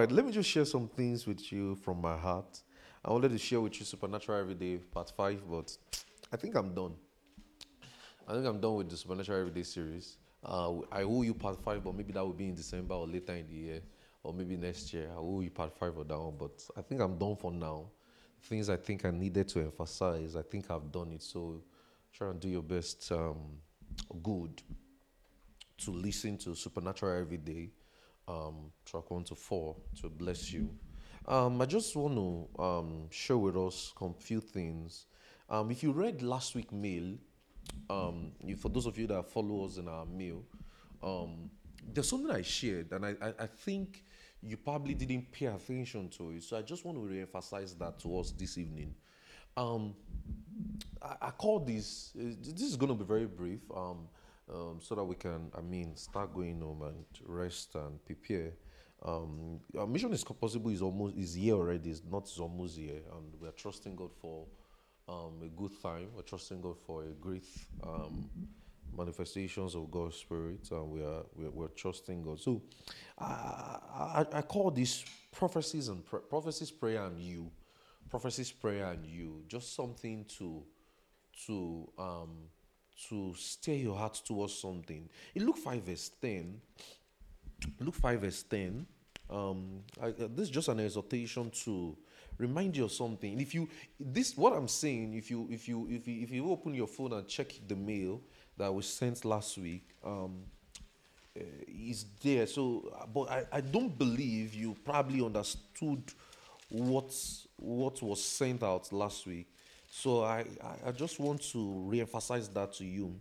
right, 0.00 0.10
let 0.10 0.24
me 0.24 0.32
just 0.32 0.48
share 0.48 0.64
some 0.64 0.88
things 0.88 1.26
with 1.26 1.52
you 1.52 1.74
from 1.74 2.00
my 2.00 2.16
heart. 2.16 2.62
I 3.04 3.10
wanted 3.12 3.32
to 3.32 3.38
share 3.38 3.60
with 3.60 3.78
you 3.78 3.84
Supernatural 3.84 4.40
Everyday 4.40 4.78
Part 4.78 5.12
5, 5.14 5.42
but 5.50 5.76
I 6.32 6.36
think 6.38 6.54
I'm 6.54 6.74
done. 6.74 6.94
I 8.26 8.32
think 8.32 8.46
I'm 8.46 8.60
done 8.60 8.76
with 8.76 8.88
the 8.88 8.96
Supernatural 8.96 9.40
Everyday 9.40 9.62
series. 9.62 10.16
Uh, 10.42 10.78
I 10.90 11.02
owe 11.02 11.20
you 11.20 11.34
Part 11.34 11.62
5, 11.62 11.84
but 11.84 11.94
maybe 11.94 12.14
that 12.14 12.24
will 12.24 12.32
be 12.32 12.48
in 12.48 12.54
December 12.54 12.94
or 12.94 13.06
later 13.06 13.34
in 13.34 13.46
the 13.46 13.54
year, 13.54 13.80
or 14.22 14.32
maybe 14.32 14.56
next 14.56 14.90
year. 14.94 15.10
I 15.12 15.18
owe 15.18 15.40
you 15.40 15.50
Part 15.50 15.76
5 15.76 15.98
or 15.98 16.04
that 16.04 16.18
one, 16.18 16.34
but 16.38 16.64
I 16.78 16.80
think 16.80 17.02
I'm 17.02 17.18
done 17.18 17.36
for 17.36 17.52
now. 17.52 17.90
Things 18.42 18.70
I 18.70 18.76
think 18.76 19.04
I 19.04 19.10
needed 19.10 19.48
to 19.48 19.60
emphasize, 19.60 20.34
I 20.34 20.42
think 20.42 20.70
I've 20.70 20.90
done 20.90 21.12
it. 21.12 21.22
So 21.22 21.62
try 22.10 22.30
and 22.30 22.40
do 22.40 22.48
your 22.48 22.62
best 22.62 23.12
um, 23.12 23.36
good 24.22 24.62
to 25.76 25.90
listen 25.90 26.38
to 26.38 26.54
Supernatural 26.54 27.20
every 27.20 27.36
day, 27.36 27.70
um, 28.28 28.72
track 28.84 29.10
one 29.10 29.24
to 29.24 29.34
four, 29.34 29.76
to 30.00 30.08
bless 30.08 30.52
you. 30.52 30.70
Um, 31.26 31.60
I 31.60 31.66
just 31.66 31.94
want 31.96 32.14
to 32.14 32.62
um, 32.62 33.10
share 33.10 33.38
with 33.38 33.56
us 33.56 33.92
a 34.00 34.12
few 34.14 34.40
things. 34.40 35.06
Um, 35.48 35.70
if 35.70 35.82
you 35.82 35.92
read 35.92 36.22
last 36.22 36.54
week 36.54 36.72
mail, 36.72 37.16
um, 37.88 38.32
for 38.58 38.68
those 38.68 38.86
of 38.86 38.98
you 38.98 39.06
that 39.08 39.30
follow 39.30 39.64
us 39.64 39.76
in 39.76 39.88
our 39.88 40.06
mail, 40.06 40.42
um, 41.02 41.50
there's 41.92 42.08
something 42.08 42.30
I 42.30 42.42
shared, 42.42 42.92
and 42.92 43.04
I, 43.06 43.14
I, 43.20 43.28
I 43.40 43.46
think 43.46 44.04
you 44.42 44.56
probably 44.56 44.94
didn't 44.94 45.30
pay 45.32 45.46
attention 45.46 46.08
to 46.10 46.30
it. 46.30 46.42
So 46.42 46.56
I 46.56 46.62
just 46.62 46.84
want 46.84 46.96
to 46.98 47.02
re-emphasize 47.02 47.74
that 47.74 47.98
to 48.00 48.18
us 48.18 48.32
this 48.32 48.56
evening. 48.58 48.94
Um, 49.56 49.94
I, 51.02 51.28
I 51.28 51.30
call 51.30 51.60
this. 51.60 52.12
Uh, 52.18 52.34
this 52.40 52.62
is 52.62 52.76
going 52.76 52.88
to 52.88 52.94
be 52.94 53.04
very 53.04 53.26
brief, 53.26 53.60
um, 53.76 54.08
um, 54.52 54.78
so 54.80 54.94
that 54.94 55.04
we 55.04 55.14
can, 55.14 55.50
I 55.56 55.60
mean, 55.60 55.96
start 55.96 56.34
going 56.34 56.60
home 56.60 56.82
and 56.82 57.04
rest 57.26 57.74
and 57.74 58.04
prepare. 58.04 58.52
Um, 59.02 59.60
our 59.78 59.86
mission 59.86 60.12
is 60.12 60.24
possible 60.24 60.70
is 60.70 60.82
almost 60.82 61.16
is 61.16 61.34
here 61.34 61.54
already. 61.54 61.90
It's 61.90 62.02
not 62.10 62.22
it's 62.24 62.38
almost 62.38 62.76
here, 62.76 63.00
and 63.16 63.32
we 63.40 63.48
are 63.48 63.52
trusting 63.52 63.96
God 63.96 64.10
for 64.20 64.46
um, 65.08 65.40
a 65.42 65.48
good 65.48 65.72
time. 65.82 66.08
We're 66.14 66.22
trusting 66.22 66.60
God 66.60 66.78
for 66.78 67.04
a 67.04 67.12
great 67.12 67.46
um, 67.82 68.28
manifestations 68.96 69.74
of 69.74 69.90
God's 69.90 70.16
Spirit, 70.16 70.70
and 70.70 70.90
we 70.90 71.02
are 71.02 71.22
we're, 71.34 71.50
we're 71.50 71.68
trusting 71.68 72.22
God. 72.22 72.40
So, 72.40 72.62
I, 73.18 74.26
I, 74.32 74.42
call 74.42 74.70
this 74.70 75.04
prophecies 75.32 75.88
and 75.88 76.04
prophecies, 76.04 76.70
prayer, 76.70 77.04
and 77.04 77.18
you, 77.18 77.50
prophecies, 78.10 78.50
prayer, 78.52 78.90
and 78.90 79.06
you. 79.06 79.44
Just 79.48 79.74
something 79.74 80.26
to 80.38 80.62
to 81.46 81.88
um 81.98 82.50
to 83.08 83.34
steer 83.36 83.76
your 83.76 83.96
heart 83.96 84.20
towards 84.24 84.54
something. 84.54 85.08
In 85.34 85.46
Luke 85.46 85.58
five 85.58 85.82
verse 85.82 86.10
ten, 86.20 86.60
Luke 87.78 87.94
five 87.94 88.20
verse 88.20 88.42
ten. 88.42 88.86
Um, 89.28 89.84
I, 90.02 90.08
uh, 90.08 90.28
this 90.34 90.48
is 90.48 90.50
just 90.50 90.68
an 90.68 90.80
exhortation 90.80 91.50
to 91.64 91.96
remind 92.36 92.76
you 92.76 92.84
of 92.84 92.92
something. 92.92 93.40
If 93.40 93.54
you 93.54 93.68
this 93.98 94.36
what 94.36 94.52
I'm 94.52 94.66
saying, 94.66 95.14
if 95.14 95.30
you 95.30 95.46
if 95.50 95.68
you 95.68 95.86
if 95.88 96.08
you 96.08 96.22
if 96.22 96.30
you 96.30 96.50
open 96.50 96.74
your 96.74 96.88
phone 96.88 97.12
and 97.12 97.28
check 97.28 97.52
the 97.68 97.76
mail 97.76 98.20
that 98.56 98.74
was 98.74 98.86
sent 98.86 99.24
last 99.24 99.56
week, 99.56 99.84
um, 100.04 100.42
uh, 101.38 101.44
is 101.68 102.06
there. 102.22 102.46
So, 102.46 102.92
but 103.14 103.30
I, 103.30 103.44
I 103.52 103.60
don't 103.60 103.96
believe 103.96 104.54
you 104.54 104.76
probably 104.84 105.24
understood 105.24 106.02
what 106.68 107.14
what 107.56 108.02
was 108.02 108.22
sent 108.22 108.62
out 108.62 108.92
last 108.92 109.26
week. 109.26 109.48
So 109.92 110.22
I, 110.22 110.44
I, 110.86 110.92
just 110.92 111.18
want 111.18 111.42
to 111.50 111.82
re-emphasize 111.84 112.48
that 112.50 112.72
to 112.74 112.84
you. 112.84 113.20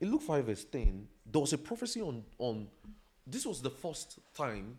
In 0.00 0.12
Luke 0.12 0.22
5 0.22 0.44
verse 0.46 0.64
10, 0.64 1.08
there 1.26 1.40
was 1.40 1.52
a 1.52 1.58
prophecy 1.58 2.00
on, 2.00 2.22
on 2.38 2.68
this 3.26 3.44
was 3.44 3.60
the 3.60 3.70
first 3.70 4.20
time 4.32 4.78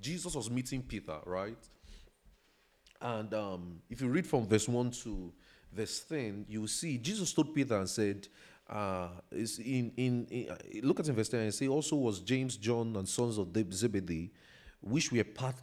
Jesus 0.00 0.34
was 0.34 0.50
meeting 0.50 0.82
Peter, 0.82 1.18
right? 1.24 1.56
And 3.00 3.32
um, 3.32 3.80
if 3.88 4.00
you 4.00 4.08
read 4.08 4.26
from 4.26 4.48
verse 4.48 4.68
1 4.68 4.90
to 5.02 5.32
verse 5.72 6.00
10, 6.00 6.46
you 6.48 6.66
see 6.66 6.98
Jesus 6.98 7.32
told 7.32 7.54
Peter 7.54 7.78
and 7.78 7.88
said, 7.88 8.26
uh, 8.68 9.08
in, 9.30 9.92
in, 9.96 10.26
in 10.30 10.50
uh, 10.50 10.56
look 10.82 10.98
at 10.98 11.06
verse 11.06 11.28
10 11.28 11.40
and 11.40 11.54
say, 11.54 11.68
also 11.68 11.94
was 11.94 12.18
James, 12.20 12.56
John, 12.56 12.96
and 12.96 13.08
sons 13.08 13.38
of 13.38 13.48
Zebedee, 13.72 14.32
which 14.80 15.12
were 15.12 15.22
part, 15.22 15.54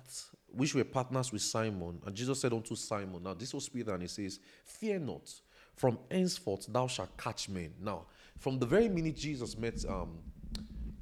which 0.53 0.75
were 0.75 0.83
partners 0.83 1.31
with 1.31 1.41
Simon. 1.41 1.99
And 2.05 2.15
Jesus 2.15 2.41
said 2.41 2.53
unto 2.53 2.75
Simon, 2.75 3.23
Now 3.23 3.33
this 3.33 3.53
was 3.53 3.69
Peter, 3.69 3.93
and 3.93 4.01
he 4.01 4.07
says, 4.07 4.39
Fear 4.65 4.99
not, 4.99 5.31
from 5.75 5.97
henceforth 6.11 6.65
thou 6.67 6.87
shalt 6.87 7.15
catch 7.17 7.49
men. 7.49 7.73
Now, 7.81 8.05
from 8.37 8.59
the 8.59 8.65
very 8.65 8.89
minute 8.89 9.17
Jesus 9.17 9.57
met, 9.57 9.83
um, 9.87 10.19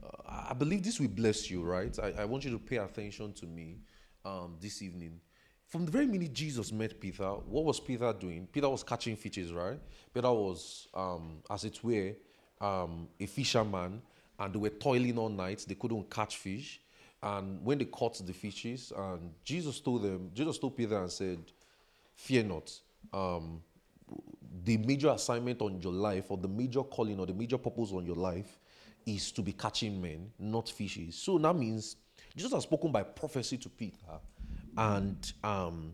uh, 0.04 0.48
I 0.50 0.54
believe 0.54 0.84
this 0.84 1.00
will 1.00 1.08
bless 1.08 1.50
you, 1.50 1.64
right? 1.64 1.98
I, 2.00 2.22
I 2.22 2.26
want 2.26 2.46
you 2.46 2.52
to 2.52 2.60
pay 2.60 2.78
attention 2.78 3.34
to 3.34 3.46
me 3.46 3.78
um, 4.26 4.58
this 4.60 4.82
evening. 4.82 5.20
From 5.68 5.86
the 5.86 5.92
very 5.92 6.06
minute 6.06 6.34
Jesus 6.34 6.72
met 6.72 7.00
Peter, 7.00 7.28
what 7.28 7.66
was 7.66 7.80
Peter 7.80 8.14
doing? 8.14 8.48
Peter 8.52 8.70
was 8.70 8.84
catching 8.84 9.18
fishes, 9.18 9.52
right? 9.52 9.80
Peter 10.14 10.32
was, 10.32 10.88
um, 10.94 11.44
as 11.50 11.66
it 11.66 11.84
were, 11.84 12.14
um, 12.62 13.08
a 13.20 13.26
fisherman, 13.26 14.02
and 14.40 14.54
they 14.54 14.60
were 14.60 14.70
toiling 14.70 15.18
all 15.18 15.30
night. 15.30 15.66
They 15.68 15.76
couldn't 15.76 16.10
catch 16.10 16.38
fish. 16.38 16.80
And 17.24 17.64
when 17.64 17.78
they 17.78 17.86
caught 17.86 18.26
the 18.26 18.34
fishes, 18.34 18.94
and 18.96 19.32
Jesus 19.44 19.80
told 19.80 20.04
them, 20.04 20.30
Jesus 20.34 20.60
told 20.60 20.78
Peter 20.78 21.00
and 21.00 21.12
said, 21.12 21.40
Fear 22.16 22.44
not. 22.44 22.72
Um, 23.14 23.62
the 24.64 24.78
major 24.78 25.10
assignment 25.10 25.62
on 25.62 25.82
your 25.82 25.94
life, 25.94 26.26
or 26.30 26.38
the 26.38 26.48
major 26.48 26.84
calling, 26.84 27.20
or 27.20 27.26
the 27.26 27.34
major 27.34 27.58
purpose 27.58 27.92
on 27.92 28.06
your 28.06 28.16
life, 28.16 28.60
is 29.06 29.32
to 29.32 29.42
be 29.42 29.54
catching 29.54 30.02
men, 30.02 30.30
not 30.40 30.70
fishes. 30.70 31.16
So 31.16 31.38
that 31.38 31.56
means 31.56 31.96
Jesus 32.36 32.54
has 32.54 32.64
spoken 32.64 32.92
by 32.92 33.04
prophecy 33.04 33.58
to 33.58 33.70
Peter 33.70 34.20
and 34.78 35.34
um, 35.44 35.94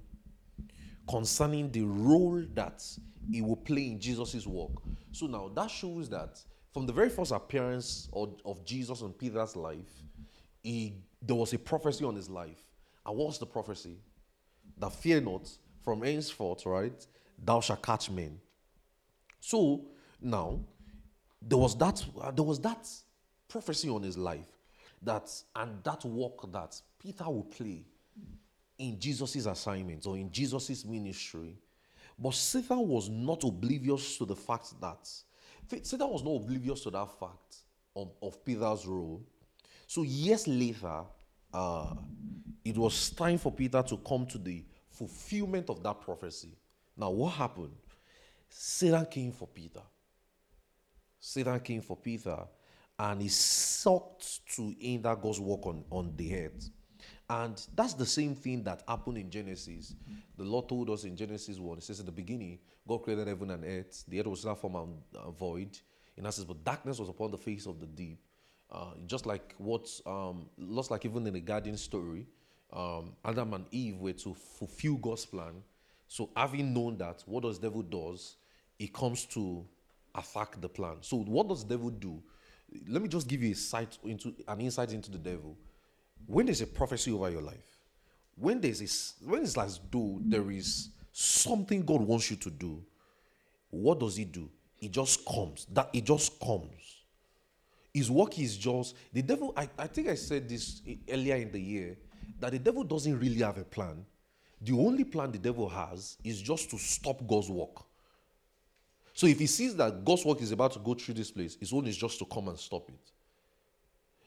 concerning 1.08 1.72
the 1.72 1.84
role 1.84 2.44
that 2.54 2.84
he 3.32 3.42
will 3.42 3.56
play 3.56 3.88
in 3.88 4.00
Jesus' 4.00 4.46
work. 4.46 4.72
So 5.12 5.28
now 5.28 5.50
that 5.56 5.70
shows 5.70 6.10
that 6.10 6.42
from 6.74 6.86
the 6.86 6.94
very 6.94 7.10
first 7.10 7.32
appearance 7.32 8.10
of, 8.14 8.36
of 8.46 8.66
Jesus 8.66 9.02
in 9.02 9.14
Peter's 9.14 9.56
life, 9.56 10.02
he, 10.64 10.96
there 11.26 11.36
was 11.36 11.54
a 11.54 11.60
prophecy 11.60 12.04
on 12.04 12.16
his 12.16 12.30
life. 12.30 12.62
And 13.06 13.18
what's 13.18 13.38
the 13.38 13.46
prophecy? 13.46 13.98
That 14.78 14.94
fear 14.94 15.22
not, 15.22 15.50
from 15.84 16.02
henceforth, 16.02 16.66
right, 16.66 17.06
thou 17.44 17.62
shalt 17.62 17.82
catch 17.82 18.10
men. 18.10 18.40
So 19.40 19.86
now 20.22 20.60
there 21.42 21.58
was 21.58 21.78
that 21.78 22.04
uh, 22.22 22.32
there 22.32 22.46
was 22.46 22.60
that 22.62 22.88
prophecy 23.48 23.90
on 23.90 24.04
his 24.04 24.18
life 24.18 24.48
that 25.02 25.30
and 25.56 25.84
that 25.84 26.06
work 26.06 26.52
that 26.52 26.80
Peter 26.98 27.26
will 27.26 27.44
play 27.44 27.84
in 28.78 29.00
Jesus' 29.00 29.46
assignment 29.46 30.06
or 30.06 30.18
in 30.18 30.32
Jesus' 30.32 30.86
ministry. 30.86 31.58
But 32.18 32.34
Satan 32.34 32.88
was 32.88 33.10
not 33.10 33.44
oblivious 33.44 34.18
to 34.18 34.26
the 34.26 34.36
fact 34.36 34.80
that 34.80 35.10
Satan 35.86 36.10
was 36.10 36.24
not 36.24 36.36
oblivious 36.36 36.82
to 36.82 36.92
that 36.92 37.10
fact 37.20 37.58
of, 37.96 38.12
of 38.22 38.44
Peter's 38.46 38.86
role. 38.86 39.22
So 39.94 40.02
years 40.02 40.48
later, 40.48 41.04
uh, 41.54 41.94
it 42.66 42.76
was 42.76 43.12
time 43.12 43.38
for 43.38 43.52
Peter 43.52 43.84
to 43.84 43.98
come 43.98 44.26
to 44.26 44.40
the 44.40 44.66
fulfillment 44.90 45.70
of 45.70 45.84
that 45.84 46.02
prophecy. 46.02 46.58
Now, 46.98 47.12
what 47.12 47.34
happened? 47.34 47.76
Satan 48.50 49.06
came 49.06 49.32
for 49.32 49.48
Peter. 49.48 49.84
Satan 51.20 51.60
came 51.60 51.82
for 51.82 51.96
Peter 51.96 52.40
and 52.98 53.22
he 53.22 53.28
sought 53.28 54.40
to 54.56 54.74
hinder 54.80 55.16
God's 55.16 55.40
work 55.40 55.64
on, 55.68 55.84
on 55.92 56.12
the 56.16 56.38
earth. 56.38 56.72
And 57.30 57.64
that's 57.76 57.94
the 57.94 58.08
same 58.08 58.34
thing 58.34 58.64
that 58.64 58.82
happened 58.88 59.20
in 59.20 59.30
Genesis. 59.30 59.94
The 60.36 60.44
Lord 60.44 60.70
told 60.70 60.90
us 60.90 61.04
in 61.04 61.16
Genesis 61.16 61.60
1, 61.60 61.78
it 61.78 61.84
says, 61.84 62.00
In 62.00 62.08
the 62.08 62.12
beginning, 62.12 62.58
God 62.88 63.04
created 63.04 63.28
heaven 63.28 63.52
and 63.52 63.64
earth. 63.64 64.06
The 64.08 64.22
earth 64.22 64.26
was 64.26 64.44
not 64.44 64.60
form 64.60 64.76
and 64.76 65.38
void. 65.38 65.78
In 66.18 66.26
essence, 66.26 66.48
but 66.48 66.64
darkness 66.64 66.98
was 66.98 67.10
upon 67.10 67.30
the 67.30 67.38
face 67.38 67.68
of 67.68 67.80
the 67.80 67.86
deep. 67.86 68.18
Uh, 68.74 68.94
just 69.06 69.26
like 69.26 69.54
what, 69.60 69.88
um, 70.06 70.48
just 70.76 70.90
like 70.90 71.06
even 71.06 71.28
in 71.28 71.34
the 71.34 71.40
garden 71.40 71.78
story, 71.78 72.26
um, 72.72 73.14
Adam 73.24 73.54
and 73.54 73.66
Eve 73.72 73.98
were 74.00 74.14
to 74.14 74.34
fulfill 74.34 74.96
God's 74.96 75.26
plan. 75.26 75.54
So, 76.08 76.30
having 76.36 76.74
known 76.74 76.98
that, 76.98 77.24
what 77.28 77.44
does 77.44 77.60
devil 77.60 77.84
does? 77.84 78.36
He 78.80 78.88
comes 78.88 79.26
to 79.28 79.64
attack 80.16 80.60
the 80.60 80.70
plan. 80.70 80.98
So, 81.02 81.18
what 81.18 81.48
does 81.48 81.64
devil 81.64 81.92
do? 81.92 82.22
Let 82.88 83.04
me 83.04 83.08
just 83.08 83.28
give 83.28 83.44
you 83.44 83.52
a 83.52 83.56
sight 83.56 83.98
into 84.04 84.34
an 84.48 84.60
insight 84.60 84.92
into 84.92 85.12
the 85.12 85.20
devil 85.20 85.56
when 86.26 86.46
there's 86.46 86.62
a 86.62 86.68
prophecy 86.68 87.12
over 87.12 87.30
your 87.30 87.42
life, 87.42 87.78
when 88.36 88.62
there's 88.62 88.82
a, 88.82 89.26
when 89.28 89.44
it's 89.44 89.58
like 89.58 89.70
though 89.92 90.20
there 90.22 90.50
is 90.52 90.90
something 91.12 91.84
God 91.86 92.02
wants 92.02 92.32
you 92.32 92.38
to 92.38 92.50
do, 92.50 92.84
what 93.70 94.00
does 94.00 94.16
He 94.16 94.26
do? 94.26 94.50
It 94.80 94.92
just 94.92 95.26
comes. 95.26 95.68
That 95.72 95.90
it 95.94 96.06
just 96.06 96.40
comes. 96.40 97.03
His 97.94 98.10
work 98.10 98.40
is 98.40 98.58
just 98.58 98.96
the 99.12 99.22
devil. 99.22 99.54
I, 99.56 99.70
I 99.78 99.88
think 99.88 100.08
I 100.08 100.16
said 100.16 100.50
this 100.50 100.82
earlier 101.10 101.36
in 101.36 101.52
the 101.52 101.62
year 101.62 101.98
that 102.40 102.52
the 102.52 102.60
devil 102.60 102.84
doesn't 102.84 103.20
really 103.20 103.42
have 103.42 103.58
a 103.58 103.64
plan. 103.64 104.06
The 104.62 104.74
only 104.74 105.04
plan 105.04 105.32
the 105.32 105.38
devil 105.38 105.70
has 105.70 106.18
is 106.24 106.42
just 106.42 106.70
to 106.72 106.78
stop 106.78 107.26
God's 107.28 107.50
work. 107.50 107.84
So 109.14 109.28
if 109.28 109.38
he 109.38 109.46
sees 109.46 109.76
that 109.76 110.04
God's 110.04 110.26
work 110.26 110.42
is 110.42 110.52
about 110.52 110.72
to 110.74 110.80
go 110.80 110.96
through 110.96 111.14
this 111.14 111.30
place, 111.30 111.56
his 111.56 111.72
own 111.72 111.86
is 111.86 111.96
just 111.96 112.18
to 112.20 112.26
come 112.26 112.48
and 112.48 112.58
stop 112.58 112.90
it. 112.90 113.12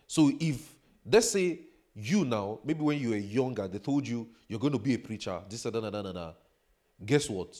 So 0.07 0.31
if 0.39 0.75
let's 1.11 1.31
say 1.31 1.61
you 1.95 2.25
now, 2.25 2.61
maybe 2.65 2.83
when 2.83 3.01
you 3.01 3.11
were 3.11 3.17
younger, 3.17 3.67
they 3.67 3.79
told 3.79 4.07
you 4.07 4.29
you're 4.49 4.61
going 4.61 4.75
to 4.75 4.79
be 4.79 4.95
a 4.95 4.99
preacher, 4.99 5.41
this, 5.49 5.63
da, 5.63 5.71
da, 5.71 5.81
da, 5.81 6.03
da, 6.03 6.13
da. 6.13 6.33
Guess 7.05 7.29
what? 7.31 7.57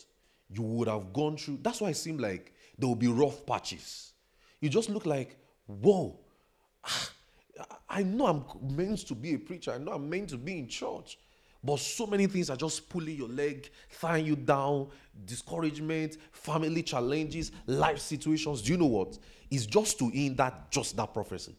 You 0.49 0.63
would 0.63 0.89
have 0.89 1.13
gone 1.13 1.37
through. 1.37 1.59
That's 1.63 1.81
why 1.81 1.91
it 1.91 1.97
seemed 1.97 2.21
like 2.21 2.53
there 2.79 2.87
will 2.87 2.95
be 2.95 3.09
rough 3.09 3.45
patches. 3.45 4.13
You 4.61 4.69
just 4.69 4.89
look 4.89 5.07
like, 5.07 5.37
whoa, 5.67 6.19
ah, 6.85 7.11
I 7.89 8.03
know 8.03 8.27
I'm 8.27 8.77
meant 8.77 9.07
to 9.07 9.15
be 9.15 9.35
a 9.35 9.39
preacher. 9.39 9.73
I 9.73 9.79
know 9.79 9.93
I'm 9.93 10.09
meant 10.09 10.31
to 10.31 10.37
be 10.37 10.59
in 10.59 10.69
church. 10.69 11.19
But 11.63 11.81
so 11.81 12.07
many 12.07 12.27
things 12.27 12.49
are 12.51 12.57
just 12.57 12.89
pulling 12.89 13.17
your 13.17 13.29
leg, 13.29 13.71
tying 14.01 14.27
you 14.27 14.37
down, 14.37 14.89
discouragement, 15.25 16.17
family 16.31 16.83
challenges, 16.83 17.51
life 17.67 17.99
situations. 17.99 18.63
Do 18.63 18.73
you 18.73 18.79
know 18.79 18.87
what? 18.87 19.19
It's 19.51 19.67
just 19.67 19.99
to 19.99 20.11
end 20.15 20.37
that 20.37 20.71
just 20.71 20.97
that 20.97 21.13
prophecy. 21.13 21.57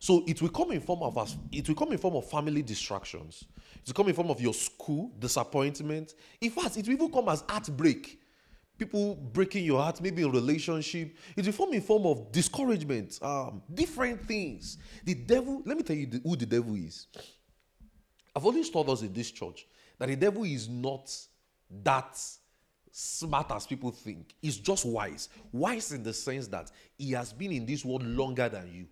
So 0.00 0.24
it 0.26 0.40
will 0.40 0.48
come 0.48 0.72
in 0.72 0.80
form 0.80 1.02
of 1.02 1.18
us, 1.18 1.36
it 1.52 1.68
will 1.68 1.76
come 1.76 1.92
in 1.92 1.98
form 1.98 2.16
of 2.16 2.28
family 2.28 2.62
distractions. 2.62 3.44
It 3.82 3.88
will 3.88 3.94
come 3.94 4.08
in 4.08 4.14
form 4.14 4.30
of 4.30 4.40
your 4.40 4.54
school 4.54 5.12
disappointment. 5.18 6.14
In 6.40 6.50
fact, 6.50 6.78
it 6.78 6.86
will 6.86 6.94
even 6.94 7.12
come 7.12 7.28
as 7.28 7.44
heartbreak. 7.46 8.18
People 8.80 9.14
breaking 9.14 9.66
your 9.66 9.82
heart, 9.82 10.00
maybe 10.00 10.22
in 10.22 10.32
relationship. 10.32 11.14
It 11.36 11.44
will 11.44 11.52
come 11.52 11.74
in 11.74 11.82
form 11.82 12.06
of 12.06 12.32
discouragement, 12.32 13.18
um, 13.20 13.60
different 13.74 14.26
things. 14.26 14.78
The 15.04 15.12
devil, 15.12 15.60
let 15.66 15.76
me 15.76 15.82
tell 15.82 15.96
you 15.96 16.06
the, 16.06 16.18
who 16.24 16.34
the 16.34 16.46
devil 16.46 16.74
is. 16.76 17.06
I've 18.34 18.46
always 18.46 18.70
taught 18.70 18.88
us 18.88 19.02
in 19.02 19.12
this 19.12 19.30
church 19.30 19.66
that 19.98 20.08
the 20.08 20.16
devil 20.16 20.44
is 20.44 20.66
not 20.66 21.14
that 21.82 22.18
smart 22.90 23.50
as 23.50 23.66
people 23.66 23.90
think. 23.90 24.34
He's 24.40 24.56
just 24.56 24.86
wise. 24.86 25.28
Wise 25.52 25.92
in 25.92 26.02
the 26.02 26.14
sense 26.14 26.46
that 26.46 26.70
he 26.96 27.12
has 27.12 27.34
been 27.34 27.52
in 27.52 27.66
this 27.66 27.84
world 27.84 28.02
longer 28.02 28.48
than 28.48 28.72
you. 28.72 28.86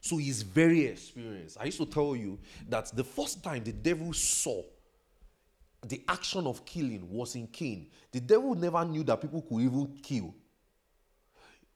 So 0.00 0.16
he's 0.16 0.40
very 0.40 0.86
experienced. 0.86 1.58
I 1.60 1.64
used 1.64 1.76
to 1.76 1.84
tell 1.84 2.16
you 2.16 2.38
that 2.70 2.96
the 2.96 3.04
first 3.04 3.44
time 3.44 3.64
the 3.64 3.72
devil 3.72 4.14
saw 4.14 4.62
the 5.86 6.02
action 6.08 6.46
of 6.46 6.64
killing 6.64 7.08
was 7.10 7.34
in 7.34 7.46
Cain. 7.46 7.88
The 8.12 8.20
devil 8.20 8.54
never 8.54 8.84
knew 8.84 9.02
that 9.04 9.20
people 9.20 9.42
could 9.42 9.62
even 9.62 9.98
kill. 10.02 10.34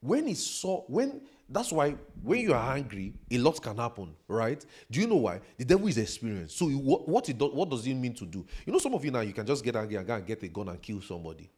When 0.00 0.26
he 0.26 0.34
saw, 0.34 0.82
when 0.82 1.22
that's 1.48 1.72
why 1.72 1.96
when 2.22 2.40
you 2.40 2.52
are 2.52 2.74
angry, 2.74 3.14
a 3.30 3.38
lot 3.38 3.60
can 3.60 3.76
happen, 3.76 4.14
right? 4.28 4.64
Do 4.90 5.00
you 5.00 5.06
know 5.06 5.16
why? 5.16 5.40
The 5.56 5.64
devil 5.64 5.86
is 5.88 5.98
experienced. 5.98 6.58
So 6.58 6.66
what 6.66 7.08
what, 7.08 7.28
it 7.28 7.38
do, 7.38 7.46
what 7.46 7.70
does 7.70 7.86
it 7.86 7.94
mean 7.94 8.14
to 8.14 8.26
do? 8.26 8.46
You 8.66 8.72
know, 8.72 8.78
some 8.78 8.94
of 8.94 9.04
you 9.04 9.10
now 9.10 9.20
you 9.20 9.32
can 9.32 9.46
just 9.46 9.64
get 9.64 9.76
angry 9.76 9.96
and 9.96 10.06
go 10.06 10.14
and 10.14 10.26
get 10.26 10.42
a 10.42 10.48
gun 10.48 10.68
and 10.68 10.80
kill 10.80 11.00
somebody. 11.00 11.50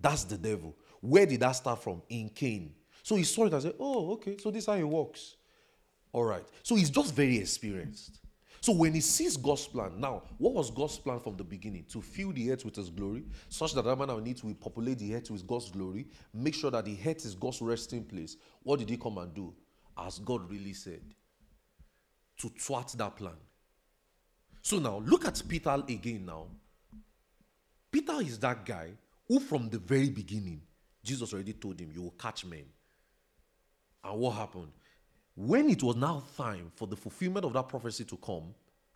That's 0.00 0.24
the 0.24 0.36
devil. 0.36 0.76
Where 1.00 1.26
did 1.26 1.40
that 1.40 1.52
start 1.52 1.82
from? 1.82 2.02
In 2.08 2.28
Cain. 2.30 2.74
So 3.02 3.16
he 3.16 3.24
saw 3.24 3.46
it 3.46 3.52
and 3.54 3.62
said, 3.62 3.74
"Oh, 3.78 4.12
okay. 4.12 4.36
So 4.38 4.50
this 4.50 4.64
is 4.64 4.66
how 4.66 4.74
it 4.74 4.82
works." 4.82 5.36
All 6.12 6.24
right. 6.24 6.44
So 6.62 6.74
he's 6.74 6.90
just 6.90 7.14
very 7.14 7.38
experienced. 7.38 8.20
So 8.60 8.72
when 8.72 8.94
he 8.94 9.00
sees 9.00 9.36
God's 9.36 9.66
plan, 9.66 10.00
now, 10.00 10.22
what 10.38 10.54
was 10.54 10.70
God's 10.70 10.98
plan 10.98 11.20
from 11.20 11.36
the 11.36 11.44
beginning? 11.44 11.84
To 11.90 12.02
fill 12.02 12.32
the 12.32 12.50
earth 12.52 12.64
with 12.64 12.76
his 12.76 12.90
glory, 12.90 13.24
such 13.48 13.74
that 13.74 13.84
man 13.84 14.08
will 14.08 14.20
need 14.20 14.38
to 14.38 14.54
populate 14.54 14.98
the 14.98 15.14
earth 15.14 15.30
with 15.30 15.46
God's 15.46 15.70
glory, 15.70 16.06
make 16.34 16.54
sure 16.54 16.70
that 16.70 16.84
the 16.84 16.98
earth 17.06 17.24
is 17.24 17.34
God's 17.34 17.62
resting 17.62 18.04
place. 18.04 18.36
What 18.62 18.80
did 18.80 18.90
he 18.90 18.96
come 18.96 19.18
and 19.18 19.32
do? 19.32 19.54
As 19.96 20.18
God 20.18 20.50
really 20.50 20.72
said, 20.72 21.02
to 22.38 22.48
thwart 22.48 22.94
that 22.96 23.16
plan. 23.16 23.36
So 24.62 24.78
now, 24.78 24.98
look 25.04 25.26
at 25.26 25.42
Peter 25.48 25.70
again 25.70 26.26
now. 26.26 26.46
Peter 27.90 28.20
is 28.20 28.38
that 28.40 28.64
guy 28.66 28.90
who, 29.26 29.40
from 29.40 29.68
the 29.68 29.78
very 29.78 30.10
beginning, 30.10 30.60
Jesus 31.02 31.32
already 31.32 31.54
told 31.54 31.80
him, 31.80 31.90
You 31.94 32.02
will 32.02 32.14
catch 32.18 32.44
men. 32.44 32.64
And 34.04 34.18
what 34.18 34.36
happened? 34.36 34.72
When 35.40 35.70
it 35.70 35.84
was 35.84 35.94
now 35.94 36.24
time 36.36 36.72
for 36.74 36.88
the 36.88 36.96
fulfillment 36.96 37.46
of 37.46 37.52
that 37.52 37.68
prophecy 37.68 38.04
to 38.06 38.16
come, 38.16 38.52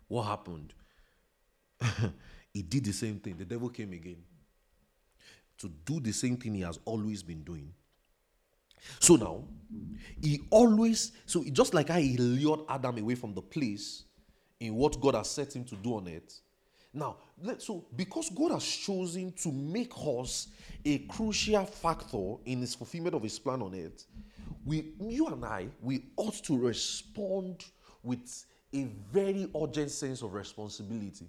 what 0.08 0.24
happened? 0.24 0.74
he 2.52 2.62
did 2.62 2.84
the 2.84 2.92
same 2.92 3.20
thing. 3.20 3.36
The 3.36 3.44
devil 3.44 3.68
came 3.68 3.92
again 3.92 4.16
to 5.58 5.68
do 5.84 6.00
the 6.00 6.10
same 6.10 6.36
thing 6.36 6.54
he 6.56 6.62
has 6.62 6.80
always 6.84 7.22
been 7.22 7.44
doing. 7.44 7.72
So 8.98 9.14
now, 9.14 9.44
he 10.20 10.40
always, 10.50 11.12
so 11.26 11.44
just 11.44 11.74
like 11.74 11.90
how 11.90 12.00
he 12.00 12.16
lured 12.16 12.62
Adam 12.68 12.98
away 12.98 13.14
from 13.14 13.34
the 13.34 13.42
place 13.42 14.02
in 14.58 14.74
what 14.74 15.00
God 15.00 15.14
has 15.14 15.30
set 15.30 15.54
him 15.54 15.62
to 15.66 15.76
do 15.76 15.94
on 15.94 16.08
it. 16.08 16.40
Now, 16.92 17.18
so 17.58 17.84
because 17.94 18.30
God 18.30 18.50
has 18.50 18.64
chosen 18.64 19.30
to 19.44 19.52
make 19.52 19.92
us 19.96 20.48
a 20.84 20.98
crucial 21.06 21.64
factor 21.66 22.34
in 22.44 22.62
his 22.62 22.74
fulfillment 22.74 23.14
of 23.14 23.22
his 23.22 23.38
plan 23.38 23.62
on 23.62 23.74
it, 23.74 24.04
we, 24.64 24.93
you 25.00 25.26
and 25.29 25.44
I, 25.44 25.69
we 25.81 26.05
ought 26.17 26.35
to 26.44 26.56
respond 26.56 27.64
with 28.03 28.47
a 28.75 28.85
very 29.12 29.49
urgent 29.61 29.91
sense 29.91 30.23
of 30.23 30.32
responsibility. 30.32 31.26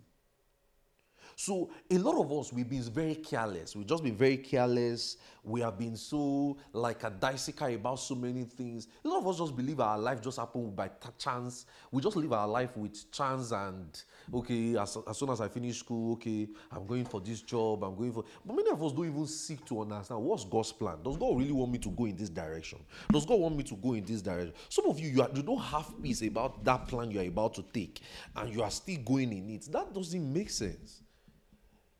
So 1.35 1.71
a 1.89 1.97
lot 1.97 2.19
of 2.19 2.31
us 2.31 2.51
we've 2.51 2.69
been 2.69 2.83
very 2.83 3.15
careless. 3.15 3.75
We've 3.75 3.87
just 3.87 4.03
been 4.03 4.15
very 4.15 4.37
careless. 4.37 5.17
We 5.43 5.61
have 5.61 5.77
been 5.77 5.97
so 5.97 6.57
like 6.71 7.03
a 7.03 7.09
daisical 7.09 7.73
about 7.73 7.99
so 7.99 8.15
many 8.15 8.43
things. 8.43 8.87
A 9.03 9.07
lot 9.07 9.19
of 9.19 9.27
us 9.27 9.37
just 9.37 9.55
believe 9.55 9.79
our 9.79 9.97
life 9.97 10.21
just 10.21 10.37
happened 10.37 10.75
by 10.75 10.89
chance. 11.17 11.65
We 11.91 12.01
just 12.01 12.15
live 12.15 12.33
our 12.33 12.47
life 12.47 12.75
with 12.77 13.11
chance 13.11 13.51
and 13.51 14.01
okay, 14.33 14.77
as, 14.77 14.97
as 15.07 15.17
soon 15.17 15.29
as 15.29 15.41
I 15.41 15.47
finish 15.47 15.79
school, 15.79 16.13
okay, 16.13 16.47
I'm 16.71 16.85
going 16.85 17.05
for 17.05 17.19
this 17.19 17.41
job. 17.41 17.83
I'm 17.83 17.95
going 17.95 18.13
for. 18.13 18.23
But 18.45 18.55
many 18.55 18.69
of 18.69 18.81
us 18.81 18.93
don't 18.93 19.07
even 19.07 19.27
seek 19.27 19.65
to 19.65 19.81
understand 19.81 20.21
what's 20.21 20.45
God's 20.45 20.71
plan. 20.71 20.97
Does 21.03 21.17
God 21.17 21.37
really 21.37 21.51
want 21.51 21.71
me 21.71 21.77
to 21.79 21.89
go 21.89 22.05
in 22.05 22.15
this 22.15 22.29
direction? 22.29 22.79
Does 23.11 23.25
God 23.25 23.39
want 23.39 23.57
me 23.57 23.63
to 23.63 23.75
go 23.75 23.93
in 23.93 24.05
this 24.05 24.21
direction? 24.21 24.53
Some 24.69 24.85
of 24.87 24.99
you 24.99 25.09
you, 25.09 25.21
are, 25.21 25.29
you 25.33 25.43
don't 25.43 25.61
have 25.61 25.91
peace 26.01 26.21
about 26.21 26.63
that 26.63 26.87
plan 26.87 27.11
you 27.11 27.19
are 27.19 27.25
about 27.27 27.53
to 27.55 27.63
take, 27.73 28.01
and 28.35 28.53
you 28.53 28.63
are 28.63 28.71
still 28.71 28.97
going 29.05 29.31
in 29.31 29.49
it. 29.49 29.71
That 29.71 29.93
doesn't 29.93 30.33
make 30.33 30.49
sense. 30.49 31.02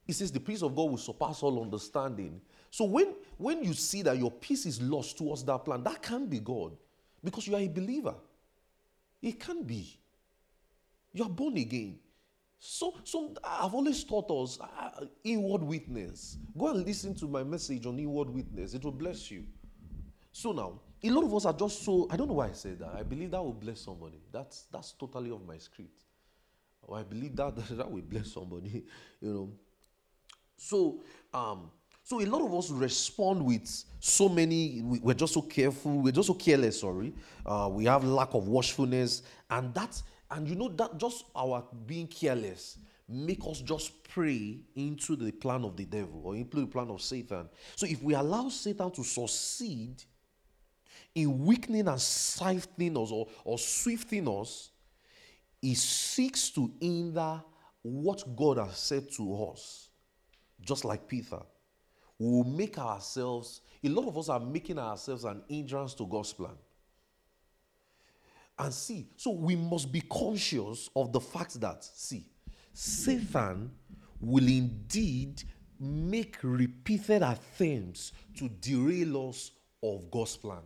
He 0.06 0.14
says 0.14 0.32
the 0.32 0.40
peace 0.40 0.62
of 0.62 0.76
God 0.76 0.90
will 0.92 0.98
surpass 0.98 1.44
all 1.44 1.62
understanding. 1.62 2.42
So 2.70 2.86
when, 2.86 3.16
when 3.38 3.64
you 3.64 3.74
see 3.74 4.02
that 4.02 4.18
your 4.18 4.32
peace 4.32 4.66
is 4.66 4.82
lost 4.82 5.18
towards 5.18 5.44
that 5.46 5.60
plan, 5.60 5.84
that 5.84 6.02
can't 6.02 6.30
be 6.30 6.40
God 6.40 6.76
because 7.24 7.48
you 7.48 7.56
are 7.56 7.62
a 7.62 7.68
believer. 7.68 8.16
It 9.22 9.40
can't 9.40 9.66
be. 9.66 9.98
You 11.14 11.24
are 11.24 11.30
born 11.30 11.58
again. 11.58 12.00
So, 12.60 12.96
so 13.04 13.34
I've 13.44 13.74
always 13.74 14.04
taught 14.04 14.32
us 14.32 14.60
uh, 14.60 15.06
inward 15.24 15.64
witness. 15.64 16.38
Go 16.58 16.70
and 16.70 16.86
listen 16.86 17.14
to 17.16 17.28
my 17.28 17.44
message 17.44 17.86
on 17.86 18.00
inward 18.00 18.30
witness. 18.30 18.74
It 18.74 18.84
will 18.84 18.92
bless 18.92 19.30
you. 19.30 19.44
So 20.32 20.52
now, 20.52 20.80
a 21.04 21.10
lot 21.10 21.26
of 21.26 21.36
us 21.36 21.46
are 21.46 21.54
just 21.54 21.84
so. 21.84 22.08
I 22.10 22.16
don't 22.16 22.28
know 22.28 22.36
why 22.36 22.48
I 22.48 22.54
said 22.54 22.80
that. 22.80 22.96
I 22.98 23.04
believe 23.04 23.32
that 23.32 23.44
will 23.44 23.54
bless 23.54 23.82
somebody. 23.82 24.22
That's 24.32 24.64
that's 24.72 24.94
totally 24.94 25.30
off 25.30 25.42
my 25.46 25.58
script. 25.58 26.06
Or 26.82 26.98
I 26.98 27.04
believe 27.04 27.36
that 27.36 27.56
that 27.78 27.92
will 27.92 28.02
bless 28.02 28.32
somebody. 28.34 28.86
You 29.22 29.34
know, 29.34 29.50
so, 30.58 31.02
um, 31.34 31.72
so 32.04 32.22
a 32.22 32.26
lot 32.26 32.42
of 32.42 32.54
us 32.54 32.70
respond 32.70 33.46
with 33.46 33.68
so 34.00 34.30
many. 34.30 34.82
We're 34.84 35.14
just 35.14 35.34
so 35.34 35.42
careful. 35.42 36.00
We're 36.00 36.12
just 36.12 36.28
so 36.28 36.34
careless. 36.34 36.82
Sorry, 36.82 37.14
uh, 37.46 37.70
we 37.72 37.86
have 37.86 38.04
lack 38.04 38.34
of 38.34 38.48
watchfulness, 38.48 39.24
and 39.50 39.74
that, 39.74 40.02
and 40.32 40.48
you 40.48 40.56
know 40.56 40.70
that 40.70 40.98
just 40.98 41.26
our 41.36 41.64
being 41.86 42.08
careless 42.08 42.78
make 43.10 43.42
us 43.46 43.62
just 43.62 44.04
pray 44.10 44.60
into 44.76 45.16
the 45.16 45.32
plan 45.32 45.64
of 45.64 45.76
the 45.76 45.86
devil 45.86 46.22
or 46.24 46.36
into 46.36 46.62
the 46.62 46.66
plan 46.66 46.90
of 46.90 47.02
Satan. 47.02 47.50
So 47.76 47.86
if 47.86 48.02
we 48.02 48.14
allow 48.14 48.50
Satan 48.50 48.92
to 48.92 49.04
succeed 49.04 50.04
in 51.14 51.46
weakening 51.46 51.88
and 51.88 52.00
sifting 52.00 52.98
us 52.98 53.12
or, 53.12 53.28
or 53.44 53.60
swifting 53.60 54.28
us, 54.28 54.72
he 55.62 55.76
seeks 55.76 56.50
to 56.52 56.72
hinder 56.82 57.42
what 57.82 58.36
God 58.36 58.58
has 58.58 58.78
said 58.78 59.12
to 59.14 59.52
us 59.52 59.90
just 60.64 60.86
like 60.86 61.08
Peter. 61.08 61.42
We 62.20 62.28
will 62.28 62.44
make 62.44 62.78
ourselves, 62.78 63.62
a 63.84 63.90
lot 63.90 64.08
of 64.08 64.18
us 64.18 64.30
are 64.30 64.40
making 64.40 64.80
ourselves 64.80 65.24
an 65.26 65.44
hindrance 65.48 65.94
to 65.96 66.06
God's 66.06 66.34
plan. 66.34 66.56
And 68.58 68.74
see, 68.74 69.08
so 69.18 69.32
we 69.32 69.56
must 69.56 69.92
be 69.92 70.02
conscious 70.02 70.90
of 70.96 71.12
the 71.12 71.20
fact 71.20 71.60
that, 71.60 71.84
see, 71.84 72.26
Satan 72.72 73.72
will 74.20 74.48
indeed 74.48 75.44
make 75.80 76.38
repeated 76.44 77.24
attempts 77.24 78.14
to 78.38 78.48
derail 78.48 79.30
us 79.30 79.52
of 79.82 80.10
God's 80.10 80.38
plan. 80.38 80.62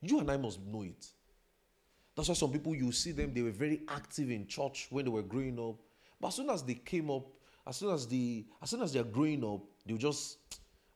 You 0.00 0.20
and 0.20 0.30
I 0.30 0.38
must 0.38 0.60
know 0.60 0.82
it. 0.82 1.06
That's 2.16 2.28
why 2.28 2.34
some 2.34 2.52
people 2.52 2.74
you 2.74 2.90
see 2.90 3.12
them, 3.12 3.32
they 3.32 3.42
were 3.42 3.50
very 3.50 3.82
active 3.88 4.30
in 4.30 4.46
church 4.46 4.88
when 4.90 5.04
they 5.04 5.10
were 5.10 5.22
growing 5.22 5.58
up. 5.60 5.76
But 6.20 6.28
as 6.28 6.34
soon 6.34 6.50
as 6.50 6.62
they 6.62 6.74
came 6.74 7.10
up 7.10 7.28
as 7.66 7.76
soon 7.76 7.90
as 7.90 8.06
the 8.06 8.46
as 8.62 8.70
soon 8.70 8.82
as 8.82 8.92
they're 8.92 9.04
growing 9.04 9.44
up, 9.44 9.60
they'll 9.86 9.96
just 9.96 10.38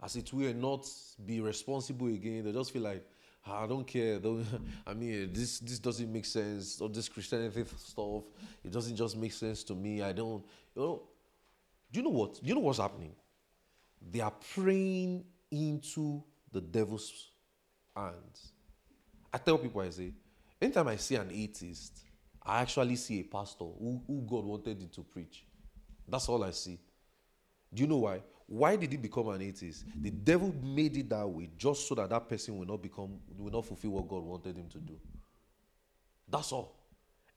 as 0.02 0.16
it 0.16 0.32
were 0.32 0.52
not 0.52 0.86
be 1.24 1.40
responsible 1.40 2.08
again. 2.08 2.44
They 2.44 2.52
just 2.52 2.72
feel 2.72 2.82
like 2.82 3.06
ah, 3.46 3.64
I 3.64 3.66
don't 3.66 3.86
care. 3.86 4.18
Don't, 4.18 4.46
I 4.86 4.94
mean, 4.94 5.30
this 5.32 5.58
this 5.60 5.78
doesn't 5.78 6.12
make 6.12 6.24
sense. 6.24 6.80
All 6.80 6.88
this 6.88 7.08
Christianity 7.08 7.64
stuff, 7.78 8.24
it 8.62 8.70
doesn't 8.70 8.96
just 8.96 9.16
make 9.16 9.32
sense 9.32 9.62
to 9.64 9.74
me. 9.74 10.02
I 10.02 10.12
don't. 10.12 10.44
You 10.74 10.82
know, 10.82 11.02
do 11.90 12.00
you 12.00 12.04
know 12.04 12.10
what? 12.10 12.34
Do 12.34 12.48
you 12.48 12.54
know 12.54 12.60
what's 12.60 12.78
happening? 12.78 13.14
They 14.10 14.20
are 14.20 14.34
praying 14.54 15.24
into 15.50 16.22
the 16.52 16.60
devil's 16.60 17.30
hands. 17.96 18.52
I 19.32 19.38
tell 19.38 19.58
people, 19.58 19.80
I 19.80 19.90
say, 19.90 20.12
anytime 20.60 20.88
I 20.88 20.96
see 20.96 21.16
an 21.16 21.30
atheist, 21.32 22.00
I 22.42 22.60
actually 22.60 22.96
see 22.96 23.20
a 23.20 23.24
pastor 23.24 23.64
who, 23.64 24.02
who 24.06 24.22
God 24.28 24.44
wanted 24.44 24.80
him 24.80 24.88
to 24.90 25.02
preach. 25.02 25.44
That's 26.08 26.28
all 26.28 26.42
I 26.44 26.50
see. 26.50 26.78
Do 27.72 27.82
you 27.82 27.88
know 27.88 27.98
why? 27.98 28.22
Why 28.46 28.76
did 28.76 28.92
he 28.92 28.98
become 28.98 29.28
an 29.28 29.40
atheist? 29.40 29.84
The 30.00 30.10
devil 30.10 30.54
made 30.62 30.96
it 30.96 31.08
that 31.08 31.26
way 31.26 31.50
just 31.56 31.88
so 31.88 31.94
that 31.94 32.10
that 32.10 32.28
person 32.28 32.58
will 32.58 32.66
not 32.66 32.82
become, 32.82 33.18
will 33.38 33.50
not 33.50 33.64
fulfill 33.64 33.92
what 33.92 34.08
God 34.08 34.22
wanted 34.22 34.56
him 34.56 34.68
to 34.68 34.78
do. 34.78 34.98
That's 36.28 36.52
all. 36.52 36.76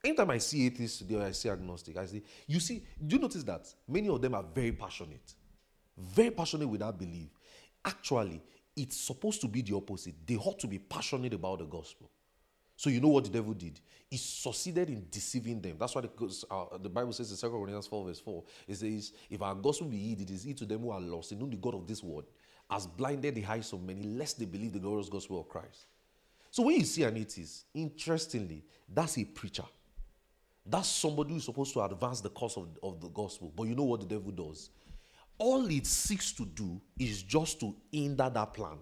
Anytime 0.04 0.30
I 0.32 0.38
see 0.38 0.66
atheists 0.66 1.00
today, 1.00 1.22
I 1.22 1.32
see 1.32 1.50
agnostic, 1.50 1.98
I 1.98 2.06
see, 2.06 2.24
you 2.46 2.60
see, 2.60 2.84
do 3.06 3.16
you 3.16 3.22
notice 3.22 3.44
that 3.44 3.68
many 3.88 4.10
of 4.10 4.22
them 4.22 4.36
are 4.36 4.44
very 4.44 4.72
passionate, 4.72 5.34
very 5.98 6.30
passionate 6.30 6.68
with 6.68 6.82
that 6.82 6.98
belief. 6.98 7.30
Actually, 7.84 8.42
it's 8.76 8.98
supposed 8.98 9.42
to 9.42 9.48
be 9.48 9.62
the 9.62 9.76
opposite. 9.76 10.16
They 10.26 10.36
ought 10.36 10.60
to 10.60 10.68
be 10.68 10.78
passionate 10.78 11.34
about 11.34 11.60
the 11.60 11.66
gospel. 11.66 12.12
So 12.78 12.92
you 12.92 13.02
know 13.02 13.08
what 13.08 13.24
the 13.24 13.32
devil 13.32 13.54
did? 13.54 13.80
He 14.10 14.18
succeeded 14.18 14.90
in 14.90 15.08
deceiving 15.10 15.60
them. 15.60 15.78
That's 15.80 15.96
why 15.96 16.02
the, 16.02 16.46
uh, 16.50 16.78
the 16.78 16.90
Bible 16.90 17.12
says 17.12 17.32
in 17.32 17.38
2 17.38 17.50
Corinthians 17.50 17.88
4 17.88 18.06
verse 18.06 18.20
4, 18.20 18.44
it 18.68 18.76
says, 18.76 19.14
if 19.30 19.42
our 19.42 19.56
gospel 19.56 19.88
be 19.88 19.98
hid, 19.98 20.22
it 20.22 20.30
is 20.30 20.44
hid 20.44 20.58
to 20.58 20.66
them 20.66 20.82
who 20.82 20.92
are 20.92 21.02
lost, 21.02 21.32
and 21.32 21.42
know 21.42 21.48
the 21.48 21.58
God 21.58 21.74
of 21.74 21.88
this 21.88 22.04
world 22.04 22.26
has 22.70 22.86
blinded 22.86 23.34
the 23.34 23.46
eyes 23.46 23.74
of 23.74 23.82
many, 23.82 24.04
lest 24.04 24.38
they 24.38 24.46
believe 24.46 24.74
the 24.74 24.80
glorious 24.80 25.10
gospel 25.10 25.40
of 25.40 25.50
Christ. 25.50 25.88
So 26.52 26.64
when 26.64 26.76
you 26.76 26.86
see 26.86 27.04
an 27.04 27.18
atheist, 27.18 27.66
interestingly, 27.74 28.64
that's 28.88 29.18
a 29.18 29.26
preacher. 29.26 29.66
That's 30.66 30.88
somebody 30.88 31.34
who's 31.34 31.46
supposed 31.46 31.74
to 31.74 31.82
advance 31.82 32.22
the 32.22 32.30
cause 32.30 32.58
of, 32.58 32.68
of 32.84 33.02
the 33.02 33.10
gospel. 33.10 33.52
But 33.56 33.64
you 33.64 33.76
know 33.76 33.86
what 33.86 34.02
the 34.02 34.06
devil 34.06 34.32
does? 34.32 34.70
All 35.40 35.66
it 35.66 35.88
seeks 35.88 36.32
to 36.34 36.46
do 36.46 36.80
is 37.00 37.24
just 37.24 37.60
to 37.62 37.76
hinder 37.92 38.30
that 38.34 38.54
plan. 38.54 38.78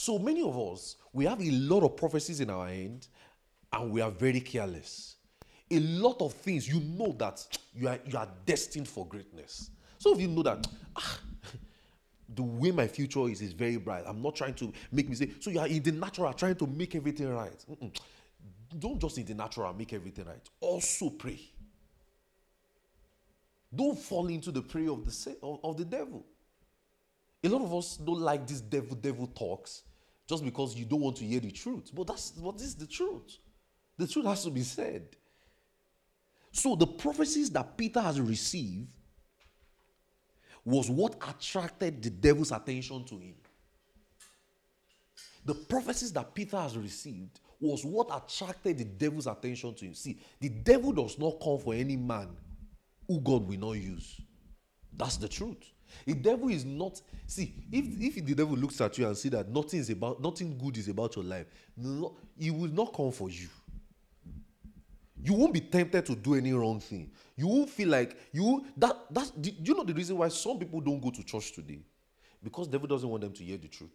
So 0.00 0.18
many 0.18 0.40
of 0.40 0.58
us, 0.58 0.96
we 1.12 1.26
have 1.26 1.42
a 1.42 1.50
lot 1.50 1.82
of 1.82 1.94
prophecies 1.94 2.40
in 2.40 2.48
our 2.48 2.66
hand 2.66 3.06
and 3.70 3.92
we 3.92 4.00
are 4.00 4.10
very 4.10 4.40
careless. 4.40 5.16
A 5.70 5.78
lot 5.78 6.22
of 6.22 6.32
things 6.32 6.66
you 6.66 6.80
know 6.80 7.14
that 7.18 7.46
you 7.74 7.86
are, 7.86 7.98
you 8.06 8.16
are 8.16 8.28
destined 8.46 8.88
for 8.88 9.06
greatness. 9.06 9.70
So 9.98 10.14
if 10.14 10.20
you 10.22 10.28
know 10.28 10.42
that, 10.44 10.66
ah, 10.96 11.18
the 12.34 12.42
way 12.42 12.70
my 12.70 12.86
future 12.86 13.28
is 13.28 13.42
is 13.42 13.52
very 13.52 13.76
bright. 13.76 14.04
I'm 14.06 14.22
not 14.22 14.36
trying 14.36 14.54
to 14.54 14.72
make 14.90 15.06
mistakes. 15.06 15.34
So 15.44 15.50
you 15.50 15.60
are 15.60 15.66
in 15.66 15.82
the 15.82 15.92
natural 15.92 16.32
trying 16.32 16.56
to 16.56 16.66
make 16.66 16.94
everything 16.94 17.28
right. 17.28 17.62
Mm-mm. 17.70 17.94
Don't 18.78 18.98
just 18.98 19.18
in 19.18 19.26
the 19.26 19.34
natural 19.34 19.70
make 19.74 19.92
everything 19.92 20.24
right. 20.24 20.48
Also 20.60 21.10
pray. 21.10 21.38
Don't 23.74 23.98
fall 23.98 24.28
into 24.28 24.50
the 24.50 24.62
prey 24.62 24.88
of 24.88 25.04
the 25.04 25.36
of, 25.42 25.60
of 25.62 25.76
the 25.76 25.84
devil. 25.84 26.24
A 27.44 27.48
lot 27.50 27.60
of 27.60 27.74
us 27.74 27.98
don't 27.98 28.20
like 28.20 28.46
these 28.46 28.62
devil 28.62 28.96
devil 28.96 29.26
talks 29.26 29.82
just 30.30 30.44
because 30.44 30.76
you 30.76 30.84
don't 30.84 31.00
want 31.00 31.16
to 31.16 31.24
hear 31.24 31.40
the 31.40 31.50
truth. 31.50 31.90
But 31.92 32.06
that's 32.06 32.32
what 32.36 32.60
is 32.60 32.76
the 32.76 32.86
truth. 32.86 33.38
The 33.98 34.06
truth 34.06 34.26
has 34.26 34.44
to 34.44 34.50
be 34.50 34.62
said. 34.62 35.04
So 36.52 36.76
the 36.76 36.86
prophecies 36.86 37.50
that 37.50 37.76
Peter 37.76 38.00
has 38.00 38.20
received 38.20 38.86
was 40.64 40.88
what 40.88 41.16
attracted 41.28 42.00
the 42.00 42.10
devil's 42.10 42.52
attention 42.52 43.04
to 43.06 43.18
him. 43.18 43.34
The 45.44 45.54
prophecies 45.54 46.12
that 46.12 46.32
Peter 46.32 46.58
has 46.58 46.78
received 46.78 47.40
was 47.60 47.84
what 47.84 48.08
attracted 48.14 48.78
the 48.78 48.84
devil's 48.84 49.26
attention 49.26 49.74
to 49.74 49.84
him. 49.84 49.94
See, 49.94 50.20
the 50.38 50.48
devil 50.48 50.92
does 50.92 51.18
not 51.18 51.40
come 51.42 51.58
for 51.58 51.74
any 51.74 51.96
man 51.96 52.28
who 53.08 53.20
God 53.20 53.48
will 53.48 53.58
not 53.58 53.72
use. 53.72 54.20
That's 54.96 55.16
the 55.16 55.28
truth. 55.28 55.72
The 56.06 56.14
devil 56.14 56.48
is 56.48 56.64
not 56.64 57.00
see 57.26 57.54
if 57.70 58.16
if 58.16 58.24
the 58.24 58.34
devil 58.34 58.56
looks 58.56 58.80
at 58.80 58.96
you 58.98 59.06
and 59.06 59.16
see 59.16 59.28
that 59.30 59.48
nothing 59.48 59.80
is 59.80 59.90
about 59.90 60.20
nothing 60.20 60.56
good 60.58 60.76
is 60.76 60.88
about 60.88 61.16
your 61.16 61.24
life, 61.24 61.46
no, 61.76 62.16
he 62.38 62.50
will 62.50 62.70
not 62.70 62.92
come 62.94 63.12
for 63.12 63.30
you. 63.30 63.48
You 65.22 65.34
won't 65.34 65.52
be 65.52 65.60
tempted 65.60 66.06
to 66.06 66.16
do 66.16 66.34
any 66.34 66.52
wrong 66.52 66.80
thing. 66.80 67.10
You 67.36 67.46
won't 67.46 67.70
feel 67.70 67.88
like 67.88 68.16
you 68.32 68.64
that 68.76 68.96
that's 69.10 69.30
do 69.30 69.50
you 69.62 69.74
know 69.74 69.84
the 69.84 69.94
reason 69.94 70.16
why 70.16 70.28
some 70.28 70.58
people 70.58 70.80
don't 70.80 71.00
go 71.00 71.10
to 71.10 71.22
church 71.22 71.52
today? 71.52 71.80
Because 72.42 72.68
devil 72.68 72.86
doesn't 72.86 73.08
want 73.08 73.22
them 73.22 73.32
to 73.32 73.44
hear 73.44 73.58
the 73.58 73.68
truth. 73.68 73.90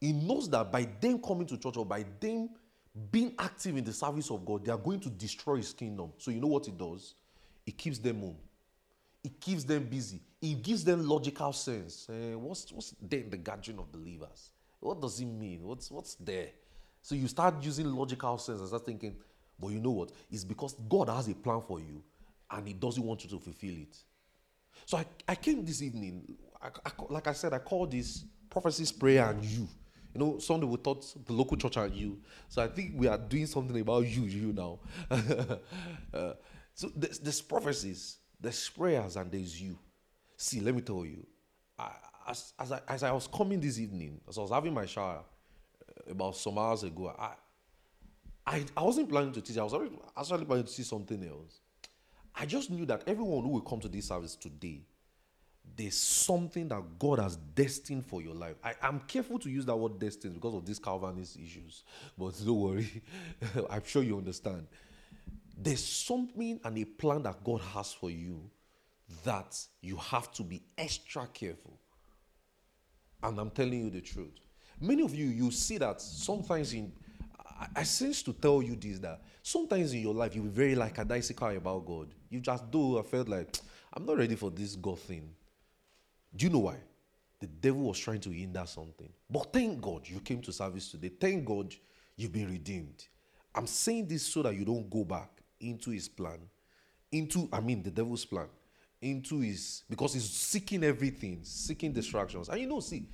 He 0.00 0.12
knows 0.12 0.48
that 0.50 0.70
by 0.70 0.88
them 1.00 1.20
coming 1.20 1.46
to 1.46 1.56
church 1.56 1.76
or 1.76 1.86
by 1.86 2.04
them 2.20 2.50
being 3.10 3.34
active 3.38 3.76
in 3.76 3.84
the 3.84 3.92
service 3.92 4.30
of 4.30 4.44
God, 4.44 4.64
they 4.64 4.72
are 4.72 4.78
going 4.78 5.00
to 5.00 5.10
destroy 5.10 5.56
his 5.56 5.72
kingdom. 5.72 6.12
So 6.18 6.30
you 6.30 6.40
know 6.40 6.48
what 6.48 6.66
he 6.66 6.72
does? 6.72 7.14
He 7.64 7.72
keeps 7.72 7.98
them 7.98 8.20
home. 8.20 8.36
He 9.22 9.30
keeps 9.30 9.64
them 9.64 9.84
busy. 9.84 10.20
It 10.40 10.62
gives 10.62 10.84
them 10.84 11.06
logical 11.06 11.52
sense. 11.52 12.08
Uh, 12.08 12.38
what's 12.38 12.70
what's 12.72 12.94
there 13.00 13.20
in 13.20 13.30
the 13.30 13.36
gathering 13.36 13.78
of 13.78 13.90
believers? 13.90 14.50
What 14.80 15.00
does 15.00 15.20
it 15.20 15.26
mean? 15.26 15.64
What's 15.64 15.90
what's 15.90 16.14
there? 16.14 16.48
So 17.02 17.14
you 17.14 17.28
start 17.28 17.62
using 17.62 17.92
logical 17.92 18.38
sense 18.38 18.60
and 18.60 18.68
start 18.68 18.86
thinking, 18.86 19.16
but 19.58 19.68
you 19.68 19.80
know 19.80 19.90
what? 19.90 20.12
It's 20.30 20.44
because 20.44 20.74
God 20.88 21.08
has 21.08 21.28
a 21.28 21.34
plan 21.34 21.60
for 21.66 21.80
you 21.80 22.02
and 22.50 22.66
He 22.66 22.74
doesn't 22.74 23.02
want 23.02 23.24
you 23.24 23.30
to 23.30 23.38
fulfill 23.38 23.74
it. 23.74 23.96
So 24.86 24.98
I, 24.98 25.06
I 25.26 25.34
came 25.34 25.64
this 25.64 25.82
evening, 25.82 26.36
I, 26.62 26.68
I, 26.84 26.90
like 27.08 27.26
I 27.26 27.32
said, 27.32 27.52
I 27.52 27.58
call 27.58 27.86
this 27.86 28.24
prophecies, 28.48 28.92
prayer, 28.92 29.28
and 29.28 29.44
you. 29.44 29.68
You 30.14 30.20
know, 30.20 30.38
Sunday 30.38 30.66
we 30.66 30.76
thought 30.78 31.26
the 31.26 31.32
local 31.32 31.56
church 31.56 31.76
and 31.76 31.94
you. 31.94 32.18
So 32.48 32.62
I 32.62 32.68
think 32.68 32.92
we 32.94 33.06
are 33.06 33.18
doing 33.18 33.46
something 33.46 33.78
about 33.78 34.06
you, 34.06 34.22
you 34.22 34.52
now. 34.52 34.78
uh, 35.10 36.32
so 36.74 36.90
there's, 36.96 37.18
there's 37.18 37.40
prophecies, 37.40 38.18
there's 38.40 38.68
prayers, 38.68 39.16
and 39.16 39.30
there's 39.30 39.60
you. 39.60 39.78
See, 40.36 40.60
let 40.60 40.74
me 40.74 40.80
tell 40.80 41.04
you, 41.04 41.26
I, 41.78 41.90
as, 42.28 42.52
as, 42.58 42.72
I, 42.72 42.80
as 42.88 43.02
I 43.02 43.12
was 43.12 43.26
coming 43.26 43.60
this 43.60 43.78
evening, 43.78 44.20
as 44.28 44.38
I 44.38 44.42
was 44.42 44.50
having 44.50 44.74
my 44.74 44.86
shower 44.86 45.20
uh, 45.20 46.12
about 46.12 46.36
some 46.36 46.58
hours 46.58 46.82
ago, 46.84 47.14
I, 47.18 47.32
I, 48.46 48.64
I 48.76 48.82
wasn't 48.82 49.08
planning 49.08 49.32
to 49.32 49.40
teach. 49.40 49.58
I 49.58 49.64
was 49.64 49.74
actually 49.74 50.44
planning 50.44 50.64
to 50.64 50.72
see 50.72 50.82
something 50.82 51.22
else. 51.24 51.60
I 52.34 52.46
just 52.46 52.70
knew 52.70 52.86
that 52.86 53.02
everyone 53.06 53.42
who 53.42 53.50
will 53.50 53.60
come 53.60 53.80
to 53.80 53.88
this 53.88 54.06
service 54.08 54.36
today, 54.36 54.82
there's 55.76 55.96
something 55.96 56.68
that 56.68 56.82
God 56.98 57.18
has 57.18 57.36
destined 57.36 58.06
for 58.06 58.22
your 58.22 58.34
life. 58.34 58.54
I, 58.62 58.74
am 58.82 59.00
careful 59.00 59.38
to 59.40 59.50
use 59.50 59.66
that 59.66 59.76
word 59.76 59.98
destined 59.98 60.34
because 60.34 60.54
of 60.54 60.64
these 60.64 60.78
Calvinist 60.78 61.36
issues, 61.36 61.82
but 62.16 62.34
don't 62.44 62.60
worry, 62.60 63.02
I'm 63.70 63.84
sure 63.84 64.02
you 64.02 64.16
understand. 64.16 64.66
There's 65.60 65.84
something 65.84 66.60
and 66.62 66.78
a 66.78 66.84
plan 66.84 67.24
that 67.24 67.42
God 67.42 67.60
has 67.74 67.92
for 67.92 68.10
you 68.10 68.48
that 69.24 69.58
you 69.80 69.96
have 69.96 70.30
to 70.32 70.44
be 70.44 70.62
extra 70.76 71.26
careful. 71.26 71.76
And 73.22 73.38
I'm 73.40 73.50
telling 73.50 73.84
you 73.84 73.90
the 73.90 74.00
truth. 74.00 74.38
Many 74.80 75.02
of 75.02 75.12
you, 75.14 75.26
you 75.26 75.50
see 75.50 75.78
that 75.78 76.00
sometimes 76.00 76.72
in 76.72 76.92
I, 77.58 77.66
I 77.76 77.82
sense 77.82 78.22
to 78.22 78.32
tell 78.32 78.62
you 78.62 78.76
this 78.76 78.98
that 79.00 79.20
sometimes 79.42 79.92
in 79.92 80.00
your 80.00 80.14
life 80.14 80.34
you'll 80.34 80.44
be 80.44 80.50
very 80.50 80.74
like 80.74 80.98
a 80.98 81.04
dicey 81.04 81.34
car 81.34 81.52
about 81.54 81.84
God. 81.84 82.14
You 82.30 82.40
just 82.40 82.70
do. 82.70 82.98
I 82.98 83.02
felt 83.02 83.28
like 83.28 83.58
I'm 83.92 84.06
not 84.06 84.16
ready 84.16 84.36
for 84.36 84.50
this 84.50 84.76
God 84.76 85.00
thing. 85.00 85.28
Do 86.34 86.46
you 86.46 86.52
know 86.52 86.60
why? 86.60 86.76
The 87.40 87.46
devil 87.46 87.82
was 87.82 87.98
trying 87.98 88.20
to 88.20 88.30
hinder 88.30 88.64
something. 88.66 89.08
But 89.30 89.52
thank 89.52 89.80
God 89.80 90.08
you 90.08 90.20
came 90.20 90.40
to 90.42 90.52
service 90.52 90.90
today. 90.90 91.08
Thank 91.08 91.44
God 91.44 91.74
you've 92.16 92.32
been 92.32 92.50
redeemed. 92.50 93.06
I'm 93.54 93.66
saying 93.66 94.06
this 94.06 94.26
so 94.26 94.42
that 94.42 94.54
you 94.54 94.64
don't 94.64 94.88
go 94.88 95.04
back 95.04 95.37
into 95.60 95.90
his 95.90 96.08
plan, 96.08 96.38
into, 97.10 97.48
I 97.52 97.60
mean, 97.60 97.82
the 97.82 97.90
devil's 97.90 98.24
plan, 98.24 98.46
into 99.00 99.40
his, 99.40 99.82
because 99.88 100.14
he's 100.14 100.28
seeking 100.28 100.84
everything, 100.84 101.40
seeking 101.42 101.92
distractions. 101.92 102.48
And 102.48 102.60
you 102.60 102.66
know, 102.66 102.80
see, 102.80 103.08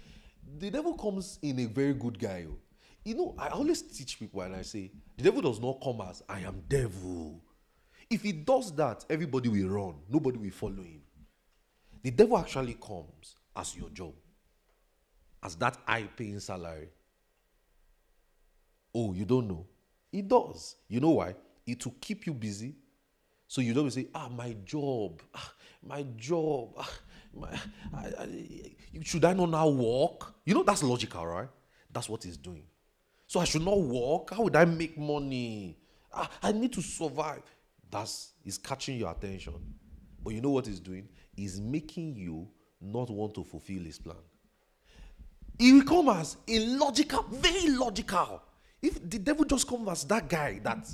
the 0.59 0.71
devil 0.71 0.95
comes 0.95 1.39
in 1.43 1.59
a 1.61 1.67
very 1.67 1.95
good 1.95 2.19
guy. 2.19 2.47
Oh. 2.49 2.57
You 3.05 3.15
know, 3.15 3.35
I 3.39 3.49
always 3.49 3.83
teach 3.83 4.19
people 4.19 4.41
and 4.41 4.57
I 4.57 4.63
say, 4.63 4.91
the 5.17 5.25
devil 5.25 5.43
does 5.43 5.61
not 5.61 5.81
come 5.83 6.01
as 6.09 6.23
I 6.29 6.41
am 6.41 6.63
devil. 6.69 7.41
If 8.09 8.23
he 8.23 8.33
does 8.33 8.75
that, 8.77 9.05
everybody 9.11 9.49
will 9.49 9.69
run, 9.69 9.95
nobody 10.09 10.39
will 10.39 10.51
follow 10.51 10.83
him. 10.83 11.03
The 12.03 12.11
devil 12.11 12.39
actually 12.39 12.75
comes 12.75 13.37
as 13.57 13.77
your 13.77 13.89
job, 13.91 14.15
as 15.43 15.57
that 15.57 15.77
high 15.87 16.09
paying 16.17 16.41
salary. 16.41 16.89
Oh, 18.95 19.13
you 19.13 19.25
don't 19.25 19.49
know? 19.49 19.67
He 20.13 20.23
does. 20.23 20.77
You 20.89 21.01
know 21.01 21.11
why? 21.11 21.35
It 21.66 21.85
will 21.85 21.94
keep 22.00 22.26
you 22.26 22.35
busy. 22.35 22.75
So 23.47 23.61
you 23.61 23.75
don't 23.75 23.90
say, 23.90 24.09
ah, 24.14 24.28
my 24.28 24.56
job, 24.64 25.23
ah, 25.35 25.52
my 25.83 26.04
job, 26.16 26.75
ah, 26.78 26.90
my, 27.35 27.49
I, 27.92 28.06
I, 28.18 28.75
should 29.02 29.25
I 29.25 29.33
not 29.33 29.50
now 29.50 29.68
walk? 29.68 30.35
You 30.44 30.54
know, 30.54 30.62
that's 30.62 30.83
logical, 30.83 31.26
right? 31.26 31.49
That's 31.92 32.09
what 32.09 32.25
he's 32.25 32.37
doing. 32.37 32.64
So 33.26 33.40
I 33.40 33.44
should 33.44 33.62
not 33.62 33.80
work. 33.80 34.30
How 34.30 34.42
would 34.42 34.56
I 34.56 34.64
make 34.64 34.99
money? 34.99 35.78
I, 36.12 36.28
I 36.42 36.52
need 36.52 36.73
to 36.75 36.83
survive. 36.83 37.42
That's 37.90 38.33
is 38.44 38.59
catching 38.59 38.99
your 38.99 39.11
attention. 39.11 39.54
But 40.23 40.35
you 40.35 40.40
know 40.40 40.50
what 40.50 40.66
he's 40.66 40.80
doing? 40.80 41.09
He's 41.37 41.61
making 41.61 42.16
you 42.16 42.49
not 42.80 43.11
want 43.11 43.35
to 43.35 43.44
fulfill 43.44 43.83
his 43.83 43.99
plan. 43.99 44.16
He 45.59 45.73
will 45.73 45.85
come 45.85 46.09
as 46.09 46.37
illogical, 46.47 47.25
very 47.30 47.68
logical. 47.68 48.42
If 48.83 49.09
the 49.09 49.18
devil 49.18 49.44
just 49.44 49.68
comes 49.68 49.88
as 49.88 50.04
that 50.04 50.28
guy, 50.28 50.61
that 50.64 50.87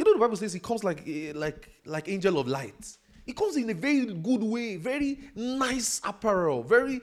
you 0.00 0.04
know 0.04 0.14
the 0.14 0.18
Bible 0.18 0.36
says 0.36 0.54
he 0.54 0.60
comes 0.60 0.82
like 0.82 1.06
eh, 1.06 1.32
like 1.34 1.68
like 1.84 2.08
angel 2.08 2.38
of 2.38 2.48
light. 2.48 2.96
He 3.26 3.34
comes 3.34 3.58
in 3.58 3.68
a 3.68 3.74
very 3.74 4.06
good 4.06 4.42
way, 4.42 4.76
very 4.76 5.20
nice 5.34 6.00
apparel, 6.02 6.62
very 6.62 7.02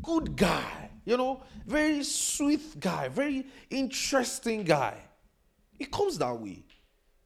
good 0.00 0.36
guy, 0.36 0.90
you 1.04 1.16
know, 1.16 1.42
very 1.66 2.04
sweet 2.04 2.78
guy, 2.78 3.08
very 3.08 3.46
interesting 3.68 4.62
guy. 4.62 4.96
It 5.76 5.90
comes 5.90 6.18
that 6.18 6.38
way. 6.38 6.62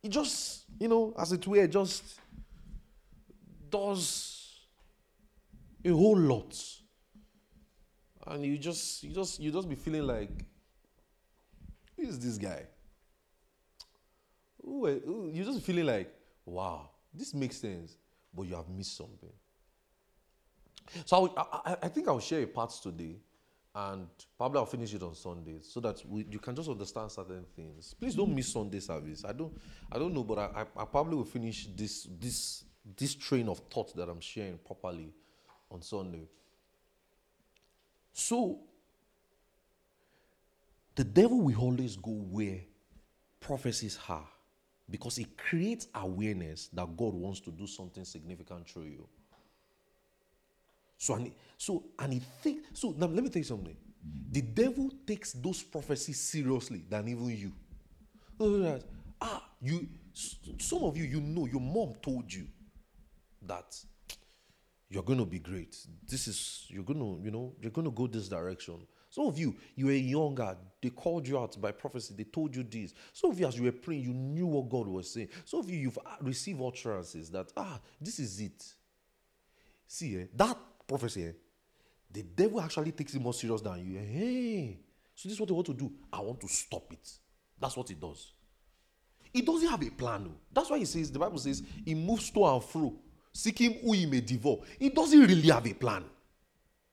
It 0.02 0.08
just, 0.08 0.64
you 0.78 0.88
know, 0.88 1.12
as 1.18 1.32
it 1.32 1.46
were, 1.46 1.66
just 1.66 2.18
does 3.68 4.58
a 5.84 5.90
whole 5.90 6.16
lot. 6.16 6.58
And 8.26 8.42
you 8.42 8.56
just 8.56 9.04
you 9.04 9.12
just 9.12 9.38
you 9.38 9.52
just 9.52 9.68
be 9.68 9.74
feeling 9.74 10.06
like 10.06 10.46
who 11.94 12.04
is 12.04 12.18
this 12.18 12.38
guy? 12.38 12.64
Ooh, 14.64 15.30
you're 15.32 15.44
just 15.44 15.62
feeling 15.62 15.86
like, 15.86 16.12
wow, 16.44 16.90
this 17.14 17.34
makes 17.34 17.56
sense, 17.56 17.96
but 18.34 18.42
you 18.42 18.54
have 18.54 18.68
missed 18.68 18.96
something. 18.96 19.32
So 21.04 21.32
I, 21.36 21.42
I, 21.42 21.76
I 21.82 21.88
think 21.88 22.08
I'll 22.08 22.20
share 22.20 22.42
a 22.42 22.46
part 22.46 22.70
today, 22.82 23.16
and 23.74 24.08
probably 24.36 24.58
I'll 24.58 24.66
finish 24.66 24.92
it 24.92 25.02
on 25.02 25.14
Sunday, 25.14 25.58
so 25.62 25.80
that 25.80 26.02
we, 26.08 26.26
you 26.30 26.38
can 26.38 26.54
just 26.54 26.68
understand 26.68 27.12
certain 27.12 27.44
things. 27.54 27.94
Please 27.94 28.14
don't 28.14 28.34
miss 28.34 28.52
Sunday 28.52 28.80
service. 28.80 29.24
I 29.24 29.32
don't 29.32 29.52
I 29.92 29.98
don't 29.98 30.12
know, 30.12 30.24
but 30.24 30.38
I, 30.38 30.62
I, 30.62 30.82
I 30.82 30.84
probably 30.84 31.16
will 31.16 31.24
finish 31.24 31.68
this 31.76 32.08
this 32.18 32.64
this 32.96 33.14
train 33.14 33.48
of 33.48 33.60
thought 33.70 33.94
that 33.94 34.08
I'm 34.08 34.20
sharing 34.20 34.58
properly 34.58 35.12
on 35.70 35.82
Sunday. 35.82 36.26
So 38.12 38.58
the 40.96 41.04
devil 41.04 41.40
will 41.40 41.56
always 41.56 41.96
go 41.96 42.10
where 42.10 42.60
prophecies 43.38 43.98
are 44.08 44.26
because 44.90 45.18
it 45.18 45.36
creates 45.36 45.88
awareness 45.94 46.68
that 46.72 46.96
God 46.96 47.14
wants 47.14 47.40
to 47.40 47.50
do 47.50 47.66
something 47.66 48.04
significant 48.04 48.68
through 48.68 48.84
you. 48.84 49.08
So 50.98 51.14
and 51.14 51.32
so 51.56 51.84
and 51.98 52.12
he 52.12 52.20
think 52.42 52.64
so 52.72 52.94
now 52.96 53.06
let 53.06 53.24
me 53.24 53.30
tell 53.30 53.40
you 53.40 53.44
something. 53.44 53.76
The 54.32 54.42
devil 54.42 54.90
takes 55.06 55.32
those 55.32 55.62
prophecies 55.62 56.18
seriously 56.18 56.84
than 56.88 57.08
even 57.08 57.28
you. 57.28 57.52
Ah, 59.20 59.42
you 59.60 59.86
some 60.58 60.84
of 60.84 60.96
you 60.96 61.04
you 61.04 61.20
know 61.20 61.46
your 61.46 61.60
mom 61.60 61.94
told 62.02 62.32
you 62.32 62.46
that 63.42 63.76
you're 64.90 65.04
going 65.04 65.20
to 65.20 65.24
be 65.24 65.38
great. 65.38 65.76
This 66.06 66.26
is 66.26 66.66
you're 66.68 66.82
going 66.82 66.98
to, 66.98 67.20
you 67.24 67.30
know, 67.30 67.54
you're 67.60 67.70
going 67.70 67.84
to 67.84 67.92
go 67.92 68.08
this 68.08 68.28
direction. 68.28 68.86
Some 69.10 69.26
of 69.26 69.38
you, 69.38 69.56
you 69.74 69.86
were 69.86 69.92
younger. 69.92 70.56
They 70.80 70.90
called 70.90 71.26
you 71.26 71.38
out 71.38 71.60
by 71.60 71.72
prophecy. 71.72 72.14
They 72.16 72.24
told 72.24 72.54
you 72.54 72.62
this. 72.62 72.94
Some 73.12 73.32
of 73.32 73.40
you, 73.40 73.46
as 73.46 73.56
you 73.56 73.64
were 73.64 73.72
praying, 73.72 74.04
you 74.04 74.14
knew 74.14 74.46
what 74.46 74.68
God 74.70 74.86
was 74.86 75.10
saying. 75.10 75.28
Some 75.44 75.60
of 75.60 75.70
you, 75.70 75.78
you've 75.78 75.98
received 76.22 76.62
utterances 76.62 77.28
that, 77.30 77.52
ah, 77.56 77.80
this 78.00 78.20
is 78.20 78.40
it. 78.40 78.64
See, 79.86 80.16
eh, 80.16 80.26
that 80.36 80.56
prophecy, 80.86 81.24
eh, 81.24 81.32
the 82.10 82.22
devil 82.22 82.60
actually 82.60 82.92
takes 82.92 83.14
it 83.14 83.20
more 83.20 83.34
serious 83.34 83.60
than 83.60 83.84
you. 83.84 83.98
Hey, 83.98 84.78
so 85.14 85.28
this 85.28 85.34
is 85.34 85.40
what 85.40 85.48
they 85.48 85.54
want 85.54 85.66
to 85.66 85.74
do. 85.74 85.92
I 86.12 86.20
want 86.20 86.40
to 86.40 86.48
stop 86.48 86.92
it. 86.92 87.10
That's 87.60 87.76
what 87.76 87.90
it 87.90 88.00
does. 88.00 88.32
He 89.32 89.42
doesn't 89.42 89.68
have 89.68 89.82
a 89.82 89.90
plan. 89.90 90.24
No. 90.24 90.30
That's 90.52 90.70
why 90.70 90.78
he 90.78 90.84
says, 90.84 91.10
the 91.10 91.18
Bible 91.18 91.38
says, 91.38 91.62
he 91.84 91.94
moves 91.94 92.30
to 92.30 92.44
and 92.46 92.62
fro, 92.62 92.94
seeking 93.32 93.74
who 93.82 93.92
he 93.92 94.06
may 94.06 94.20
devour. 94.20 94.58
He 94.78 94.88
doesn't 94.88 95.20
really 95.20 95.48
have 95.48 95.66
a 95.66 95.74
plan. 95.74 96.04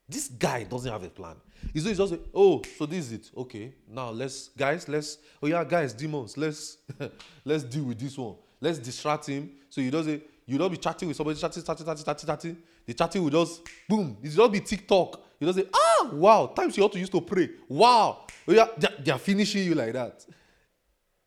This 0.10 0.30
guy 0.30 0.64
doesn't 0.64 0.92
have 0.92 1.04
a 1.04 1.10
plan. 1.10 1.36
He's 1.74 1.84
just 1.84 2.14
say, 2.14 2.20
oh, 2.34 2.62
so 2.78 2.86
this 2.86 3.08
is 3.08 3.12
it. 3.12 3.32
Okay, 3.36 3.74
now 3.90 4.10
let's 4.10 4.50
guys, 4.50 4.88
let's 4.88 5.18
oh 5.42 5.48
yeah, 5.48 5.64
guys, 5.64 5.94
demons, 5.94 6.38
let's 6.38 6.78
let's 7.46 7.64
deal 7.64 7.84
with 7.84 8.00
this 8.00 8.18
one. 8.18 8.36
Let's 8.62 8.80
distract 8.80 9.28
him. 9.28 9.52
So 9.70 9.82
you 9.82 9.92
don't 9.92 10.08
you 10.46 10.58
don't 10.58 10.72
be 10.72 10.78
chatting 10.78 11.10
with 11.10 11.18
somebody, 11.18 11.40
chatting, 11.40 11.62
chatting, 11.62 11.86
chatting, 11.86 12.06
chatting, 12.06 12.28
chatting. 12.28 12.58
The 12.86 12.94
chatting 12.94 13.22
will 13.24 13.30
just 13.30 13.62
boom. 13.90 14.18
It 14.24 14.30
will 14.30 14.48
just 14.48 14.52
be 14.54 14.60
TikTok. 14.62 15.22
You 15.40 15.48
just 15.48 15.60
say, 15.60 15.66
ah, 15.74 16.10
wow, 16.14 16.48
times 16.56 16.78
you 16.78 16.84
ought 16.84 16.94
to 16.94 17.00
use 17.00 17.10
to 17.10 17.20
pray. 17.20 17.50
Wow. 17.68 18.26
Oh 18.48 18.54
yeah, 18.54 18.68
they, 18.78 18.88
they 19.04 19.12
are 19.12 19.20
finishing 19.20 19.66
you 19.66 19.76
like 19.76 19.92
that. 19.94 20.26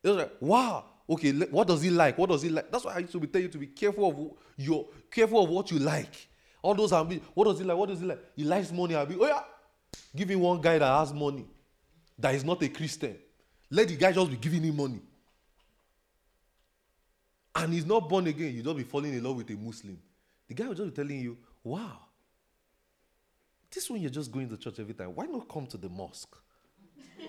It's 0.02 0.16
like, 0.16 0.32
wow. 0.40 0.84
Okay, 1.08 1.32
what 1.32 1.68
does 1.68 1.82
he 1.82 1.90
like? 1.90 2.16
What 2.16 2.30
does 2.30 2.42
he 2.42 2.49
like? 2.49 2.70
That's 2.70 2.84
why 2.84 2.94
I 2.94 2.99
used 3.00 3.12
to 3.12 3.20
be 3.20 3.26
telling 3.26 3.46
you 3.46 3.52
to 3.52 3.58
be 3.58 3.66
careful 3.66 4.08
of 4.08 4.38
your 4.56 4.88
careful 5.10 5.44
of 5.44 5.50
what 5.50 5.70
you 5.70 5.80
like. 5.80 6.28
All 6.62 6.75
those 6.75 6.93
are 6.93 7.04
what 7.34 7.45
does 7.45 7.58
he 7.58 7.65
like? 7.65 7.76
What 7.76 7.89
does 7.89 8.00
he 8.00 8.06
like? 8.06 8.21
He 8.37 8.45
likes 8.45 8.71
money. 8.71 8.95
Be, 9.06 9.17
oh 9.19 9.26
yeah, 9.26 9.43
Give 10.15 10.28
him 10.28 10.41
one 10.41 10.61
guy 10.61 10.78
that 10.78 10.99
has 10.99 11.13
money, 11.13 11.47
that 12.19 12.34
is 12.34 12.45
not 12.45 12.63
a 12.63 12.69
Christian. 12.69 13.17
Let 13.71 13.89
the 13.89 13.97
guy 13.97 14.13
just 14.13 14.30
be 14.30 14.37
giving 14.37 14.63
him 14.63 14.76
money. 14.76 15.00
And 17.54 17.73
he's 17.73 17.87
not 17.87 18.08
born 18.08 18.26
again. 18.26 18.54
You 18.54 18.63
just 18.63 18.76
be 18.76 18.82
falling 18.82 19.15
in 19.15 19.23
love 19.23 19.37
with 19.37 19.50
a 19.50 19.54
Muslim. 19.54 19.99
The 20.49 20.54
guy 20.54 20.67
will 20.67 20.75
just 20.75 20.95
be 20.95 21.02
telling 21.02 21.21
you, 21.21 21.39
wow, 21.63 21.99
this 23.73 23.89
one 23.89 24.00
you're 24.00 24.11
just 24.11 24.32
going 24.32 24.49
to 24.49 24.56
church 24.56 24.80
every 24.80 24.95
time. 24.95 25.15
Why 25.15 25.26
not 25.26 25.49
come 25.49 25.67
to 25.69 25.76
the 25.76 25.89
mosque? 25.89 26.37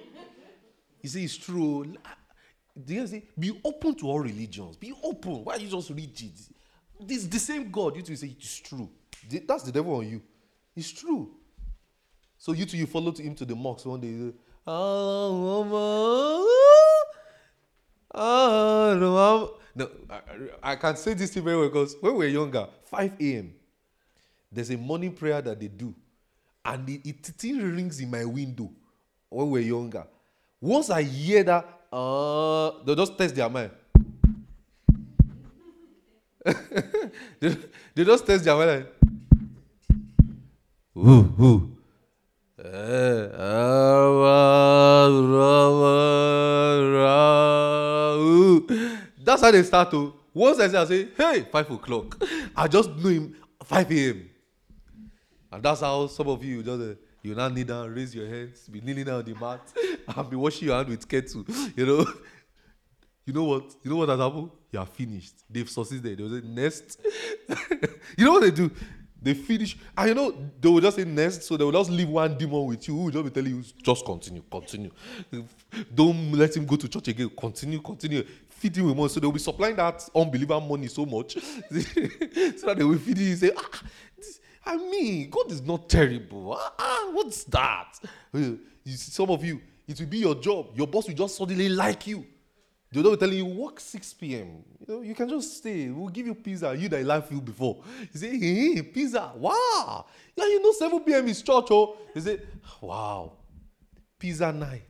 you 1.02 1.10
see, 1.10 1.24
it's 1.24 1.38
true. 1.38 1.94
The 2.76 2.96
guy 2.96 3.06
say, 3.06 3.24
be 3.38 3.60
open 3.64 3.94
to 3.96 4.08
all 4.08 4.20
religions. 4.20 4.78
Be 4.78 4.94
open. 5.04 5.44
Why 5.44 5.56
are 5.56 5.60
you 5.60 5.68
just 5.68 5.90
rigid? 5.92 6.34
This 7.00 7.26
the 7.26 7.40
same 7.40 7.70
God. 7.70 7.96
You 7.96 8.02
two 8.02 8.16
say 8.16 8.36
it's 8.36 8.60
true. 8.60 8.90
That's 9.48 9.64
the 9.64 9.72
devil 9.72 9.96
on 9.96 10.08
you. 10.08 10.22
It's 10.76 10.92
true. 10.92 11.32
So 12.38 12.54
you 12.54 12.66
two, 12.66 12.78
you 12.78 12.88
follow 12.88 13.12
him 13.12 13.36
to 13.36 13.46
the 13.46 13.56
mosque 13.56 13.86
one 13.86 14.02
day. 14.02 14.34
Oh, 18.14 19.56
no, 19.74 19.90
I, 20.10 20.72
I 20.72 20.76
can 20.76 20.96
say 20.98 21.14
this 21.14 21.32
to 21.32 21.42
very 21.42 21.58
well 21.58 21.70
because 21.70 21.96
when 22.02 22.14
we 22.14 22.26
were 22.26 22.32
younger, 22.32 22.68
5 22.86 23.14
a.m., 23.22 23.54
there's 24.52 24.70
a 24.70 24.78
morning 24.78 25.14
prayer 25.14 25.42
that 25.42 25.60
they 25.60 25.68
do. 25.68 25.96
And 26.66 26.88
it, 26.90 27.08
it 27.08 27.26
still 27.26 27.62
rings 27.62 28.00
in 28.02 28.12
my 28.12 28.26
window 28.26 28.70
when 29.30 29.50
we 29.50 29.60
were 29.60 29.66
younger. 29.66 30.06
Once 30.60 30.90
I 30.90 31.04
hear 31.04 31.44
that, 31.44 31.66
uh, 31.92 32.84
they 32.84 32.96
just 32.96 33.18
test 33.18 33.36
their 33.36 33.50
mind. 33.50 33.72
they, 37.40 37.56
they 37.96 38.04
just 38.04 38.26
test 38.26 38.44
their 38.44 38.56
mind. 38.56 38.70
Like, 38.70 39.01
ooh, 40.98 41.34
ooh. 41.40 41.78
That's 49.24 49.42
how 49.42 49.52
they 49.52 49.64
start 49.64 49.92
to. 49.92 50.14
Once 50.34 50.60
I 50.60 50.68
say, 50.68 50.78
I 50.78 50.86
say, 50.86 51.08
hey, 51.18 51.48
five 51.52 51.70
o'clock. 51.72 52.22
I 52.56 52.68
just 52.68 52.90
know 52.90 53.10
him 53.10 53.36
5 53.64 53.92
a.m. 53.92 54.30
And 55.52 55.64
that's 55.64 55.82
how 55.82 56.08
some 56.08 56.28
of 56.28 56.44
you 56.44 56.64
just 56.64 56.82
uh, 56.82 56.96
you 57.22 57.36
now 57.36 57.50
kneel 57.50 57.66
down, 57.66 57.94
raise 57.94 58.16
your 58.16 58.28
hands, 58.28 58.68
be 58.70 58.82
kneeling 58.82 59.06
down 59.06 59.16
on 59.20 59.26
the 59.26 59.36
mat, 59.36 59.62
and 60.16 60.30
be 60.30 60.36
washing 60.36 60.68
your 60.68 60.78
hand 60.78 60.90
with 60.90 61.08
kettle. 61.08 61.46
You 61.76 61.86
know, 61.86 62.06
you 63.26 63.34
know 63.34 63.44
what? 63.44 63.76
You 63.84 63.92
know 63.92 63.98
what 63.98 64.10
has 64.10 64.20
happened? 64.20 64.50
You 64.72 64.80
are 64.80 64.86
finished. 64.86 65.36
They've 65.50 65.70
succeeded. 65.70 66.18
They 66.18 66.24
will 66.24 66.42
say 66.42 66.48
next. 66.48 67.00
you 68.18 68.26
know 68.26 68.34
what 68.34 68.42
they 68.42 68.52
do? 68.52 68.72
They 69.22 69.36
finish, 69.36 69.78
and 69.96 70.10
you 70.10 70.16
know, 70.16 70.36
they 70.60 70.68
will 70.68 70.82
just 70.82 70.98
say 70.98 71.06
next, 71.06 71.44
so 71.44 71.56
they 71.56 71.64
will 71.64 71.72
just 71.72 71.92
leave 71.92 72.10
one 72.10 72.36
demon 72.36 72.66
with 72.66 72.88
you 72.88 72.96
who 72.96 73.04
will 73.04 73.12
just 73.12 73.24
be 73.26 73.30
telling 73.30 73.56
you, 73.56 73.64
just 73.84 74.04
continue, 74.04 74.42
continue. 74.50 74.90
Don't 75.94 76.32
let 76.32 76.58
him 76.58 76.66
go 76.66 76.76
to 76.76 76.88
church 76.88 77.10
again. 77.10 77.30
Continue, 77.38 77.80
continue. 77.82 78.24
Feed 78.50 78.78
him 78.78 78.88
with 78.88 78.98
money. 78.98 79.10
So 79.10 79.20
they 79.20 79.28
will 79.28 79.34
be 79.34 79.40
supplying 79.40 79.76
that 79.76 80.10
unbeliever 80.16 80.60
money 80.60 80.88
so 80.88 81.06
much 81.06 81.34
so 81.34 81.40
that 81.70 82.76
they 82.78 82.84
will 82.84 82.98
feed 82.98 83.20
you 83.20 83.30
and 83.30 83.40
say, 83.40 83.52
ah, 83.56 83.82
this, 84.18 84.40
I 84.66 84.78
mean, 84.78 85.30
God 85.30 85.52
is 85.52 85.62
not 85.62 85.88
terrible. 85.88 86.58
Ah, 86.60 86.74
ah 86.80 87.10
what's 87.12 87.44
that? 87.46 88.00
You 88.34 88.58
see, 88.86 89.12
some 89.12 89.30
of 89.30 89.46
you, 89.46 89.62
it 89.88 90.00
will 90.00 90.08
be 90.08 90.18
your 90.18 90.36
job. 90.36 90.70
Your 90.76 90.88
boss 90.88 91.08
will 91.08 91.16
just 91.16 91.36
suddenly 91.36 91.70
like 91.70 92.08
you. 92.08 92.26
They 92.92 93.02
don't 93.02 93.18
tell 93.18 93.32
you 93.32 93.46
work 93.46 93.80
6 93.80 94.14
p.m. 94.16 94.64
You 94.80 94.86
know, 94.88 95.02
you 95.02 95.16
can 95.16 95.30
just 95.30 95.58
stay. 95.58 95.90
We'll 95.90 96.10
give 96.10 96.28
you 96.28 96.36
pizza. 96.36 96.76
You 96.76 96.90
that 96.90 97.06
life 97.06 97.32
you 97.32 97.40
before. 97.40 97.82
You 98.14 98.20
say, 98.20 98.38
hey, 98.38 98.82
pizza. 98.82 99.32
Wow. 99.36 100.06
Yeah, 100.36 100.46
you 100.46 100.62
know 100.62 100.74
7 100.74 101.00
p.m. 101.00 101.28
is 101.28 101.42
church, 101.42 101.68
oh. 101.72 101.96
You 102.14 102.22
say, 102.22 102.40
wow. 102.82 103.32
Pizza 104.20 104.52
night. 104.52 104.82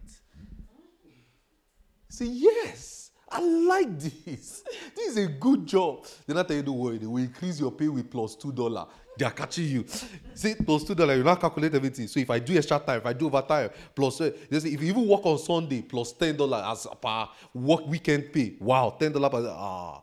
You 1.06 2.10
say, 2.10 2.26
yes. 2.26 3.12
I 3.34 3.40
like 3.40 3.98
this. 3.98 4.64
This 4.96 5.16
is 5.16 5.18
a 5.18 5.28
good 5.28 5.66
job. 5.66 6.06
Then 6.28 6.38
I 6.38 6.44
tell 6.44 6.58
you, 6.58 6.64
don't 6.64 6.78
worry. 6.78 6.98
They 6.98 7.06
will 7.06 7.24
increase 7.24 7.60
your 7.60 7.72
pay 7.72 7.88
with 7.88 8.12
plus 8.12 8.36
two 8.36 8.52
dollar. 8.52 8.88
They 9.18 9.26
are 9.26 9.32
catching 9.32 9.66
you. 9.66 9.86
See, 10.34 10.56
plus 10.56 10.84
two 10.84 10.96
dollars, 10.96 11.18
you 11.18 11.24
now 11.24 11.36
calculate 11.36 11.76
everything. 11.76 12.08
So 12.08 12.20
if 12.20 12.30
I 12.30 12.40
do 12.40 12.58
extra 12.58 12.80
time, 12.80 13.00
if 13.00 13.06
I 13.06 13.14
do 13.14 13.28
overtime, 13.28 13.70
plus 13.94 14.22
uh, 14.22 14.32
they 14.50 14.60
say 14.60 14.70
if 14.70 14.82
you 14.82 14.88
even 14.90 15.08
work 15.08 15.26
on 15.26 15.38
Sunday, 15.38 15.82
plus 15.82 16.14
ten 16.14 16.36
dollars 16.36 16.64
as 16.66 16.88
per 17.02 17.28
work 17.54 17.86
weekend 17.88 18.32
pay. 18.32 18.56
Wow, 18.60 18.96
ten 18.98 19.12
dollars 19.12 19.32
per 19.32 19.48
ah. 19.50 20.02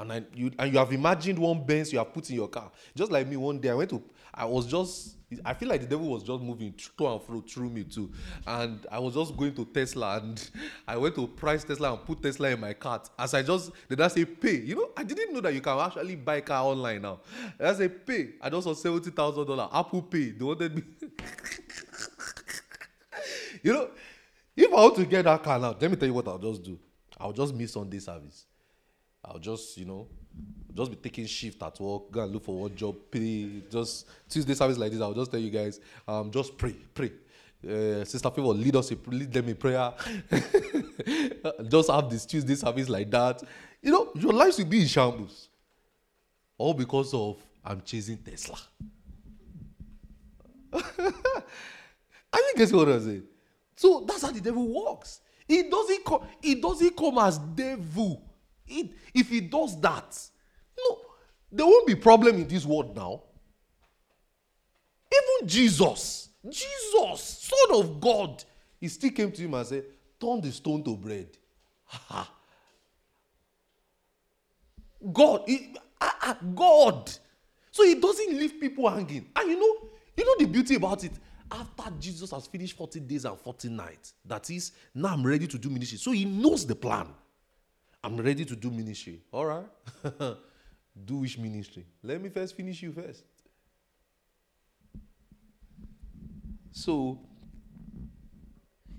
And 0.00 0.12
I, 0.12 0.22
you 0.34 0.50
and 0.58 0.72
you 0.72 0.78
have 0.78 0.92
imagined 0.92 1.38
one 1.38 1.64
Benz 1.64 1.92
you 1.92 1.98
have 1.98 2.12
put 2.12 2.28
in 2.30 2.36
your 2.36 2.48
car. 2.48 2.70
Just 2.94 3.12
like 3.12 3.26
me, 3.26 3.36
one 3.36 3.60
day 3.60 3.70
I 3.70 3.74
went 3.74 3.90
to, 3.90 4.02
I 4.32 4.46
was 4.46 4.66
just 4.66 5.16
I 5.44 5.54
feel 5.54 5.68
like 5.68 5.80
the 5.80 5.86
devil 5.86 6.08
was 6.08 6.24
just 6.24 6.42
moving 6.42 6.72
to 6.72 7.06
and 7.06 7.22
fro 7.22 7.40
through 7.40 7.70
me 7.70 7.84
too. 7.84 8.10
And 8.46 8.84
I 8.90 8.98
was 8.98 9.14
just 9.14 9.36
going 9.36 9.54
to 9.54 9.64
Tesla 9.66 10.16
and 10.16 10.50
I 10.88 10.96
went 10.96 11.14
to 11.16 11.26
price 11.26 11.62
Tesla 11.62 11.92
and 11.92 12.04
put 12.04 12.22
Tesla 12.22 12.50
in 12.50 12.60
my 12.60 12.72
cart. 12.72 13.10
As 13.18 13.34
I 13.34 13.42
just 13.42 13.70
did 13.88 14.00
I 14.00 14.08
say 14.08 14.24
pay? 14.24 14.56
You 14.56 14.76
know, 14.76 14.90
I 14.96 15.04
didn't 15.04 15.32
know 15.32 15.40
that 15.42 15.54
you 15.54 15.60
can 15.60 15.78
actually 15.78 16.16
buy 16.16 16.40
car 16.40 16.64
online 16.64 17.02
now. 17.02 17.20
And 17.58 17.68
I 17.68 17.74
say 17.74 17.88
pay. 17.88 18.30
I 18.40 18.50
just 18.50 18.64
saw 18.64 18.74
seventy 18.74 19.10
thousand 19.10 19.46
dollar 19.46 19.68
Apple 19.72 20.02
Pay. 20.02 20.30
They 20.30 20.44
wanted 20.44 20.74
me. 20.74 20.82
you 23.62 23.72
know, 23.72 23.90
if 24.56 24.72
I 24.72 24.74
want 24.74 24.96
to 24.96 25.04
get 25.04 25.26
that 25.26 25.42
car 25.42 25.58
now, 25.58 25.76
let 25.78 25.90
me 25.90 25.96
tell 25.96 26.08
you 26.08 26.14
what 26.14 26.26
I'll 26.26 26.38
just 26.38 26.64
do. 26.64 26.78
I'll 27.18 27.32
just 27.32 27.54
miss 27.54 27.74
Sunday 27.74 27.98
service. 27.98 28.46
I'll 29.24 29.38
just, 29.38 29.76
you 29.76 29.84
know, 29.84 30.08
just 30.74 30.90
be 30.90 30.96
taking 30.96 31.26
shift 31.26 31.62
at 31.62 31.78
work, 31.80 32.10
go 32.10 32.22
and 32.22 32.32
look 32.32 32.44
for 32.44 32.60
one 32.60 32.74
job, 32.74 32.96
pay. 33.10 33.62
Just 33.70 34.06
Tuesday 34.28 34.54
service 34.54 34.78
like 34.78 34.92
this, 34.92 35.00
I'll 35.00 35.14
just 35.14 35.30
tell 35.30 35.40
you 35.40 35.50
guys, 35.50 35.80
um, 36.06 36.30
just 36.30 36.56
pray, 36.56 36.74
pray. 36.94 37.12
Uh, 37.62 38.04
Sister 38.04 38.30
Favor, 38.30 38.48
lead 38.48 38.74
us, 38.76 38.90
lead 39.06 39.32
them 39.32 39.48
in 39.48 39.56
prayer. 39.56 39.92
just 41.68 41.90
have 41.90 42.08
this 42.08 42.24
Tuesday 42.24 42.54
service 42.54 42.88
like 42.88 43.10
that. 43.10 43.42
You 43.82 43.90
know, 43.92 44.10
your 44.14 44.32
lives 44.32 44.56
will 44.58 44.64
be 44.64 44.80
in 44.80 44.86
shambles. 44.86 45.48
All 46.56 46.72
because 46.72 47.12
of 47.12 47.42
I'm 47.64 47.82
chasing 47.82 48.18
Tesla. 48.18 48.58
I 50.72 50.80
think 52.32 52.56
guess 52.56 52.72
what 52.72 52.88
I'm 52.88 53.02
saying. 53.02 53.24
So 53.76 54.04
that's 54.06 54.22
how 54.22 54.30
the 54.30 54.40
devil 54.40 54.66
works. 54.68 55.20
He 55.46 55.64
doesn't 55.64 56.04
come. 56.04 56.26
He 56.40 56.54
doesn't 56.54 56.96
come 56.96 57.18
as 57.18 57.38
devil. 57.38 58.22
If 59.14 59.28
he 59.28 59.40
does 59.40 59.80
that, 59.80 60.18
no, 60.78 60.98
there 61.50 61.66
won't 61.66 61.86
be 61.86 61.94
problem 61.94 62.36
in 62.36 62.48
this 62.48 62.64
world 62.64 62.94
now. 62.94 63.22
Even 65.12 65.48
Jesus, 65.48 66.28
Jesus, 66.48 67.20
Son 67.50 67.80
of 67.80 68.00
God, 68.00 68.44
he 68.80 68.88
still 68.88 69.10
came 69.10 69.32
to 69.32 69.42
him 69.42 69.54
and 69.54 69.66
said, 69.66 69.84
"Turn 70.20 70.40
the 70.40 70.52
stone 70.52 70.82
to 70.84 70.96
bread." 70.96 71.36
God, 75.12 75.42
he, 75.46 75.74
ah, 76.00 76.16
ah, 76.22 76.38
God. 76.54 77.10
So 77.70 77.84
he 77.84 77.94
doesn't 77.94 78.36
leave 78.36 78.60
people 78.60 78.88
hanging. 78.88 79.26
And 79.34 79.50
you 79.50 79.58
know, 79.58 79.88
you 80.16 80.24
know 80.24 80.36
the 80.38 80.46
beauty 80.46 80.74
about 80.74 81.04
it. 81.04 81.12
After 81.50 81.90
Jesus 81.98 82.30
has 82.30 82.46
finished 82.46 82.76
40 82.76 83.00
days 83.00 83.24
and 83.24 83.38
40 83.38 83.70
nights, 83.70 84.14
that 84.24 84.48
is, 84.50 84.72
now 84.94 85.08
I'm 85.08 85.26
ready 85.26 85.46
to 85.48 85.58
do 85.58 85.68
ministry. 85.68 85.98
So 85.98 86.12
he 86.12 86.24
knows 86.24 86.64
the 86.66 86.76
plan. 86.76 87.08
I'm 88.02 88.16
ready 88.16 88.44
to 88.44 88.56
do 88.56 88.70
ministry. 88.70 89.20
All 89.32 89.46
right. 89.46 89.66
do 91.04 91.16
which 91.16 91.38
ministry? 91.38 91.86
Let 92.02 92.22
me 92.22 92.28
first 92.28 92.56
finish 92.56 92.82
you 92.82 92.92
first. 92.92 93.24
So, 96.72 97.20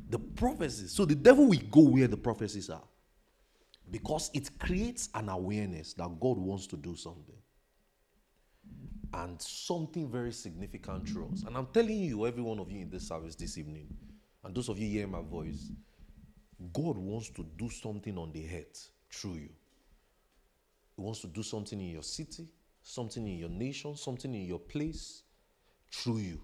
the 0.09 0.19
prophecies. 0.19 0.91
So, 0.91 1.05
the 1.05 1.15
devil 1.15 1.47
will 1.47 1.59
go 1.71 1.81
where 1.81 2.07
the 2.07 2.17
prophecies 2.17 2.69
are 2.69 2.83
because 3.89 4.29
it 4.33 4.49
creates 4.59 5.09
an 5.15 5.29
awareness 5.29 5.93
that 5.93 6.19
God 6.19 6.37
wants 6.37 6.67
to 6.67 6.77
do 6.77 6.95
something 6.95 7.35
and 9.13 9.41
something 9.41 10.09
very 10.09 10.31
significant 10.31 11.09
through 11.09 11.29
us. 11.33 11.43
And 11.43 11.57
I'm 11.57 11.67
telling 11.67 11.99
you, 11.99 12.25
every 12.25 12.41
one 12.41 12.59
of 12.59 12.71
you 12.71 12.81
in 12.81 12.89
this 12.89 13.07
service 13.07 13.35
this 13.35 13.57
evening, 13.57 13.87
and 14.43 14.55
those 14.55 14.69
of 14.69 14.79
you 14.79 14.87
hearing 14.87 15.11
my 15.11 15.21
voice, 15.21 15.71
God 16.73 16.97
wants 16.97 17.29
to 17.31 17.45
do 17.57 17.69
something 17.69 18.17
on 18.17 18.31
the 18.31 18.41
head 18.41 18.67
through 19.09 19.35
you. 19.35 19.49
He 20.95 21.01
wants 21.01 21.21
to 21.21 21.27
do 21.27 21.43
something 21.43 21.79
in 21.79 21.89
your 21.89 22.03
city, 22.03 22.47
something 22.83 23.25
in 23.25 23.37
your 23.37 23.49
nation, 23.49 23.95
something 23.95 24.33
in 24.33 24.45
your 24.45 24.59
place 24.59 25.23
through 25.91 26.19
you. 26.19 26.41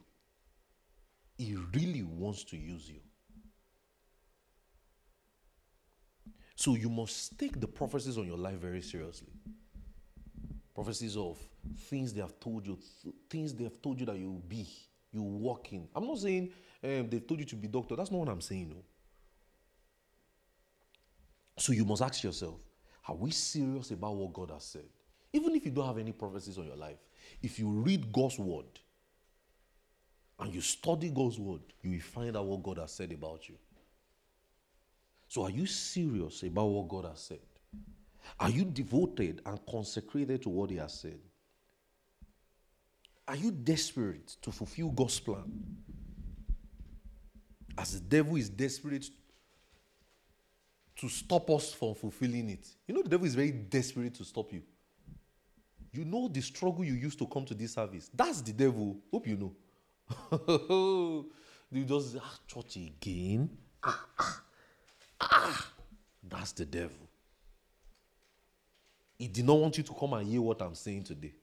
He 1.37 1.55
really 1.73 2.03
wants 2.03 2.43
to 2.45 2.57
use 2.57 2.89
you. 2.89 2.99
So 6.55 6.75
you 6.75 6.89
must 6.89 7.37
take 7.37 7.59
the 7.59 7.67
prophecies 7.67 8.17
on 8.17 8.25
your 8.25 8.37
life 8.37 8.57
very 8.57 8.81
seriously. 8.81 9.31
Prophecies 10.73 11.15
of 11.15 11.37
things 11.81 12.13
they 12.13 12.21
have 12.21 12.39
told 12.39 12.65
you, 12.65 12.79
things 13.29 13.53
they 13.53 13.63
have 13.65 13.79
told 13.81 13.99
you 13.99 14.07
that 14.07 14.17
you 14.17 14.31
will 14.31 14.43
be, 14.47 14.67
you 15.11 15.21
walk 15.21 15.71
in. 15.71 15.87
I'm 15.95 16.07
not 16.07 16.17
saying 16.17 16.51
um, 16.83 17.09
they've 17.09 17.25
told 17.25 17.39
you 17.39 17.45
to 17.45 17.55
be 17.55 17.67
doctor. 17.67 17.95
That's 17.95 18.09
not 18.09 18.19
what 18.19 18.29
I'm 18.29 18.41
saying. 18.41 18.69
No. 18.69 18.83
So 21.57 21.73
you 21.73 21.85
must 21.85 22.01
ask 22.01 22.23
yourself, 22.23 22.55
are 23.07 23.15
we 23.15 23.31
serious 23.31 23.91
about 23.91 24.15
what 24.15 24.33
God 24.33 24.51
has 24.51 24.63
said? 24.63 24.85
Even 25.33 25.55
if 25.55 25.65
you 25.65 25.71
don't 25.71 25.87
have 25.87 25.97
any 25.97 26.11
prophecies 26.11 26.57
on 26.57 26.65
your 26.65 26.75
life, 26.75 26.97
if 27.41 27.59
you 27.59 27.67
read 27.67 28.11
God's 28.11 28.39
word 28.39 28.65
and 30.39 30.53
you 30.53 30.61
study 30.61 31.09
God's 31.09 31.39
word, 31.39 31.61
you 31.81 31.91
will 31.91 31.99
find 31.99 32.37
out 32.37 32.45
what 32.45 32.63
God 32.63 32.77
has 32.77 32.91
said 32.91 33.11
about 33.11 33.49
you. 33.49 33.55
So, 35.27 35.43
are 35.43 35.49
you 35.49 35.65
serious 35.65 36.43
about 36.43 36.65
what 36.65 36.87
God 36.87 37.05
has 37.05 37.19
said? 37.19 37.39
Are 38.39 38.49
you 38.49 38.63
devoted 38.63 39.41
and 39.45 39.59
consecrated 39.69 40.43
to 40.43 40.49
what 40.49 40.69
He 40.69 40.77
has 40.77 40.93
said? 40.93 41.19
Are 43.27 43.35
you 43.35 43.51
desperate 43.51 44.37
to 44.41 44.51
fulfill 44.51 44.89
God's 44.89 45.19
plan? 45.19 45.51
As 47.77 47.93
the 47.93 47.99
devil 47.99 48.37
is 48.37 48.49
desperate 48.49 49.09
to 50.97 51.09
stop 51.09 51.49
us 51.51 51.73
from 51.73 51.93
fulfilling 51.93 52.49
it. 52.49 52.67
You 52.87 52.95
know, 52.95 53.03
the 53.03 53.09
devil 53.09 53.25
is 53.25 53.35
very 53.35 53.51
desperate 53.51 54.15
to 54.15 54.25
stop 54.25 54.51
you. 54.51 54.63
You 55.93 56.05
know 56.05 56.27
the 56.27 56.41
struggle 56.41 56.83
you 56.83 56.93
used 56.93 57.19
to 57.19 57.27
come 57.27 57.45
to 57.45 57.53
this 57.53 57.73
service. 57.73 58.09
That's 58.13 58.41
the 58.41 58.51
devil. 58.51 58.97
Hope 59.11 59.27
you 59.27 59.37
know. 59.37 61.25
you 61.71 61.85
just 61.85 62.17
ah, 62.19 62.39
church 62.47 62.77
again. 62.77 63.49
Ah, 63.83 64.05
ah, 64.19 64.41
ah. 65.21 65.71
That's 66.23 66.51
the 66.51 66.65
devil. 66.65 67.07
He 69.17 69.27
did 69.27 69.45
not 69.45 69.57
want 69.57 69.77
you 69.77 69.83
to 69.83 69.93
come 69.93 70.13
and 70.13 70.27
hear 70.27 70.41
what 70.41 70.61
I'm 70.61 70.75
saying 70.75 71.03
today. 71.03 71.33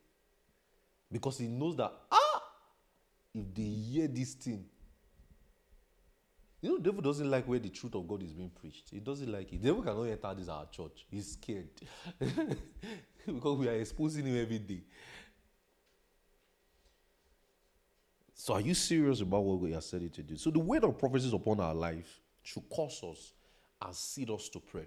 Because 1.10 1.38
he 1.38 1.46
knows 1.46 1.76
that, 1.76 1.92
ah, 2.10 2.42
if 3.34 3.54
they 3.54 3.62
hear 3.62 4.08
this 4.08 4.34
thing, 4.34 4.64
you 6.64 6.70
know, 6.70 6.78
devil 6.78 7.02
doesn't 7.02 7.30
like 7.30 7.46
where 7.46 7.58
the 7.58 7.68
truth 7.68 7.94
of 7.94 8.08
God 8.08 8.22
is 8.22 8.32
being 8.32 8.48
preached. 8.48 8.88
He 8.90 8.98
doesn't 8.98 9.30
like 9.30 9.52
it. 9.52 9.62
Devil 9.62 9.82
cannot 9.82 10.04
enter 10.04 10.34
this 10.34 10.48
our 10.48 10.64
church. 10.70 11.04
He's 11.10 11.32
scared. 11.32 11.68
because 13.26 13.58
we 13.58 13.68
are 13.68 13.74
exposing 13.74 14.24
him 14.24 14.40
every 14.40 14.60
day. 14.60 14.80
So 18.32 18.54
are 18.54 18.62
you 18.62 18.72
serious 18.72 19.20
about 19.20 19.44
what 19.44 19.60
we 19.60 19.74
are 19.74 19.82
said 19.82 20.10
to 20.10 20.22
do? 20.22 20.38
So 20.38 20.50
the 20.50 20.58
weight 20.58 20.82
of 20.84 20.98
prophecies 20.98 21.34
upon 21.34 21.60
our 21.60 21.74
life 21.74 22.22
should 22.42 22.66
cause 22.70 22.98
us 23.04 23.34
and 23.84 23.94
seed 23.94 24.30
us 24.30 24.48
to 24.48 24.58
pray. 24.58 24.86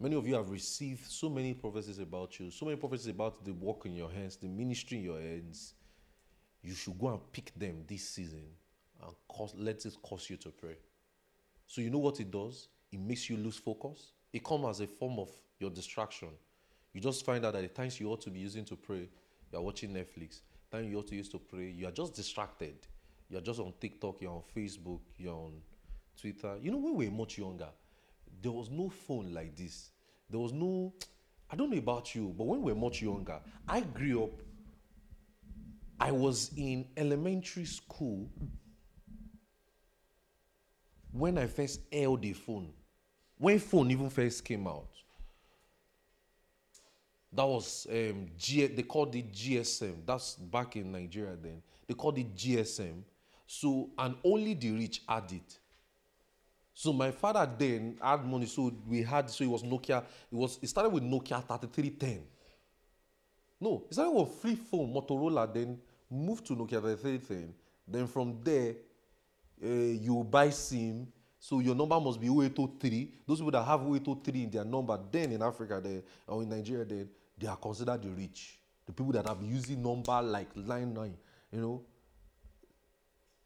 Many 0.00 0.16
of 0.16 0.26
you 0.26 0.34
have 0.34 0.50
received 0.50 1.08
so 1.08 1.30
many 1.30 1.54
prophecies 1.54 2.00
about 2.00 2.40
you, 2.40 2.50
so 2.50 2.66
many 2.66 2.76
prophecies 2.76 3.06
about 3.06 3.44
the 3.44 3.52
work 3.52 3.86
in 3.86 3.94
your 3.94 4.10
hands, 4.10 4.34
the 4.34 4.48
ministry 4.48 4.98
in 4.98 5.04
your 5.04 5.20
hands. 5.20 5.74
You 6.64 6.74
should 6.74 6.98
go 6.98 7.10
and 7.10 7.32
pick 7.32 7.52
them 7.54 7.84
this 7.86 8.08
season 8.08 8.42
and 9.04 9.14
cause, 9.28 9.54
let 9.56 9.84
it 9.84 9.94
cause 10.02 10.28
you 10.30 10.36
to 10.38 10.50
pray. 10.50 10.76
So 11.66 11.80
you 11.80 11.90
know 11.90 11.98
what 11.98 12.20
it 12.20 12.30
does? 12.30 12.68
It 12.92 13.00
makes 13.00 13.30
you 13.30 13.36
lose 13.36 13.56
focus. 13.56 14.12
It 14.32 14.44
comes 14.44 14.66
as 14.66 14.80
a 14.80 14.86
form 14.86 15.18
of 15.18 15.30
your 15.58 15.70
distraction. 15.70 16.28
You 16.92 17.00
just 17.00 17.24
find 17.24 17.44
out 17.44 17.52
that 17.52 17.62
the 17.62 17.68
times 17.68 18.00
you 18.00 18.10
ought 18.10 18.20
to 18.22 18.30
be 18.30 18.40
using 18.40 18.64
to 18.66 18.76
pray, 18.76 19.08
you 19.52 19.58
are 19.58 19.62
watching 19.62 19.90
Netflix. 19.90 20.40
The 20.70 20.78
Time 20.78 20.90
you 20.90 20.98
ought 20.98 21.08
to 21.08 21.16
use 21.16 21.28
to 21.30 21.38
pray, 21.38 21.70
you 21.70 21.86
are 21.86 21.92
just 21.92 22.14
distracted. 22.14 22.74
You 23.28 23.38
are 23.38 23.42
just 23.42 23.60
on 23.60 23.72
TikTok, 23.80 24.20
you're 24.20 24.32
on 24.32 24.42
Facebook, 24.56 25.00
you're 25.16 25.34
on 25.34 25.52
Twitter. 26.20 26.56
You 26.60 26.72
know, 26.72 26.78
when 26.78 26.96
we 26.96 27.08
were 27.08 27.14
much 27.14 27.38
younger, 27.38 27.68
there 28.42 28.52
was 28.52 28.70
no 28.70 28.88
phone 28.88 29.32
like 29.32 29.56
this. 29.56 29.90
There 30.28 30.40
was 30.40 30.52
no, 30.52 30.92
I 31.50 31.56
don't 31.56 31.70
know 31.70 31.78
about 31.78 32.14
you, 32.14 32.34
but 32.36 32.44
when 32.44 32.62
we 32.62 32.72
were 32.72 32.78
much 32.78 33.02
younger, 33.02 33.38
I 33.68 33.80
grew 33.80 34.24
up, 34.24 34.30
I 36.00 36.10
was 36.10 36.50
in 36.56 36.86
elementary 36.96 37.66
school 37.66 38.28
when 41.12 41.38
I 41.38 41.46
first 41.46 41.80
held 41.92 42.24
a 42.24 42.32
phone, 42.32 42.72
when 43.38 43.58
phone 43.58 43.90
even 43.90 44.10
first 44.10 44.44
came 44.44 44.66
out, 44.66 44.88
that 47.32 47.46
was 47.46 47.86
um, 47.90 48.26
G- 48.36 48.66
they 48.66 48.82
called 48.82 49.14
it 49.14 49.32
GSM. 49.32 49.94
That's 50.04 50.34
back 50.36 50.76
in 50.76 50.92
Nigeria 50.92 51.36
then. 51.40 51.62
They 51.86 51.94
called 51.94 52.18
it 52.18 52.34
GSM. 52.34 53.02
So 53.46 53.90
and 53.98 54.14
only 54.24 54.54
the 54.54 54.72
rich 54.72 55.02
had 55.08 55.30
it. 55.32 55.58
So 56.74 56.92
my 56.92 57.10
father 57.10 57.48
then 57.58 57.98
had 58.00 58.24
money, 58.24 58.46
so 58.46 58.72
we 58.88 59.02
had 59.02 59.28
so 59.30 59.44
it 59.44 59.50
was 59.50 59.62
Nokia. 59.62 59.98
It 60.02 60.36
was 60.36 60.58
it 60.62 60.68
started 60.68 60.90
with 60.90 61.02
Nokia 61.02 61.42
3310. 61.46 62.22
No, 63.60 63.84
it 63.88 63.94
started 63.94 64.12
with 64.12 64.32
free 64.34 64.56
phone 64.56 64.92
Motorola, 64.92 65.52
then 65.52 65.78
moved 66.10 66.46
to 66.46 66.54
Nokia 66.56 66.80
3310. 66.80 67.54
Then 67.86 68.06
from 68.06 68.38
there, 68.42 68.74
uh, 69.62 69.68
you 69.68 70.24
buy 70.24 70.50
SIM. 70.50 71.06
So 71.38 71.60
your 71.60 71.74
number 71.74 71.98
must 71.98 72.20
be 72.20 72.28
0803. 72.28 73.12
Those 73.26 73.38
people 73.38 73.52
that 73.52 73.64
have 73.64 73.80
0803 73.80 74.42
in 74.42 74.50
their 74.50 74.64
number, 74.64 74.98
then 75.10 75.32
in 75.32 75.42
Africa, 75.42 75.80
then, 75.82 76.02
or 76.26 76.42
in 76.42 76.48
Nigeria, 76.48 76.84
then 76.84 77.08
they 77.38 77.46
are 77.46 77.56
considered 77.56 78.02
the 78.02 78.10
rich. 78.10 78.58
The 78.86 78.92
people 78.92 79.12
that 79.12 79.26
have 79.26 79.42
using 79.42 79.82
number 79.82 80.20
like 80.22 80.48
line 80.54 80.92
nine, 80.92 81.16
you 81.52 81.60
know. 81.60 81.82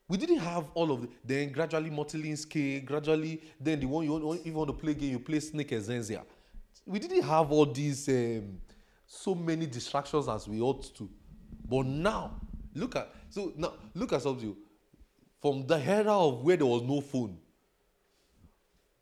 We 0.08 0.18
didn't 0.18 0.38
have 0.38 0.66
all 0.74 0.92
of 0.92 1.04
it. 1.04 1.10
Then 1.24 1.50
gradually 1.50 1.90
Multilinks 1.90 2.84
gradually, 2.84 3.40
then 3.58 3.80
the 3.80 3.86
one 3.86 4.04
you 4.04 4.12
want, 4.12 4.40
if 4.40 4.46
you 4.46 4.52
want 4.52 4.68
to 4.68 4.74
play 4.74 4.94
game, 4.94 5.12
you 5.12 5.18
play 5.18 5.40
Snake 5.40 5.70
Xenzia. 5.70 6.22
We 6.84 6.98
didn't 6.98 7.22
have 7.22 7.50
all 7.50 7.64
these 7.64 8.08
um, 8.08 8.58
so 9.06 9.34
many 9.34 9.66
distractions 9.66 10.28
as 10.28 10.46
we 10.46 10.60
ought 10.60 10.94
to. 10.96 11.08
But 11.66 11.86
now, 11.86 12.40
look 12.74 12.96
at 12.96 13.10
so 13.30 13.52
now 13.56 13.74
look 13.94 14.12
at 14.12 14.22
something 14.22 14.54
from 15.44 15.66
the 15.66 15.78
era 15.78 16.10
of 16.10 16.42
where 16.42 16.56
there 16.56 16.64
was 16.64 16.80
no 16.80 17.02
phone 17.02 17.36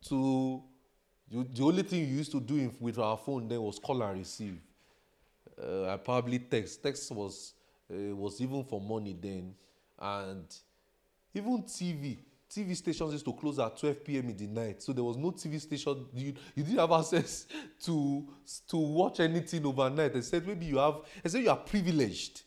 to 0.08 0.60
You, 1.30 1.44
the 1.44 1.62
only 1.62 1.84
thing 1.84 2.00
you 2.00 2.16
used 2.16 2.32
to 2.32 2.40
do 2.40 2.68
with 2.80 2.98
our 2.98 3.16
phone 3.16 3.46
then 3.46 3.62
was 3.62 3.78
call 3.78 4.02
and 4.02 4.18
receive. 4.18 4.58
Uh, 5.56 5.88
I 5.88 5.96
probably 5.98 6.40
text. 6.40 6.82
Text 6.82 7.12
was 7.12 7.54
uh, 7.88 8.16
was 8.16 8.40
even 8.40 8.64
for 8.64 8.80
money 8.80 9.16
then, 9.22 9.54
and 10.00 10.44
even 11.32 11.62
TV. 11.62 12.18
TV 12.50 12.74
stations 12.76 13.12
used 13.12 13.24
to 13.24 13.32
close 13.32 13.60
at 13.60 13.78
12 13.78 14.04
p.m. 14.04 14.28
in 14.28 14.36
the 14.36 14.46
night, 14.48 14.82
so 14.82 14.92
there 14.92 15.04
was 15.04 15.16
no 15.16 15.30
TV 15.30 15.60
station. 15.60 16.06
You, 16.12 16.34
you 16.56 16.64
didn't 16.64 16.80
have 16.80 16.90
access 16.90 17.46
to 17.84 18.26
to 18.68 18.76
watch 18.76 19.20
anything 19.20 19.64
overnight. 19.64 20.24
Said 20.24 20.44
maybe 20.44 20.66
you 20.66 20.78
have. 20.78 21.02
Said 21.24 21.44
you 21.44 21.50
are 21.50 21.56
privileged 21.56 22.42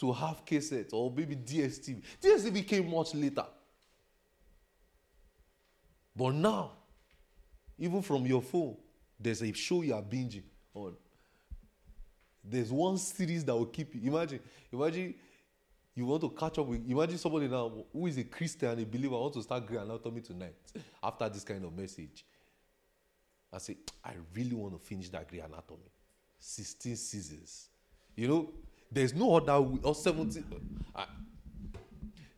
to 0.00 0.12
have 0.12 0.44
cassette 0.44 0.90
or 0.92 1.12
maybe 1.14 1.36
DSTV. 1.36 2.02
DSTV 2.20 2.66
came 2.66 2.90
much 2.90 3.14
later. 3.14 3.46
But 6.16 6.34
now, 6.34 6.72
even 7.78 8.02
from 8.02 8.26
your 8.26 8.42
phone, 8.42 8.76
there's 9.18 9.42
a 9.42 9.52
show 9.52 9.82
you 9.82 9.94
are 9.94 10.02
binging 10.02 10.42
on. 10.74 10.94
There's 12.44 12.70
one 12.70 12.98
series 12.98 13.44
that 13.44 13.54
will 13.54 13.66
keep 13.66 13.94
you. 13.94 14.12
Imagine, 14.12 14.40
imagine 14.72 15.14
you 15.94 16.06
want 16.06 16.22
to 16.22 16.30
catch 16.30 16.58
up 16.58 16.66
with. 16.66 16.88
Imagine 16.88 17.18
somebody 17.18 17.48
now 17.48 17.72
who 17.92 18.06
is 18.06 18.18
a 18.18 18.24
Christian, 18.24 18.78
a 18.78 18.84
believer, 18.84 19.16
want 19.16 19.32
to 19.34 19.42
start 19.42 19.66
Grey 19.66 19.78
Anatomy 19.78 20.20
tonight 20.20 20.54
after 21.02 21.28
this 21.28 21.44
kind 21.44 21.64
of 21.64 21.76
message. 21.76 22.24
I 23.52 23.58
say, 23.58 23.76
I 24.04 24.12
really 24.34 24.54
want 24.54 24.74
to 24.74 24.78
finish 24.78 25.08
that 25.10 25.28
Grey 25.28 25.38
Anatomy. 25.38 25.90
16 26.38 26.96
seasons. 26.96 27.68
You 28.16 28.28
know, 28.28 28.52
there's 28.90 29.14
no 29.14 29.36
other 29.36 29.60
way, 29.60 29.80
or 29.82 29.94
17. 29.94 30.44
Uh, 30.94 31.04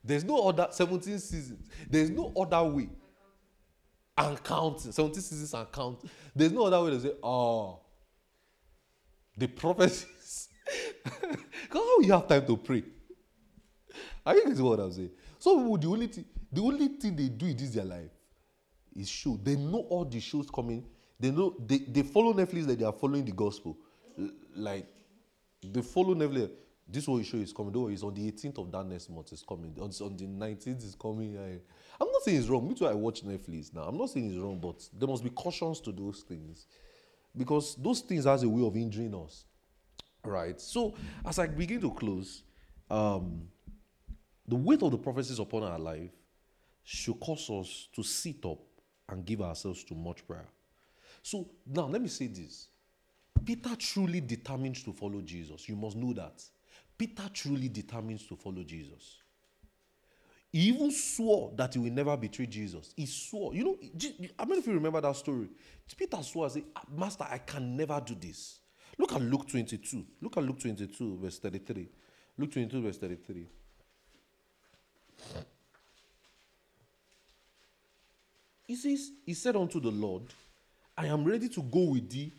there's 0.03 0.25
no 0.25 0.49
other 0.49 0.69
17 0.71 1.19
seasons. 1.19 1.69
There's 1.89 2.11
no 2.11 2.33
other 2.37 2.63
way 2.65 2.89
and 4.19 4.43
counting. 4.43 4.93
17 4.93 5.23
seasons 5.23 5.55
and 5.55 5.71
count. 5.71 5.99
There's 6.35 6.53
no 6.53 6.67
other 6.67 6.83
way 6.83 6.91
to 6.91 7.01
say, 7.01 7.13
oh, 7.23 7.81
the 9.37 9.47
prophecies. 9.47 10.49
how 11.73 12.01
you 12.01 12.13
have 12.13 12.27
time 12.27 12.47
to 12.47 12.57
pray? 12.57 12.83
I 14.25 14.35
think 14.35 14.49
it's 14.49 14.61
what 14.61 14.81
I'm 14.81 14.93
saying. 14.93 15.11
Some 15.39 15.59
people, 15.59 15.79
the 15.79 15.89
only 15.89 16.07
thing, 16.09 16.25
the 16.51 16.63
only 16.63 16.89
thing 16.89 17.15
they 17.15 17.29
do 17.29 17.47
in 17.47 17.57
this 17.57 17.71
their 17.71 17.85
life 17.85 18.11
is 18.95 19.09
show. 19.09 19.39
They 19.43 19.57
know 19.57 19.87
all 19.91 20.05
the 20.05 20.21
shows 20.21 20.51
coming. 20.51 20.85
They 21.21 21.31
know 21.31 21.55
they, 21.65 21.79
they 21.79 22.03
follow 22.03 22.33
Netflix 22.33 22.67
that 22.67 22.79
they 22.79 22.85
are 22.85 22.93
following 22.93 23.25
the 23.25 23.33
gospel. 23.33 23.77
L- 24.19 24.31
like 24.55 24.87
they 25.73 25.83
follow 25.83 26.15
Netflix. 26.15 26.51
This 26.89 27.09
one 27.09 27.23
show 27.25 27.39
is 27.39 27.53
coming. 27.53 27.73
Though 27.73 27.89
it's 27.89 28.03
on 28.05 28.15
the 28.15 28.31
18th 28.31 28.59
of 28.59 28.71
that 28.71 28.87
next 28.87 29.11
month. 29.11 29.33
It's 29.33 29.43
coming. 29.43 29.75
On, 29.81 29.91
on 29.91 30.17
the 30.17 30.27
19th 30.27 30.85
is 30.85 30.97
coming. 31.01 31.37
I, 31.37 31.59
I'm 32.01 32.13
not 32.13 32.23
saying 32.23 32.39
it's 32.39 32.49
wrong. 32.49 32.69
Me 32.69 32.75
too. 32.75 32.87
I 32.87 32.95
watch 32.95 33.25
Netflix 33.25 33.75
now. 33.75 33.83
I'm 33.83 33.99
not 33.99 34.11
saying 34.11 34.31
it's 34.31 34.39
wrong, 34.39 34.61
but 34.61 34.89
there 34.97 35.09
must 35.09 35.25
be 35.25 35.31
cautions 35.31 35.81
to 35.81 35.93
those 35.93 36.21
things, 36.21 36.67
because 37.37 37.75
those 37.77 38.01
things 38.01 38.25
has 38.25 38.45
a 38.45 38.49
way 38.49 38.65
of 38.65 38.77
injuring 38.77 39.15
us, 39.15 39.47
right? 40.25 40.61
So 40.61 40.95
as 41.25 41.39
I 41.39 41.49
begin 41.49 41.81
to 41.81 41.91
close, 41.91 42.45
um, 42.89 43.49
the 44.47 44.57
weight 44.57 44.83
of 44.83 44.93
the 44.93 44.99
prophecies 44.99 45.41
upon 45.41 45.65
our 45.65 45.79
life 45.79 46.13
should 46.85 47.19
cause 47.19 47.51
us 47.51 47.89
to 47.95 48.05
sit 48.05 48.45
up 48.45 48.61
and 49.09 49.25
give 49.25 49.43
ourselves 49.43 49.83
to 49.85 49.95
much 49.95 50.25
prayer. 50.27 50.47
So 51.23 51.49
now 51.67 51.87
let 51.87 52.01
me 52.01 52.09
say 52.09 52.29
this: 52.29 52.69
Peter 53.45 53.77
truly 53.77 54.21
determines 54.21 54.83
to 54.83 54.93
follow 54.93 55.21
Jesus. 55.21 55.69
You 55.69 55.77
must 55.77 55.97
know 55.97 56.13
that. 56.15 56.43
Peter 56.99 57.29
truly 57.33 57.69
determines 57.69 58.27
to 58.27 58.37
follow 58.37 58.63
Jesus. 58.63 59.19
He 60.53 60.69
even 60.69 60.91
swore 60.91 61.53
that 61.57 61.75
he 61.75 61.81
will 61.81 61.93
never 61.93 62.17
betray 62.17 62.47
Jesus. 62.47 62.95
He 62.97 63.07
swore. 63.07 63.55
You 63.55 63.65
know, 63.65 63.77
I 64.39 64.45
mean, 64.45 64.59
if 64.59 64.67
you 64.67 64.73
remember 64.73 65.01
that 65.01 65.17
story, 65.17 65.49
Peter 65.97 66.23
swore, 66.23 66.49
say, 66.49 66.65
ah, 66.75 66.83
Master, 66.97 67.27
I 67.29 67.39
can 67.39 67.77
never 67.77 68.01
do 68.05 68.15
this. 68.19 68.61
Look 68.99 69.13
at 69.13 69.21
Luke 69.21 69.49
22. 69.49 70.05
Look 70.23 70.37
at 70.37 70.43
Luke 70.43 70.59
22, 70.59 71.19
verse 71.19 71.39
33. 71.39 71.89
Luke 72.39 72.53
22, 72.53 72.83
verse 72.83 72.99
33. 72.99 73.47
He 78.67 78.77
says, 78.77 79.13
He 79.25 79.35
said 79.35 79.57
unto 79.57 79.79
the 79.79 79.91
Lord, 79.91 80.23
I 80.97 81.07
am 81.07 81.25
ready 81.25 81.49
to 81.51 81.63
go 81.63 81.91
with 81.91 82.11
thee 82.11 82.33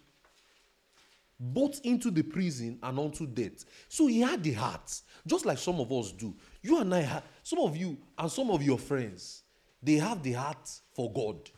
both 1.40 1.80
into 1.84 2.10
the 2.10 2.24
prison 2.24 2.80
and 2.82 3.00
unto 3.00 3.28
death. 3.28 3.66
So 3.88 4.08
he 4.08 4.22
had 4.22 4.44
the 4.44 4.54
heart, 4.54 5.02
just 5.26 5.46
like 5.46 5.58
some 5.58 5.80
of 5.80 5.92
us 5.92 6.12
do. 6.12 6.34
You 6.62 6.80
and 6.80 6.94
I, 6.94 7.02
have, 7.02 7.24
some 7.44 7.60
of 7.60 7.78
you 7.78 7.98
and 8.18 8.32
some 8.32 8.50
of 8.50 8.64
your 8.64 8.78
friends, 8.78 9.44
they 9.82 9.96
have 9.96 10.24
the 10.24 10.34
heart 10.34 10.70
for 10.94 11.12
God, 11.12 11.50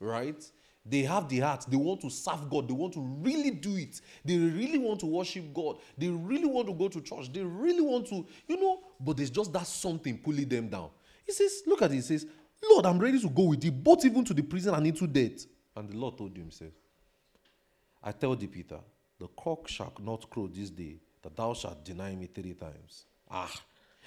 right? 0.00 0.42
They 0.84 1.02
have 1.02 1.28
the 1.28 1.40
heart. 1.40 1.66
They 1.68 1.76
want 1.76 2.00
to 2.00 2.10
serve 2.10 2.48
God. 2.48 2.66
They 2.66 2.72
want 2.72 2.94
to 2.94 3.00
really 3.00 3.50
do 3.50 3.76
it. 3.76 4.00
They 4.24 4.38
really 4.38 4.78
want 4.78 5.00
to 5.00 5.06
worship 5.06 5.52
God. 5.52 5.76
They 5.96 6.08
really 6.08 6.46
want 6.46 6.68
to 6.68 6.74
go 6.74 6.88
to 6.88 7.00
church. 7.02 7.30
They 7.32 7.42
really 7.42 7.82
want 7.82 8.08
to, 8.08 8.26
you 8.48 8.58
know, 8.58 8.80
but 8.98 9.18
there's 9.18 9.30
just 9.30 9.52
that 9.52 9.66
something 9.66 10.16
pulling 10.18 10.48
them 10.48 10.68
down. 10.68 10.88
He 11.26 11.32
says, 11.32 11.62
Look 11.66 11.82
at 11.82 11.92
it. 11.92 11.96
He 11.96 12.00
says, 12.00 12.26
Lord, 12.70 12.86
I'm 12.86 12.98
ready 12.98 13.20
to 13.20 13.28
go 13.28 13.44
with 13.44 13.64
you, 13.64 13.72
both 13.72 14.04
even 14.04 14.24
to 14.24 14.34
the 14.34 14.42
prison 14.42 14.74
and 14.74 14.86
into 14.86 15.06
death. 15.06 15.46
And 15.76 15.88
the 15.88 15.96
Lord 15.96 16.16
told 16.16 16.36
him, 16.36 16.50
says, 16.50 16.72
I 18.02 18.12
tell 18.12 18.34
thee, 18.34 18.46
Peter, 18.46 18.80
the 19.20 19.28
cock 19.28 19.68
shall 19.68 19.92
not 20.00 20.28
crow 20.30 20.48
this 20.48 20.70
day, 20.70 20.96
that 21.22 21.36
thou 21.36 21.52
shalt 21.52 21.84
deny 21.84 22.16
me 22.16 22.26
three 22.26 22.54
times. 22.54 23.04
Ah, 23.30 23.52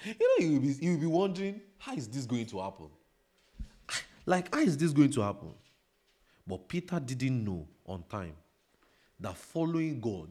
you 0.04 0.12
know, 0.12 0.46
you'll 0.46 0.60
be, 0.60 0.76
you'll 0.80 1.00
be 1.00 1.06
wondering, 1.06 1.60
how 1.78 1.94
is 1.94 2.08
this 2.08 2.26
going 2.26 2.46
to 2.46 2.60
happen? 2.60 2.90
Like, 4.26 4.52
how 4.52 4.60
is 4.60 4.76
this 4.76 4.92
going 4.92 5.12
to 5.12 5.22
happen? 5.22 5.54
But 6.46 6.68
Peter 6.68 6.98
didn't 6.98 7.44
know 7.44 7.66
on 7.86 8.02
time 8.10 8.34
that 9.20 9.36
following 9.36 10.00
God 10.00 10.28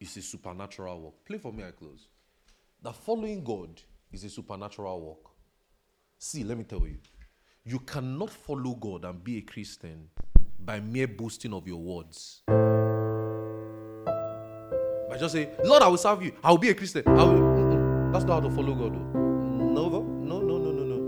is 0.00 0.16
a 0.16 0.22
supernatural 0.22 1.00
work. 1.00 1.24
Play 1.24 1.38
for 1.38 1.52
me, 1.52 1.64
I 1.64 1.72
close. 1.72 2.06
That 2.80 2.94
following 2.94 3.42
God 3.42 3.82
is 4.12 4.22
a 4.22 4.30
supernatural 4.30 5.00
work. 5.00 5.32
See, 6.18 6.44
let 6.44 6.56
me 6.56 6.64
tell 6.64 6.86
you, 6.86 6.98
you 7.64 7.80
cannot 7.80 8.30
follow 8.30 8.74
God 8.74 9.04
and 9.04 9.22
be 9.22 9.38
a 9.38 9.42
Christian 9.42 10.08
by 10.60 10.78
mere 10.78 11.08
boasting 11.08 11.52
of 11.52 11.66
your 11.66 11.80
words. 11.80 12.42
Just 15.18 15.34
say, 15.34 15.48
Lord, 15.64 15.82
I 15.82 15.88
will 15.88 15.96
serve 15.96 16.22
you. 16.22 16.32
I 16.44 16.50
will 16.50 16.58
be 16.58 16.68
a 16.70 16.74
Christian. 16.74 17.02
I 17.06 17.24
will. 17.24 18.12
That's 18.12 18.24
not 18.24 18.42
how 18.42 18.48
to 18.48 18.54
follow 18.54 18.74
God. 18.74 18.94
Though. 18.94 19.18
No, 19.18 19.88
no, 19.88 20.40
no, 20.40 20.58
no, 20.58 20.72
no, 20.72 20.84
no. 20.84 20.98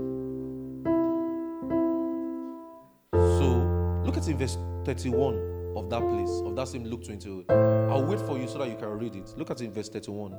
So 3.39 4.03
look 4.05 4.17
at 4.17 4.27
in 4.27 4.37
verse 4.37 4.57
31 4.85 5.73
of 5.75 5.89
that 5.89 6.01
place, 6.01 6.41
of 6.45 6.55
that 6.55 6.67
same 6.67 6.83
Luke 6.85 7.05
20. 7.05 7.45
I'll 7.49 8.03
wait 8.03 8.19
for 8.19 8.37
you 8.37 8.47
so 8.47 8.57
that 8.59 8.69
you 8.69 8.75
can 8.75 8.89
read 8.89 9.15
it. 9.15 9.33
Look 9.37 9.49
at 9.49 9.61
in 9.61 9.71
verse 9.71 9.89
31. 9.89 10.37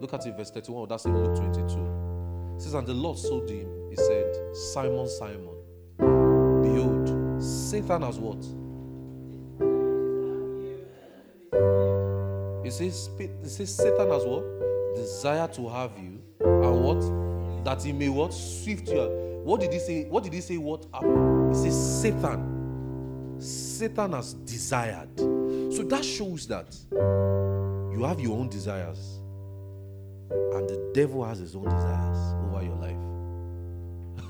Look 0.00 0.12
at 0.12 0.26
in 0.26 0.36
verse 0.36 0.50
31 0.50 0.82
of 0.82 0.88
that 0.90 1.00
same 1.00 1.16
Luke 1.16 1.36
22. 1.36 2.54
It 2.56 2.60
says, 2.60 2.74
And 2.74 2.86
the 2.86 2.94
Lord 2.94 3.18
told 3.20 3.48
him, 3.48 3.68
He 3.90 3.96
said, 3.96 4.54
Simon, 4.54 5.08
Simon, 5.08 5.56
behold, 6.62 7.42
Satan 7.42 8.02
has 8.02 8.18
what? 8.18 8.44
Says, 12.74 13.08
Satan 13.76 14.10
has 14.10 14.24
what? 14.24 14.44
Desire 14.96 15.46
to 15.46 15.68
have 15.68 15.92
you. 15.96 16.20
And 16.40 16.82
what? 16.82 17.00
That 17.64 17.84
he 17.84 17.92
may 17.92 18.08
what? 18.08 18.34
Swift 18.34 18.88
you. 18.88 19.42
What 19.44 19.60
did 19.60 19.72
he 19.72 19.78
say? 19.78 20.06
What 20.06 20.24
did 20.24 20.32
he 20.32 20.40
say? 20.40 20.56
What 20.56 20.84
happened? 20.92 21.54
He 21.54 21.62
says 21.62 22.02
Satan. 22.02 23.36
Satan 23.38 24.14
has 24.14 24.34
desired. 24.34 25.16
So 25.20 25.84
that 25.84 26.04
shows 26.04 26.48
that 26.48 26.76
you 26.90 28.02
have 28.02 28.18
your 28.18 28.36
own 28.36 28.48
desires. 28.48 29.20
And 30.30 30.68
the 30.68 30.90
devil 30.92 31.24
has 31.24 31.38
his 31.38 31.54
own 31.54 31.66
desires 31.66 32.34
over 32.48 32.64
your 32.64 32.74
life. 32.74 32.98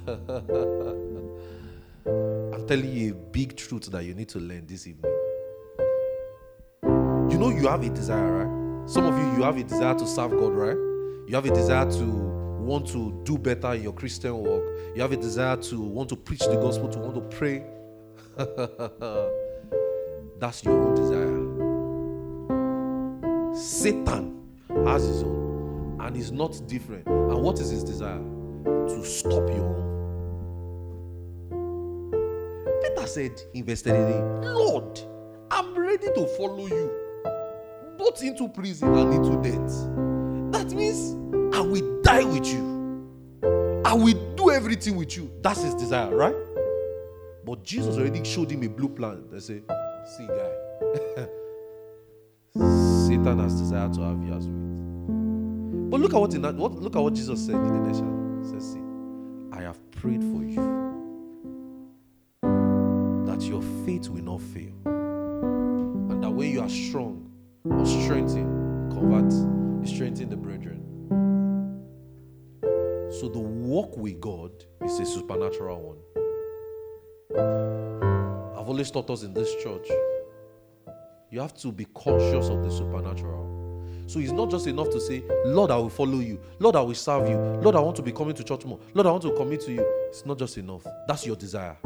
I'm 2.54 2.66
telling 2.68 2.92
you 2.92 3.12
a 3.12 3.14
big 3.14 3.57
truth 3.57 3.90
that 3.90 4.04
you 4.04 4.12
need 4.12 4.28
to 4.28 4.38
learn 4.38 4.66
this 4.66 4.87
evening 4.87 5.13
know 7.44 7.57
you 7.57 7.68
have 7.68 7.83
a 7.83 7.90
desire, 7.90 8.44
right? 8.44 8.88
Some 8.88 9.04
of 9.07 9.18
you, 9.18 9.24
you 9.37 9.42
have 9.42 9.57
a 9.57 9.62
desire 9.62 9.94
to 9.94 10.07
serve 10.07 10.33
God, 10.33 10.52
right? 10.52 10.76
You 11.26 11.35
have 11.35 11.46
a 11.46 11.54
desire 11.54 11.90
to 11.92 12.04
want 12.04 12.87
to 12.88 13.18
do 13.24 13.38
better 13.38 13.72
in 13.74 13.83
your 13.83 13.92
Christian 13.92 14.37
work. 14.38 14.64
You 14.94 15.02
have 15.02 15.12
a 15.12 15.16
desire 15.16 15.57
to 15.57 15.80
want 15.80 16.09
to 16.11 16.16
preach 16.16 16.40
the 16.40 16.57
gospel, 16.57 16.88
to 16.88 16.98
want 16.98 17.14
to 17.14 17.20
pray. 17.37 17.64
That's 20.38 20.64
your 20.64 20.74
own 20.74 20.94
desire. 20.94 21.44
Satan 23.54 24.40
has 24.87 25.04
his 25.04 25.22
own, 25.22 25.98
and 26.00 26.16
is 26.16 26.33
not 26.33 26.61
different. 26.66 27.07
And 27.07 27.42
what 27.42 27.61
is 27.61 27.70
his 27.70 27.85
desire? 27.85 28.22
To 28.64 29.04
stop 29.04 29.48
your 29.50 29.64
own. 29.64 29.85
Peter 32.83 33.07
said 33.07 33.40
in 33.54 33.64
verse 33.64 33.83
33, 33.83 34.50
Lord, 34.50 35.00
I'm 35.50 35.78
ready 35.78 36.07
to 36.07 36.26
follow 36.37 36.66
you 36.66 37.03
both 38.04 38.22
into 38.22 38.48
prison 38.48 38.94
and 38.94 39.14
into 39.14 39.36
death. 39.42 39.72
That 40.52 40.76
means 40.76 41.14
I 41.56 41.60
will 41.60 42.02
die 42.02 42.24
with 42.24 42.46
you. 42.46 42.74
I 43.84 43.94
will 43.94 44.34
do 44.34 44.50
everything 44.50 44.96
with 44.96 45.16
you. 45.16 45.30
That's 45.40 45.62
his 45.62 45.74
desire, 45.74 46.14
right? 46.14 46.34
But 47.46 47.64
Jesus 47.64 47.96
already 47.96 48.22
showed 48.24 48.50
him 48.50 48.62
a 48.62 48.68
blue 48.68 48.90
plan. 48.90 49.24
They 49.30 49.40
say, 49.40 49.62
see, 50.16 50.26
guy. 50.26 50.50
Satan 53.06 53.38
has 53.38 53.58
desired 53.58 53.94
to 53.94 54.02
have 54.02 54.22
you 54.22 54.34
as 54.34 54.46
with. 54.46 55.90
But 55.90 56.00
look 56.00 56.12
at 56.12 56.20
what, 56.20 56.34
in 56.34 56.42
that, 56.42 56.56
what 56.56 56.72
look 56.72 56.96
at 56.96 57.02
what 57.02 57.14
Jesus 57.14 57.46
said 57.46 57.54
in 57.54 57.72
the 57.72 57.80
next 57.80 58.00
chapter. 58.00 58.38
He 58.42 58.48
says, 58.50 58.72
see, 58.72 58.82
I 59.52 59.62
have 59.62 59.78
prayed 59.92 60.20
for 60.20 60.44
you 60.44 60.92
that 63.26 63.40
your 63.42 63.62
faith 63.86 64.08
will 64.08 64.22
not 64.22 64.42
fail. 64.42 64.74
And 64.84 66.22
that 66.22 66.30
when 66.30 66.50
you 66.50 66.60
are 66.60 66.68
strong 66.68 67.34
or 67.64 67.87
strengthened, 67.87 68.92
convert, 68.92 69.33
strengthen 69.88 70.29
the 70.29 70.37
brethren. 70.37 70.81
So 73.11 73.29
the 73.29 73.38
walk 73.38 73.96
with 73.96 74.20
God 74.20 74.53
is 74.85 74.98
a 75.00 75.07
supernatural 75.07 75.81
one. 75.81 75.98
I've 78.57 78.68
always 78.68 78.90
taught 78.90 79.11
us 79.11 79.22
in 79.22 79.35
this 79.35 79.55
church 79.62 79.88
you 81.35 81.40
have 81.40 81.53
to 81.53 81.72
be 81.72 81.85
conscious 81.87 82.48
of 82.48 82.62
the 82.62 82.70
supernatural. 82.70 84.05
So 84.07 84.20
it's 84.20 84.31
not 84.31 84.53
just 84.53 84.68
enough 84.68 84.90
to 84.90 85.00
say, 85.00 85.24
Lord, 85.46 85.72
I 85.72 85.77
will 85.77 85.90
follow 85.90 86.20
you. 86.20 86.40
Lord, 86.61 86.77
I 86.77 86.81
will 86.81 86.94
serve 86.94 87.29
you. 87.29 87.37
Lord, 87.37 87.74
I 87.74 87.81
want 87.81 87.96
to 87.96 88.03
be 88.03 88.12
coming 88.12 88.35
to 88.35 88.44
church 88.44 88.64
more. 88.64 88.79
Lord, 88.92 89.09
I 89.09 89.11
want 89.11 89.24
to 89.24 89.33
commit 89.33 89.62
to 89.62 89.72
you. 89.72 89.85
It's 90.11 90.24
not 90.24 90.38
just 90.38 90.59
enough. 90.59 90.87
That's 91.09 91.27
your 91.27 91.35
desire. 91.35 91.77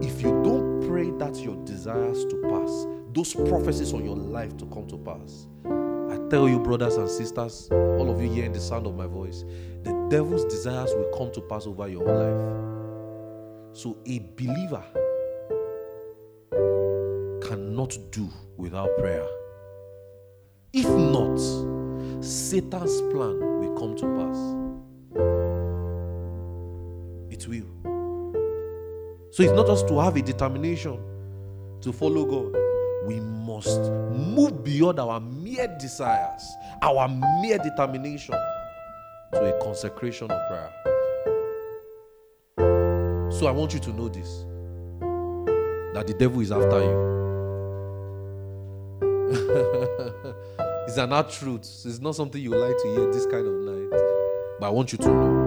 If 0.00 0.22
you 0.22 0.42
don't 0.42 0.88
pray 0.88 1.10
that 1.18 1.36
your 1.36 1.56
desires 1.66 2.24
to 2.24 2.36
pass, 2.48 2.86
those 3.14 3.32
prophecies 3.32 3.92
on 3.92 4.04
your 4.04 4.16
life 4.16 4.56
to 4.56 4.66
come 4.66 4.86
to 4.88 4.98
pass, 4.98 5.46
I 5.64 6.18
tell 6.28 6.48
you, 6.48 6.58
brothers 6.58 6.96
and 6.96 7.08
sisters, 7.08 7.68
all 7.70 8.10
of 8.10 8.20
you 8.20 8.28
hearing 8.30 8.52
the 8.52 8.60
sound 8.60 8.86
of 8.86 8.96
my 8.96 9.06
voice, 9.06 9.44
the 9.84 10.08
devil's 10.10 10.44
desires 10.44 10.92
will 10.94 11.10
come 11.16 11.30
to 11.32 11.40
pass 11.40 11.66
over 11.66 11.88
your 11.88 12.04
life. 12.04 13.76
So 13.76 13.96
a 14.06 14.18
believer 14.36 14.82
cannot 17.40 17.96
do 18.10 18.28
without 18.56 18.90
prayer. 18.98 19.26
If 20.72 20.88
not, 20.88 21.38
Satan's 22.20 23.00
plan 23.12 23.38
will 23.60 23.74
come 23.78 23.94
to 23.96 24.06
pass. 24.16 24.38
It 27.32 27.46
will. 27.46 27.68
So 29.30 29.42
it's 29.44 29.52
not 29.52 29.66
just 29.66 29.86
to 29.88 30.00
have 30.00 30.16
a 30.16 30.22
determination 30.22 30.98
to 31.80 31.92
follow 31.92 32.24
God. 32.24 32.73
We 33.06 33.20
must 33.20 33.80
move 34.12 34.64
beyond 34.64 34.98
our 34.98 35.20
mere 35.20 35.68
desires, 35.78 36.42
our 36.82 37.08
mere 37.42 37.58
determination 37.58 38.34
to 39.32 39.54
a 39.54 39.62
consecration 39.62 40.30
of 40.30 40.48
prayer. 40.48 40.70
So 43.30 43.46
I 43.46 43.50
want 43.50 43.74
you 43.74 43.80
to 43.80 43.92
know 43.92 44.08
this 44.08 44.44
that 45.94 46.06
the 46.06 46.14
devil 46.14 46.40
is 46.40 46.50
after 46.50 46.80
you. 46.82 47.14
it's 50.86 50.96
an 50.96 51.10
hard 51.10 51.30
truth. 51.30 51.60
It's 51.62 52.00
not 52.00 52.14
something 52.14 52.40
you 52.40 52.50
like 52.50 52.76
to 52.82 52.88
hear 52.94 53.12
this 53.12 53.26
kind 53.26 53.46
of 53.46 53.52
night. 53.54 53.90
But 54.60 54.66
I 54.66 54.70
want 54.70 54.92
you 54.92 54.98
to 54.98 55.08
know. 55.08 55.44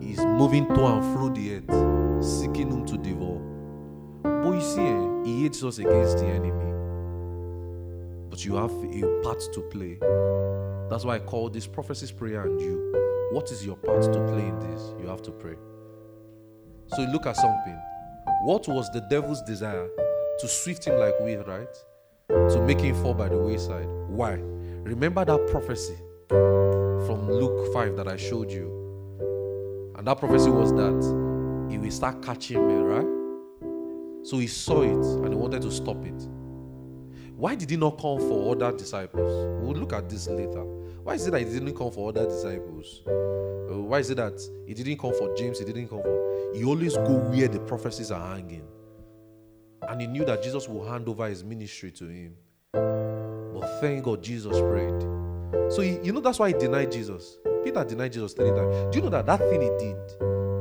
He's 0.00 0.18
moving 0.18 0.66
to 0.66 0.86
and 0.86 1.02
fro 1.14 1.28
the 1.30 1.56
earth, 1.56 2.24
seeking 2.24 2.70
whom 2.70 2.84
to 2.86 2.96
devour. 2.98 3.40
But 4.22 4.54
you 4.54 4.60
see, 4.60 4.80
eh, 4.80 5.13
he 5.24 5.42
hates 5.42 5.62
us 5.64 5.78
against 5.78 6.18
the 6.18 6.26
enemy. 6.26 6.72
But 8.30 8.44
you 8.44 8.56
have 8.56 8.72
a 8.72 9.22
part 9.22 9.40
to 9.52 9.60
play. 9.70 9.98
That's 10.90 11.04
why 11.04 11.16
I 11.16 11.18
call 11.20 11.50
this 11.50 11.66
prophecy's 11.66 12.12
prayer 12.12 12.42
and 12.42 12.60
you. 12.60 13.30
What 13.32 13.50
is 13.50 13.64
your 13.64 13.76
part 13.76 14.02
to 14.02 14.26
play 14.28 14.46
in 14.46 14.58
this? 14.60 14.94
You 15.00 15.08
have 15.08 15.22
to 15.22 15.30
pray. 15.30 15.56
So 16.88 17.02
you 17.02 17.08
look 17.08 17.26
at 17.26 17.36
something. 17.36 17.78
What 18.44 18.68
was 18.68 18.90
the 18.92 19.00
devil's 19.10 19.42
desire? 19.42 19.88
to 20.38 20.48
swift 20.48 20.84
him 20.84 20.98
like 20.98 21.18
wind, 21.20 21.46
right? 21.46 21.74
To 22.28 22.60
make 22.60 22.80
him 22.80 22.94
fall 23.02 23.14
by 23.14 23.28
the 23.28 23.38
wayside. 23.38 23.86
Why? 24.08 24.32
Remember 24.82 25.24
that 25.24 25.46
prophecy 25.48 25.96
from 26.28 27.30
Luke 27.30 27.72
5 27.72 27.96
that 27.96 28.08
I 28.08 28.16
showed 28.16 28.50
you. 28.50 29.92
And 29.96 30.06
that 30.06 30.18
prophecy 30.18 30.50
was 30.50 30.72
that 30.72 31.70
he 31.70 31.78
will 31.78 31.90
start 31.90 32.22
catching 32.22 32.66
men, 32.66 32.82
right? 32.84 33.13
So 34.24 34.38
he 34.38 34.46
saw 34.46 34.82
it 34.82 35.22
and 35.22 35.28
he 35.28 35.34
wanted 35.34 35.62
to 35.62 35.70
stop 35.70 36.04
it. 36.06 36.28
Why 37.36 37.54
did 37.54 37.68
he 37.68 37.76
not 37.76 38.00
come 38.00 38.18
for 38.18 38.52
other 38.54 38.76
disciples? 38.76 39.62
We'll 39.62 39.76
look 39.76 39.92
at 39.92 40.08
this 40.08 40.28
later. 40.28 40.64
Why 41.02 41.14
is 41.14 41.26
it 41.26 41.32
that 41.32 41.40
he 41.40 41.44
didn't 41.44 41.76
come 41.76 41.90
for 41.90 42.08
other 42.08 42.24
disciples? 42.24 43.02
Uh, 43.06 43.80
why 43.80 43.98
is 43.98 44.08
it 44.08 44.16
that 44.16 44.40
he 44.66 44.72
didn't 44.72 44.98
come 44.98 45.12
for 45.12 45.34
James? 45.36 45.58
He 45.58 45.66
didn't 45.66 45.88
come 45.88 46.00
for. 46.00 46.52
He 46.54 46.64
always 46.64 46.96
go 46.96 47.18
where 47.18 47.48
the 47.48 47.60
prophecies 47.60 48.10
are 48.10 48.34
hanging. 48.34 48.66
And 49.82 50.00
he 50.00 50.06
knew 50.06 50.24
that 50.24 50.42
Jesus 50.42 50.68
will 50.68 50.88
hand 50.88 51.06
over 51.06 51.28
his 51.28 51.44
ministry 51.44 51.90
to 51.92 52.06
him. 52.06 52.34
But 52.72 53.80
thank 53.80 54.04
God 54.04 54.22
Jesus 54.22 54.58
prayed. 54.58 55.02
So 55.70 55.82
he, 55.82 55.98
you 56.02 56.12
know 56.12 56.20
that's 56.20 56.38
why 56.38 56.48
he 56.48 56.54
denied 56.54 56.92
Jesus. 56.92 57.36
Peter 57.62 57.84
denied 57.84 58.12
Jesus 58.12 58.32
three 58.32 58.50
times. 58.50 58.90
Do 58.90 58.98
you 58.98 59.04
know 59.04 59.10
that 59.10 59.26
that 59.26 59.40
thing 59.40 59.60
he 59.60 59.68
did 59.78 59.96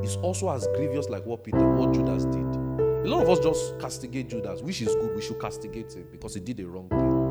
is 0.04 0.18
also 0.18 0.50
as 0.50 0.68
grievous 0.76 1.08
like 1.08 1.26
what 1.26 1.44
Peter, 1.46 1.70
what 1.76 1.94
Judas 1.94 2.26
did? 2.26 2.63
A 3.04 3.06
lot 3.06 3.22
of 3.22 3.30
us 3.30 3.40
just 3.40 3.78
castigate 3.80 4.30
Judas, 4.30 4.62
which 4.62 4.82
is 4.82 4.96
good. 4.96 5.14
We 5.14 5.22
should 5.22 5.38
castigate 5.38 5.92
him 5.92 6.08
because 6.10 6.36
he 6.36 6.40
did 6.40 6.62
a 6.62 6.68
wrong 6.68 6.88
thing. 6.88 7.24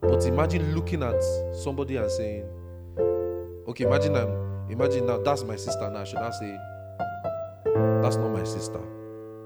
But 0.00 0.26
imagine 0.26 0.74
looking 0.74 1.04
at 1.04 1.22
somebody 1.54 1.96
and 1.96 2.10
saying, 2.10 2.44
"Okay, 3.68 3.84
imagine 3.84 4.16
I'm, 4.16 4.68
imagine 4.68 5.06
now 5.06 5.18
that's 5.18 5.44
my 5.44 5.54
sister. 5.54 5.88
Now 5.90 6.02
should 6.02 6.18
I 6.18 6.30
say 6.30 6.58
that's 8.02 8.16
not 8.16 8.30
my 8.30 8.42
sister? 8.42 8.80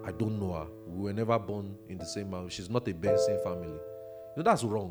I 0.07 0.13
don't 0.13 0.41
know 0.41 0.55
her. 0.55 0.67
We 0.87 1.03
were 1.05 1.13
never 1.13 1.39
born 1.39 1.77
in 1.91 1.99
the 1.99 2.07
same 2.07 2.33
house. 2.33 2.55
She's 2.55 2.71
not 2.71 2.89
a 2.89 2.95
Benson 2.95 3.39
family. 3.45 3.69
You 3.69 4.37
know, 4.39 4.43
that's 4.43 4.65
wrong. 4.65 4.91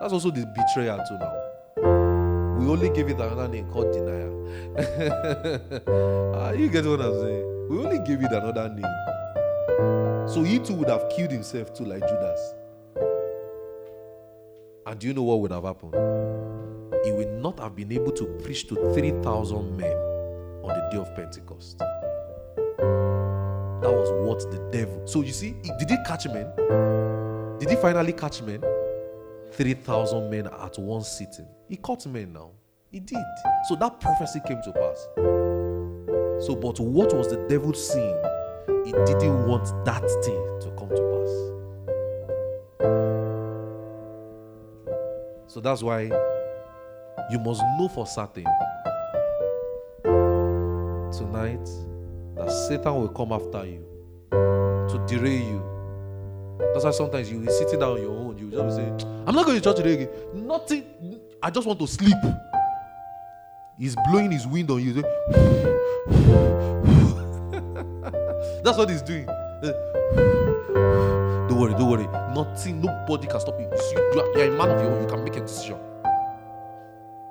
That's 0.00 0.14
also 0.14 0.30
the 0.30 0.46
betrayal 0.46 1.04
too 1.06 1.18
now. 1.18 2.56
We 2.58 2.66
only 2.68 2.88
give 2.88 3.10
it 3.10 3.20
another 3.20 3.48
name 3.48 3.70
called 3.70 3.92
denial. 3.92 4.32
ah, 6.36 6.52
you 6.52 6.70
get 6.70 6.86
what 6.86 7.02
I'm 7.02 7.20
saying? 7.20 7.68
We 7.68 7.78
only 7.84 7.98
give 7.98 8.22
it 8.22 8.32
another 8.32 8.70
name. 8.70 9.15
So 10.28 10.42
he 10.42 10.58
too 10.58 10.74
would 10.74 10.88
have 10.88 11.08
killed 11.10 11.30
himself 11.30 11.72
too, 11.74 11.84
like 11.84 12.00
Judas. 12.00 12.54
And 14.86 14.98
do 15.00 15.08
you 15.08 15.14
know 15.14 15.24
what 15.24 15.40
would 15.40 15.50
have 15.50 15.64
happened? 15.64 15.94
He 17.04 17.12
would 17.12 17.32
not 17.42 17.58
have 17.58 17.76
been 17.76 17.92
able 17.92 18.12
to 18.12 18.24
preach 18.42 18.66
to 18.68 18.74
3,000 18.94 19.76
men 19.76 19.96
on 20.62 20.68
the 20.68 20.88
day 20.90 20.98
of 20.98 21.14
Pentecost. 21.14 21.78
That 21.78 23.92
was 23.92 24.10
what 24.26 24.40
the 24.50 24.58
devil. 24.70 25.06
So 25.06 25.20
you 25.22 25.32
see, 25.32 25.54
did 25.78 25.90
he 25.90 25.96
catch 26.06 26.26
men? 26.26 26.50
Did 27.58 27.70
he 27.70 27.76
finally 27.76 28.12
catch 28.12 28.42
men? 28.42 28.62
3,000 29.52 30.30
men 30.30 30.46
at 30.46 30.78
one 30.78 31.02
sitting. 31.02 31.46
He 31.68 31.76
caught 31.76 32.06
men 32.06 32.32
now. 32.32 32.50
He 32.90 33.00
did. 33.00 33.18
So 33.68 33.76
that 33.76 34.00
prophecy 34.00 34.40
came 34.46 34.62
to 34.62 34.72
pass. 34.72 35.08
So, 36.46 36.54
but 36.54 36.80
what 36.80 37.12
was 37.14 37.28
the 37.28 37.44
devil 37.48 37.74
seeing? 37.74 38.25
He 38.86 38.92
didn't 38.92 39.48
want 39.48 39.64
that 39.84 40.08
thing 40.24 40.40
to 40.60 40.70
come 40.78 40.88
to 40.90 41.02
pass. 41.10 41.32
So 45.48 45.60
that's 45.60 45.82
why 45.82 46.02
you 47.32 47.40
must 47.40 47.62
know 47.76 47.88
for 47.88 48.06
certain 48.06 48.44
tonight 51.10 51.68
that 52.36 52.48
Satan 52.68 52.94
will 52.94 53.08
come 53.08 53.32
after 53.32 53.66
you 53.66 53.84
to 54.30 55.04
derail 55.08 55.32
you. 55.32 55.62
That's 56.72 56.84
why 56.84 56.92
sometimes 56.92 57.28
you 57.28 57.38
will 57.40 57.46
be 57.46 57.52
sitting 57.54 57.80
down 57.80 57.94
on 57.94 58.02
your 58.02 58.12
own. 58.12 58.38
You 58.38 58.46
will 58.50 58.62
just 58.70 58.76
say, 58.76 58.86
I'm 59.26 59.34
not 59.34 59.46
going 59.46 59.58
to 59.58 59.64
church 59.64 59.78
today 59.78 59.94
again. 59.94 60.10
Nothing. 60.46 60.84
I 61.42 61.50
just 61.50 61.66
want 61.66 61.80
to 61.80 61.88
sleep. 61.88 62.14
He's 63.76 63.96
blowing 64.08 64.30
his 64.30 64.46
wind 64.46 64.70
on 64.70 64.80
you. 64.80 65.02
That's 68.62 68.78
what 68.78 68.88
he's 68.90 69.02
doing. 69.02 69.28
Eh. 69.28 69.72
Don't 71.48 71.60
worry, 71.60 71.72
don't 71.72 71.90
worry. 71.90 72.06
Nothing, 72.34 72.80
nobody 72.80 73.26
can 73.26 73.40
stop 73.40 73.58
you. 73.58 73.68
You, 73.70 73.78
see, 73.78 73.94
you 73.94 74.20
are, 74.20 74.42
a 74.42 74.50
man 74.50 74.70
of 74.70 74.80
your 74.82 74.90
own. 74.90 75.02
You 75.02 75.08
can 75.08 75.24
make 75.24 75.36
a 75.36 75.40
decision. 75.40 75.78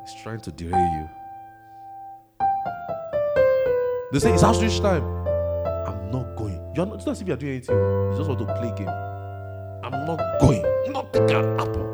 He's 0.01 0.13
trying 0.24 0.39
to 0.41 0.51
derail 0.51 0.80
you. 0.80 1.09
They 4.11 4.20
say 4.20 4.34
it's 4.34 4.43
outreach 4.43 4.80
time. 4.80 5.03
I'm 5.88 6.11
not 6.11 6.36
going. 6.36 6.59
You're 6.76 6.86
not, 6.86 6.95
it's 6.95 7.05
not 7.05 7.13
as 7.13 7.22
if 7.22 7.28
you're 7.28 7.38
doing 7.38 7.53
anything. 7.53 7.76
You 7.76 8.13
just 8.18 8.30
want 8.30 8.39
to 8.39 8.45
play 8.45 8.72
game. 8.78 8.89
I'm 9.84 10.05
not 10.05 10.20
going. 10.39 10.63
Nothing 10.91 11.28
can 11.28 11.57
happen. 11.59 11.86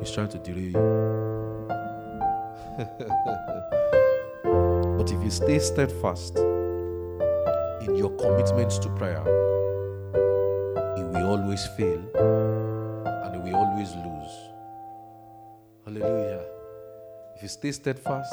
He's 0.00 0.12
trying 0.12 0.28
to 0.28 0.38
delay 0.38 0.60
you. 0.60 0.72
but 4.98 5.10
if 5.10 5.22
you 5.22 5.30
stay 5.30 5.58
steadfast 5.58 6.38
in 7.86 7.96
your 7.96 8.10
commitments 8.16 8.78
to 8.78 8.88
prayer, 8.90 9.22
it 10.96 11.04
will 11.04 11.26
always 11.26 11.66
fail 11.76 12.00
and 13.24 13.34
it 13.34 13.42
will 13.42 13.56
always 13.56 13.94
lose. 13.94 14.52
Hallelujah. 15.84 16.44
If 17.36 17.42
you 17.42 17.48
stay 17.48 17.72
steadfast, 17.72 18.32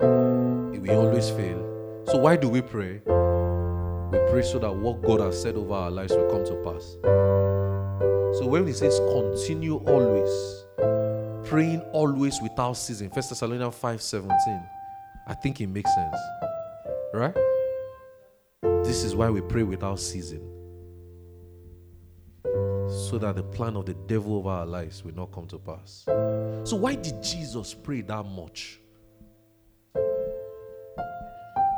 we 0.00 0.90
always 0.90 1.28
fail. 1.30 2.04
So 2.06 2.18
why 2.18 2.36
do 2.36 2.48
we 2.48 2.62
pray? 2.62 3.00
We 3.04 4.18
pray 4.30 4.42
so 4.42 4.58
that 4.60 4.74
what 4.74 5.02
God 5.02 5.20
has 5.20 5.40
said 5.42 5.56
over 5.56 5.74
our 5.74 5.90
lives 5.90 6.12
will 6.12 6.30
come 6.30 6.44
to 6.44 6.54
pass. 6.64 6.96
So 8.38 8.46
when 8.46 8.66
he 8.66 8.72
says 8.72 8.98
continue 9.00 9.76
always, 9.86 10.64
praying 11.48 11.80
always 11.92 12.40
without 12.40 12.74
ceasing, 12.74 13.10
1 13.10 13.14
Thessalonians 13.16 13.74
5 13.74 14.00
17, 14.00 14.62
I 15.26 15.34
think 15.34 15.60
it 15.60 15.66
makes 15.66 15.94
sense. 15.94 16.16
Right? 17.12 17.36
This 18.86 19.02
is 19.02 19.16
why 19.16 19.28
we 19.30 19.40
pray 19.40 19.64
without 19.64 19.98
ceasing. 19.98 20.48
So 22.88 23.18
that 23.18 23.34
the 23.34 23.42
plan 23.42 23.76
of 23.76 23.84
the 23.84 23.94
devil 23.94 24.36
over 24.36 24.48
our 24.48 24.64
lives 24.64 25.04
will 25.04 25.14
not 25.14 25.32
come 25.32 25.48
to 25.48 25.58
pass. 25.58 26.04
So, 26.06 26.76
why 26.76 26.94
did 26.94 27.20
Jesus 27.20 27.74
pray 27.74 28.02
that 28.02 28.22
much? 28.22 28.78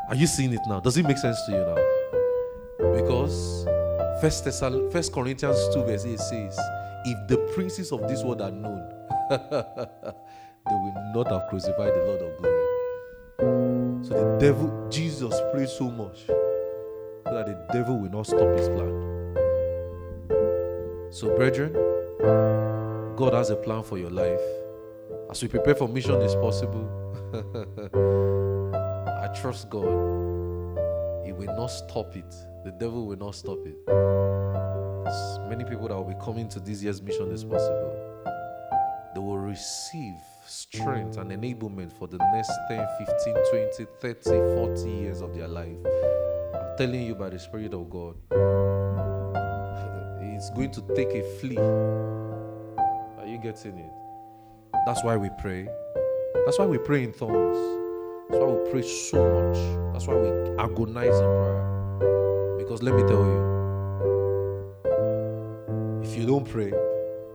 Are 0.08 0.14
you 0.14 0.26
seeing 0.26 0.52
it 0.52 0.60
now? 0.68 0.80
Does 0.80 0.98
it 0.98 1.06
make 1.06 1.16
sense 1.16 1.40
to 1.46 1.52
you 1.52 1.58
now? 1.58 2.94
Because 2.94 3.66
First, 4.20 4.44
First 4.92 5.12
Corinthians 5.12 5.74
2, 5.74 5.84
verse 5.84 6.04
8 6.04 6.18
says, 6.18 6.58
If 7.06 7.28
the 7.28 7.38
princes 7.54 7.90
of 7.90 8.06
this 8.06 8.22
world 8.22 8.42
are 8.42 8.50
known, 8.50 8.86
they 9.30 10.74
will 10.74 11.12
not 11.14 11.28
have 11.28 11.48
crucified 11.48 11.94
the 11.94 12.04
Lord 12.04 12.22
of 12.22 12.36
glory. 12.38 14.04
So 14.04 14.14
the 14.14 14.38
devil, 14.38 14.88
Jesus 14.90 15.34
prayed 15.52 15.68
so 15.68 15.90
much 15.90 16.26
so 17.28 17.34
that 17.34 17.46
the 17.46 17.72
devil 17.72 17.98
will 17.98 18.10
not 18.10 18.26
stop 18.26 18.48
his 18.56 18.68
plan. 18.68 18.94
So, 21.10 21.34
brethren, 21.36 21.72
God 23.16 23.34
has 23.34 23.50
a 23.50 23.56
plan 23.56 23.82
for 23.82 23.98
your 23.98 24.10
life. 24.10 24.40
As 25.30 25.42
we 25.42 25.48
prepare 25.48 25.74
for 25.74 25.88
mission 25.88 26.20
is 26.22 26.34
possible, 26.36 26.88
I 29.22 29.28
trust 29.38 29.68
God. 29.68 29.84
He 31.26 31.32
will 31.32 31.54
not 31.54 31.66
stop 31.66 32.16
it. 32.16 32.34
The 32.64 32.72
devil 32.72 33.06
will 33.06 33.18
not 33.18 33.34
stop 33.34 33.58
it. 33.66 33.76
There's 33.86 35.38
many 35.48 35.64
people 35.64 35.88
that 35.88 35.96
will 35.96 36.04
be 36.04 36.16
coming 36.24 36.48
to 36.50 36.60
this 36.60 36.82
year's 36.82 37.02
mission 37.02 37.30
is 37.30 37.44
possible. 37.44 38.22
They 39.14 39.20
will 39.20 39.38
receive 39.38 40.14
strength 40.46 41.18
and 41.18 41.30
enablement 41.30 41.92
for 41.92 42.06
the 42.08 42.18
next 42.32 42.52
10, 42.68 42.86
15, 42.98 43.34
20, 43.50 43.86
30, 44.00 44.30
40 44.54 44.90
years 44.90 45.20
of 45.20 45.34
their 45.34 45.48
life. 45.48 45.76
Telling 46.78 47.02
you 47.02 47.16
by 47.16 47.28
the 47.28 47.40
Spirit 47.40 47.74
of 47.74 47.90
God. 47.90 48.14
It's 50.22 50.48
going 50.50 50.70
to 50.70 50.80
take 50.94 51.08
a 51.08 51.22
flea. 51.40 51.58
Are 51.58 53.26
you 53.26 53.38
getting 53.42 53.78
it? 53.78 53.90
That's 54.86 55.02
why 55.02 55.16
we 55.16 55.28
pray. 55.40 55.68
That's 56.46 56.56
why 56.56 56.66
we 56.66 56.78
pray 56.78 57.02
in 57.02 57.12
tongues. 57.12 57.58
That's 58.30 58.40
why 58.40 58.52
we 58.52 58.70
pray 58.70 58.82
so 58.82 59.18
much. 59.28 59.58
That's 59.92 60.06
why 60.06 60.14
we 60.14 60.28
agonize 60.56 61.18
in 61.18 61.26
prayer. 61.42 62.56
Because 62.58 62.80
let 62.80 62.94
me 62.94 63.02
tell 63.02 63.24
you, 63.24 63.42
if 66.04 66.16
you 66.16 66.26
don't 66.26 66.48
pray, 66.48 66.72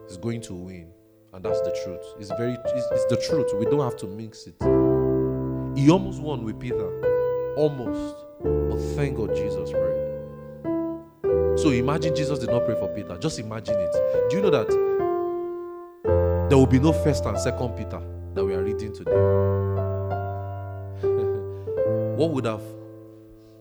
it's 0.05 0.15
going 0.15 0.39
to 0.39 0.53
win. 0.53 0.89
And 1.33 1.43
that's 1.43 1.59
the 1.59 1.77
truth. 1.83 2.05
It's 2.17 2.29
very 2.37 2.53
it's, 2.53 2.85
it's 2.93 3.05
the 3.07 3.17
truth. 3.27 3.51
We 3.59 3.65
don't 3.65 3.81
have 3.81 3.97
to 3.97 4.07
mix 4.07 4.47
it. 4.47 4.55
He 5.77 5.89
almost 5.89 6.21
won 6.21 6.45
with 6.45 6.61
Peter. 6.61 6.87
Almost. 7.57 8.22
But 8.43 8.77
thank 8.95 9.17
God 9.17 9.35
Jesus 9.35 9.71
prayed. 9.71 10.03
So 11.59 11.69
imagine 11.69 12.15
Jesus 12.15 12.39
did 12.39 12.49
not 12.49 12.65
pray 12.65 12.75
for 12.75 12.87
Peter. 12.89 13.17
Just 13.17 13.39
imagine 13.39 13.75
it. 13.77 13.93
Do 14.29 14.35
you 14.35 14.41
know 14.41 14.49
that 14.49 14.67
there 16.49 16.57
will 16.57 16.67
be 16.67 16.79
no 16.79 16.91
first 16.91 17.23
and 17.25 17.39
second 17.39 17.77
Peter 17.77 18.01
that 18.33 18.43
we 18.43 18.53
are 18.53 18.63
reading 18.63 18.91
today? 18.93 19.11
what 22.17 22.31
would 22.31 22.45
have 22.45 22.61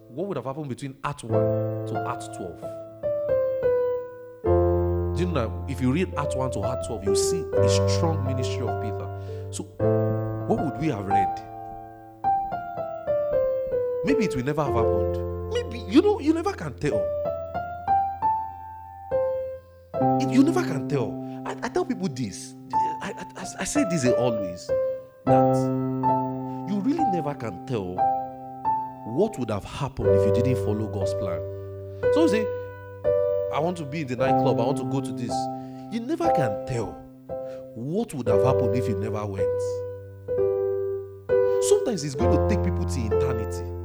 what 0.09 0.27
would 0.29 0.37
have 0.37 0.47
happened 0.47 0.69
between 0.69 0.97
Act 1.05 1.25
1 1.25 1.87
to 1.87 2.09
Act 2.09 2.25
12? 2.37 2.61
Do 5.17 5.23
you 5.23 5.29
know 5.29 5.35
that 5.35 5.51
if 5.71 5.81
you 5.81 5.93
read 5.93 6.13
Act 6.17 6.37
1 6.37 6.51
to 6.53 6.65
Act 6.65 6.87
12, 6.87 7.05
you 7.05 7.15
see 7.17 7.45
a 7.57 7.69
strong 7.97 8.25
ministry 8.27 8.67
of 8.67 8.83
Peter. 8.83 9.09
So 9.51 9.65
what 10.49 10.59
would 10.65 10.79
we 10.81 10.89
have 10.89 11.07
read? 11.07 11.52
Maybe 14.05 14.25
it 14.25 14.35
will 14.37 14.45
never 14.45 14.65
have 14.65 14.75
happened. 14.75 15.53
Maybe 15.55 15.79
you 15.89 16.03
know 16.03 16.19
you 16.21 16.33
never 16.33 16.53
can 16.53 16.75
tell. 16.79 16.99
It- 20.21 20.31
you 20.31 20.43
never 20.43 20.63
can 20.63 20.89
tell. 20.89 21.13
I, 21.47 21.57
I 21.63 21.69
tell 21.69 21.85
people 21.85 22.09
this. 22.09 22.55
I, 22.75 23.13
I, 23.37 23.47
I- 23.61 23.65
say 23.65 23.85
this 23.91 24.05
always 24.07 24.67
that 25.27 25.57
you 26.69 26.81
really 26.81 27.05
never 27.13 27.35
can 27.35 27.65
tell 27.67 27.95
what 29.15 29.39
would 29.39 29.51
have 29.51 29.65
happened 29.65 30.09
if 30.09 30.27
you 30.27 30.43
didn't 30.43 30.65
follow 30.65 30.87
God's 30.89 31.15
plan. 31.15 31.41
So 32.15 32.23
you 32.23 32.29
say, 32.29 32.47
I 33.55 33.59
want 33.61 33.77
to 33.79 33.85
be 33.85 34.01
in 34.03 34.07
the 34.09 34.17
nightclub, 34.17 34.59
I 34.61 34.65
want 34.65 34.79
to 34.79 34.85
go 34.85 35.01
to 35.01 35.13
this. 35.13 35.33
You 35.93 36.01
never 36.01 36.31
can 36.33 36.67
tell 36.67 36.93
what 37.75 38.13
would 38.15 38.27
have 38.29 38.43
happened 38.43 38.75
if 38.75 38.89
you 38.89 38.97
never 38.99 39.25
went. 39.27 39.63
Sometimes 41.65 42.03
it's 42.05 42.15
going 42.15 42.37
to 42.37 42.49
take 42.55 42.65
people 42.65 42.85
to 42.85 43.01
eternity 43.01 43.82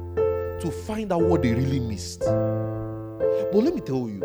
to 0.60 0.70
find 0.70 1.12
out 1.12 1.22
what 1.22 1.42
they 1.42 1.54
really 1.54 1.80
missed. 1.80 2.20
But 2.20 3.54
let 3.54 3.74
me 3.74 3.80
tell 3.80 4.08
you, 4.08 4.22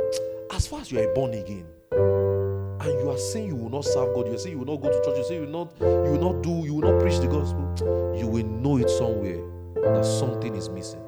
as 0.51 0.67
far 0.67 0.81
as 0.81 0.91
you 0.91 0.99
are 0.99 1.13
born 1.13 1.33
again, 1.33 1.65
and 1.91 2.99
you 2.99 3.09
are 3.09 3.17
saying 3.17 3.47
you 3.47 3.55
will 3.55 3.69
not 3.69 3.85
serve 3.85 4.13
God, 4.13 4.27
you 4.27 4.33
are 4.33 4.37
saying 4.37 4.57
you 4.57 4.63
will 4.63 4.73
not 4.73 4.81
go 4.81 4.89
to 4.89 5.05
church, 5.05 5.17
you 5.17 5.23
say 5.23 5.35
you 5.35 5.41
will 5.41 5.65
not, 5.65 5.73
you 5.79 6.11
will 6.11 6.33
not 6.33 6.43
do, 6.43 6.51
you 6.65 6.73
will 6.73 6.91
not 6.91 6.99
preach 7.01 7.19
the 7.19 7.27
gospel, 7.27 8.15
you 8.17 8.27
will 8.27 8.45
know 8.45 8.77
it 8.77 8.89
somewhere 8.89 9.41
that 9.75 10.05
something 10.05 10.55
is 10.55 10.69
missing. 10.69 11.01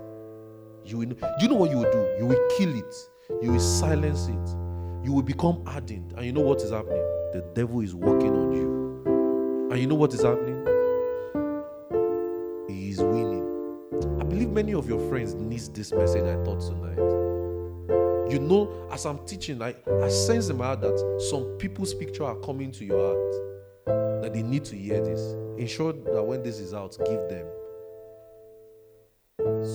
You 0.86 1.00
will 1.00 1.06
do 1.08 1.16
you 1.42 1.48
know 1.48 1.56
what 1.56 1.72
you 1.72 1.78
will 1.78 1.92
do? 1.92 2.16
You 2.20 2.26
will 2.28 2.50
kill 2.58 2.78
it, 2.78 2.96
you 3.42 3.52
will 3.52 3.60
silence 3.60 4.28
it, 4.28 4.50
you 5.04 5.12
will 5.12 5.24
become 5.24 5.66
hardened. 5.66 6.14
And 6.16 6.26
you 6.26 6.32
know 6.32 6.42
what 6.42 6.62
is 6.62 6.72
happening? 6.72 7.04
The 7.34 7.44
devil 7.54 7.82
is 7.82 7.94
working 7.96 8.30
on 8.30 8.54
you. 8.54 9.70
And 9.72 9.80
you 9.80 9.88
know 9.88 9.96
what 9.96 10.14
is 10.14 10.22
happening? 10.22 10.64
He 12.70 12.92
is 12.92 13.00
winning. 13.00 13.25
Many 14.56 14.74
of 14.74 14.88
your 14.88 15.02
friends 15.10 15.34
needs 15.34 15.68
this 15.68 15.92
message 15.92 16.24
I 16.24 16.42
taught 16.46 16.62
tonight. 16.62 16.98
You 18.32 18.40
know, 18.40 18.88
as 18.90 19.06
I'm 19.06 19.20
teaching, 19.26 19.62
I, 19.62 19.76
I 20.02 20.08
sense 20.08 20.48
in 20.48 20.56
my 20.56 20.68
heart 20.68 20.80
that 20.80 20.98
some 21.30 21.58
people's 21.58 21.94
picture 21.94 22.24
are 22.24 22.38
coming 22.38 22.72
to 22.72 22.86
your 22.86 23.06
heart. 23.06 23.34
That 24.22 24.34
they 24.34 24.44
need 24.44 24.64
to 24.64 24.78
hear 24.78 25.04
this. 25.04 25.34
Ensure 25.60 25.92
that 25.92 26.24
when 26.24 26.42
this 26.42 26.60
is 26.60 26.74
out, 26.74 26.98
give 27.00 27.28
them. 27.28 27.46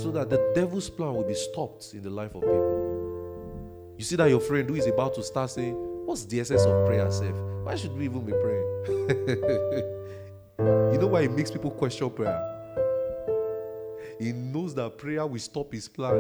So 0.01 0.11
that 0.13 0.31
the 0.31 0.51
devil's 0.55 0.89
plan 0.89 1.13
will 1.13 1.25
be 1.25 1.35
stopped 1.35 1.91
in 1.93 2.01
the 2.01 2.09
life 2.09 2.35
of 2.35 2.41
people. 2.41 3.95
You 3.99 4.05
see 4.05 4.17
that 4.17 4.31
your 4.31 4.41
friend 4.41 4.67
who 4.67 4.77
is 4.77 4.87
about 4.87 5.15
to 5.17 5.23
start 5.23 5.51
saying, 5.51 5.75
What's 6.07 6.25
the 6.25 6.41
essence 6.41 6.63
of 6.63 6.87
prayer, 6.87 7.11
self? 7.11 7.37
Why 7.65 7.77
should 7.77 7.93
we 7.93 8.07
even 8.07 8.25
be 8.25 8.33
praying? 8.33 8.67
you 10.95 10.99
know 10.99 11.09
why 11.09 11.21
it 11.21 11.33
makes 11.33 11.51
people 11.51 11.71
question 11.71 12.09
prayer? 12.09 12.60
He 14.21 14.33
knows 14.33 14.75
that 14.75 14.99
prayer 14.99 15.27
will 15.27 15.39
stop 15.41 15.73
his 15.73 15.89
plan. 15.89 16.13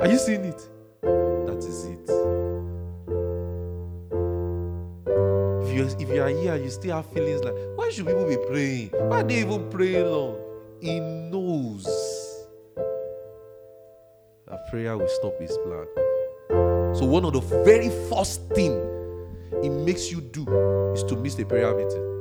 Are 0.00 0.08
you 0.08 0.16
seeing 0.16 0.46
it? 0.46 0.68
That 1.02 1.58
is 1.58 1.84
it. 1.84 2.00
If 5.66 5.76
you 5.76 5.84
if 6.00 6.08
you 6.08 6.22
are 6.22 6.28
here 6.30 6.56
you 6.56 6.70
still 6.70 6.96
have 6.96 7.12
feelings 7.12 7.44
like, 7.44 7.54
why 7.76 7.90
should 7.90 8.06
people 8.06 8.26
be 8.26 8.38
praying? 8.48 8.88
Why 8.92 9.20
are 9.20 9.22
they 9.22 9.40
even 9.40 9.68
praying 9.68 10.06
long? 10.10 10.38
He 10.80 10.98
knows 10.98 11.84
that 14.48 14.66
prayer 14.70 14.96
will 14.96 15.08
stop 15.08 15.38
his 15.38 15.58
plan. 15.58 15.86
So 16.94 17.04
one 17.04 17.26
of 17.26 17.34
the 17.34 17.40
very 17.64 17.90
first 18.08 18.48
thing 18.54 18.72
it 19.62 19.70
makes 19.70 20.10
you 20.10 20.22
do 20.22 20.42
is 20.94 21.02
to 21.04 21.16
miss 21.16 21.34
the 21.34 21.44
prayer 21.44 21.74
meeting. 21.76 22.14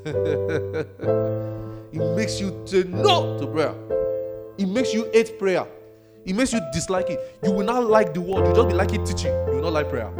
it 1.92 2.16
makes 2.16 2.40
you 2.40 2.62
say 2.64 2.84
no 2.84 3.38
to 3.38 3.46
prayer. 3.46 3.74
It 4.56 4.66
makes 4.66 4.94
you 4.94 5.10
hate 5.12 5.38
prayer. 5.38 5.66
It 6.24 6.34
makes 6.34 6.54
you 6.54 6.60
dislike 6.72 7.10
it. 7.10 7.38
You 7.42 7.52
will 7.52 7.66
not 7.66 7.84
like 7.84 8.14
the 8.14 8.20
word. 8.22 8.46
You 8.48 8.54
just 8.54 8.68
be 8.68 8.74
like 8.74 8.94
it 8.94 9.04
teaching. 9.04 9.32
You 9.48 9.56
will 9.56 9.62
not 9.62 9.74
like 9.74 9.90
prayer. 9.90 10.10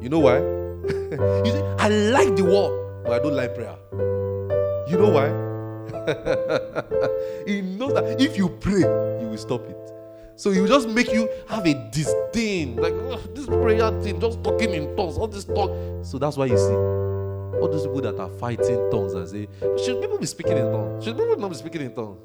You 0.00 0.08
know 0.08 0.18
why? 0.18 0.38
you 1.46 1.52
say, 1.52 1.62
I 1.78 1.88
like 1.88 2.34
the 2.34 2.42
word, 2.44 3.04
but 3.04 3.12
I 3.12 3.18
don't 3.20 3.34
like 3.34 3.54
prayer. 3.54 3.76
You 4.88 4.98
know 4.98 5.10
why? 5.10 5.28
he 7.46 7.60
knows 7.62 7.94
that 7.94 8.16
if 8.20 8.36
you 8.36 8.48
pray, 8.48 8.80
you 8.80 9.28
will 9.28 9.38
stop 9.38 9.64
it. 9.68 9.76
So 10.34 10.50
he 10.50 10.60
will 10.60 10.68
just 10.68 10.88
make 10.88 11.12
you 11.12 11.28
have 11.48 11.64
a 11.66 11.74
disdain, 11.92 12.74
like 12.76 12.92
"Ugh, 12.92 13.20
this 13.32 13.46
prayer 13.46 13.92
thing, 14.02 14.20
just 14.20 14.42
talking 14.42 14.72
in 14.74 14.96
tongues, 14.96 15.16
all 15.16 15.28
this 15.28 15.44
talk. 15.44 15.70
So 16.02 16.18
that's 16.18 16.36
why 16.36 16.46
you 16.46 16.58
see 16.58 17.03
all 17.64 17.70
those 17.70 17.86
people 17.86 18.02
that 18.02 18.20
are 18.20 18.28
fighting 18.28 18.90
tongues 18.90 19.14
and 19.14 19.26
say, 19.26 19.48
should 19.82 19.98
people 19.98 20.18
be 20.18 20.26
speaking 20.26 20.58
in 20.58 20.70
tongues? 20.70 21.02
Should 21.02 21.16
people 21.16 21.36
not 21.36 21.48
be 21.48 21.54
speaking 21.54 21.80
in 21.80 21.94
tongues? 21.94 22.18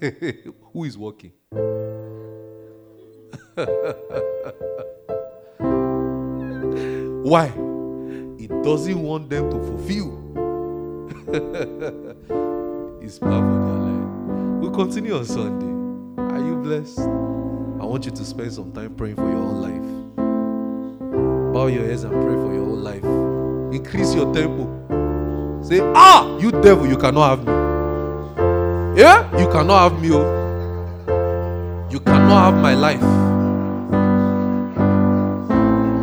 Who 0.72 0.84
is 0.84 0.96
working? 0.96 1.32
Why? 7.24 7.46
It 8.38 8.50
doesn't 8.62 9.02
want 9.02 9.28
them 9.28 9.50
to 9.50 9.56
fulfill 9.66 10.16
his 13.02 13.18
plan 13.18 13.42
for 13.42 13.58
their 13.66 14.62
life. 14.62 14.74
continue 14.76 15.16
on 15.16 15.24
Sunday. 15.24 15.72
Are 16.34 16.38
you 16.38 16.54
blessed? 16.62 17.00
I 17.00 17.84
want 17.84 18.04
you 18.04 18.12
to 18.12 18.24
spend 18.24 18.52
some 18.52 18.70
time 18.70 18.94
praying 18.94 19.16
for 19.16 19.28
your 19.28 19.38
own 19.38 19.60
life. 19.60 19.82
Bow 21.52 21.66
your 21.66 21.84
heads 21.84 22.04
and 22.04 22.12
pray 22.12 22.34
for 22.34 22.54
your 22.54 22.62
own 22.62 22.84
life. 22.84 23.27
Increase 23.72 24.14
your 24.14 24.32
tempo. 24.32 24.66
Say, 25.62 25.80
Ah, 25.94 26.36
you 26.38 26.50
devil, 26.50 26.86
you 26.86 26.96
cannot 26.96 27.28
have 27.30 27.46
me. 27.46 27.52
Yeah? 29.00 29.28
You 29.38 29.46
cannot 29.48 29.90
have 29.92 30.00
me. 30.02 30.10
Oh. 30.12 31.86
You 31.90 32.00
cannot 32.00 32.52
have 32.52 32.62
my 32.62 32.74
life. 32.74 33.02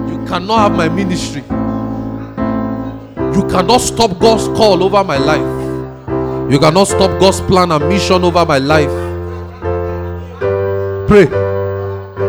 You 0.10 0.18
cannot 0.28 0.58
have 0.60 0.72
my 0.76 0.90
ministry. 0.90 1.42
You 3.36 3.44
cannot 3.50 3.82
stop 3.82 4.18
God's 4.20 4.48
call 4.58 4.84
over 4.84 5.04
my 5.04 5.18
life. 5.18 6.52
You 6.52 6.60
cannot 6.60 6.88
stop 6.88 7.20
God's 7.20 7.42
plan 7.42 7.72
and 7.72 7.88
mission 7.90 8.24
over 8.24 8.46
my 8.46 8.60
life. 8.60 8.90
Pray 11.08 11.28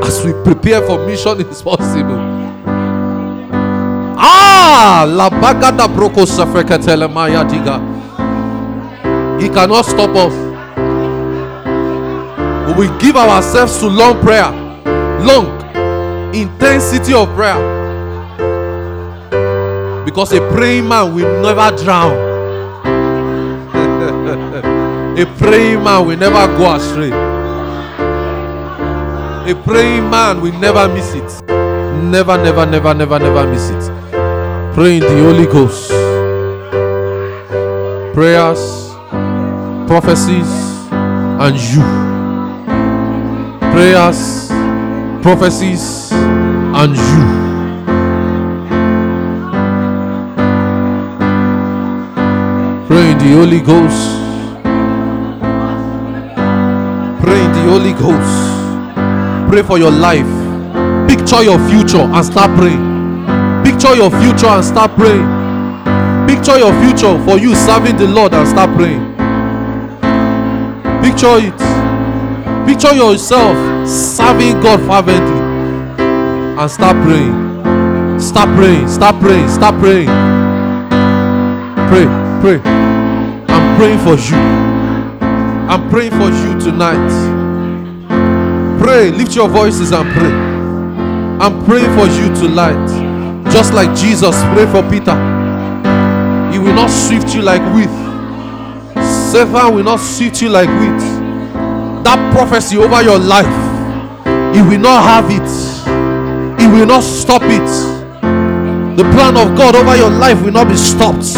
as 0.03 0.25
we 0.25 0.33
prepare 0.45 0.81
for 0.87 1.05
mission 1.07 1.41
impossible. 1.41 1.77
La 5.05 5.29
bagada 5.29 5.87
broko 5.89 6.25
safreka 6.25 6.79
telemaya 6.79 7.45
diga. 7.45 7.81
He 9.41 9.49
cannot 9.51 9.85
stop 9.85 10.15
us. 10.17 10.33
We 12.67 12.73
will 12.73 12.99
give 12.99 13.17
ourselves 13.17 13.79
to 13.81 13.89
long 13.89 14.19
prayer, 14.23 14.51
long 15.21 15.47
intensity 16.35 17.13
of 17.13 17.29
prayer. 17.35 17.59
Because 20.05 20.33
a 20.33 20.41
praying 20.53 20.89
man 20.89 21.15
will 21.15 21.43
never 21.43 21.77
drown. 21.77 22.17
a 25.19 25.27
praying 25.37 25.83
man 25.85 26.07
will 26.07 26.17
never 26.17 26.47
go 26.57 26.75
astray. 26.75 27.11
A 29.51 29.55
praying 29.63 30.09
man 30.09 30.41
will 30.41 30.59
never 30.59 30.89
miss 30.89 31.13
it. 31.15 31.43
Never, 32.03 32.39
never, 32.39 32.65
never, 32.65 32.95
never, 32.95 33.19
never 33.19 33.47
miss 33.47 33.69
it. 33.71 33.96
Pray 34.77 34.97
in 34.97 35.01
the 35.01 35.09
Holy 35.09 35.47
Ghost. 35.47 35.89
Prayers, 38.13 38.91
prophecies, 39.87 40.51
and 40.93 41.57
you. 41.57 41.81
Prayers, 43.73 44.49
prophecies, 45.23 46.13
and 46.13 46.95
you. 46.95 47.23
Pray 52.87 53.13
in 53.13 53.17
the 53.17 53.33
Holy 53.33 53.61
Ghost. 53.63 54.11
Pray 57.23 57.43
in 57.43 57.53
the 57.53 57.63
Holy 57.71 57.95
Ghost. 57.95 59.51
Pray 59.51 59.63
for 59.63 59.79
your 59.79 59.91
life. 59.91 60.29
Picture 61.09 61.43
your 61.43 61.59
future 61.71 62.03
and 62.03 62.27
start 62.27 62.55
praying. 62.59 62.96
Picture 63.67 63.97
your 63.97 64.11
future 64.23 64.47
and 64.47 64.65
start 64.65 64.93
praying. 64.93 65.27
Picture 66.29 66.57
your 66.57 66.73
future 66.81 67.19
for 67.25 67.37
you 67.37 67.53
serving 67.57 67.97
the 67.97 68.07
Lord 68.07 68.33
and 68.33 68.47
start 68.47 68.71
praying. 68.77 69.03
Picture 71.03 71.39
it. 71.43 71.59
Picture 72.65 72.95
yourself 72.95 73.57
serving 73.89 74.61
God 74.61 74.79
fervently 74.87 75.41
and 76.63 76.71
start 76.71 76.95
praying. 77.03 78.21
Start 78.21 78.49
praying. 78.57 78.87
Start 78.87 79.21
praying. 79.21 79.49
Start 79.49 79.75
praying. 79.81 80.07
Pray. 81.91 82.07
Pray. 82.41 82.71
I'm 83.49 83.77
praying 83.77 83.99
for 83.99 84.15
you. 84.15 84.37
I'm 85.69 85.91
praying 85.91 86.13
for 86.13 86.31
you 86.31 86.61
tonight. 86.61 87.11
Pray. 88.81 89.11
Lift 89.11 89.35
your 89.35 89.49
voices 89.49 89.91
and 89.91 90.09
pray. 90.13 90.33
I'm 91.45 91.65
praying 91.65 91.93
for 91.99 92.07
you 92.07 92.33
tonight. 92.33 93.06
Just 93.57 93.73
like 93.73 93.97
Jesus 93.97 94.37
prayed 94.53 94.69
for 94.69 94.83
Peter. 94.83 95.17
He 96.53 96.59
will 96.59 96.75
not 96.75 96.91
swift 96.91 97.35
you 97.35 97.41
like 97.41 97.63
wheat. 97.75 97.89
Satan 99.33 99.75
will 99.75 99.83
not 99.83 99.97
swift 99.99 100.43
you 100.43 100.51
like 100.51 100.69
wheat. 100.69 101.01
That 102.05 102.21
prophecy 102.37 102.77
over 102.77 103.03
your 103.03 103.19
life, 103.19 103.47
he 104.55 104.61
will 104.61 104.79
not 104.79 105.05
have 105.05 105.31
it. 105.31 106.61
He 106.61 106.67
will 106.69 106.85
not 106.85 107.03
stop 107.03 107.41
it. 107.45 107.67
The 108.99 109.05
plan 109.15 109.39
of 109.39 109.57
God 109.57 109.75
over 109.75 109.97
your 109.97 110.11
life 110.11 110.43
will 110.45 110.53
not 110.53 110.69
be 110.69 110.77
stopped. 110.77 111.33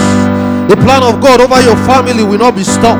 The 0.68 0.74
plan 0.74 1.04
of 1.04 1.22
God 1.22 1.40
over 1.40 1.62
your 1.62 1.76
family 1.86 2.24
will 2.24 2.38
not 2.38 2.56
be 2.56 2.64
stopped. 2.64 2.98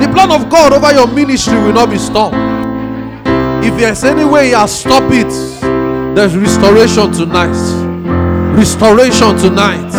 The 0.00 0.08
plan 0.14 0.30
of 0.30 0.48
God 0.48 0.72
over 0.72 0.92
your 0.92 1.08
ministry 1.08 1.56
will 1.58 1.72
not 1.72 1.90
be 1.90 1.98
stopped. 1.98 2.36
If 3.66 3.76
there's 3.76 4.04
any 4.04 4.24
way 4.24 4.50
has 4.50 4.82
stopped 4.82 5.12
it, 5.12 5.32
there's 6.14 6.36
restoration 6.36 7.10
tonight. 7.10 7.85
Restoration 8.56 9.36
tonight. 9.36 9.92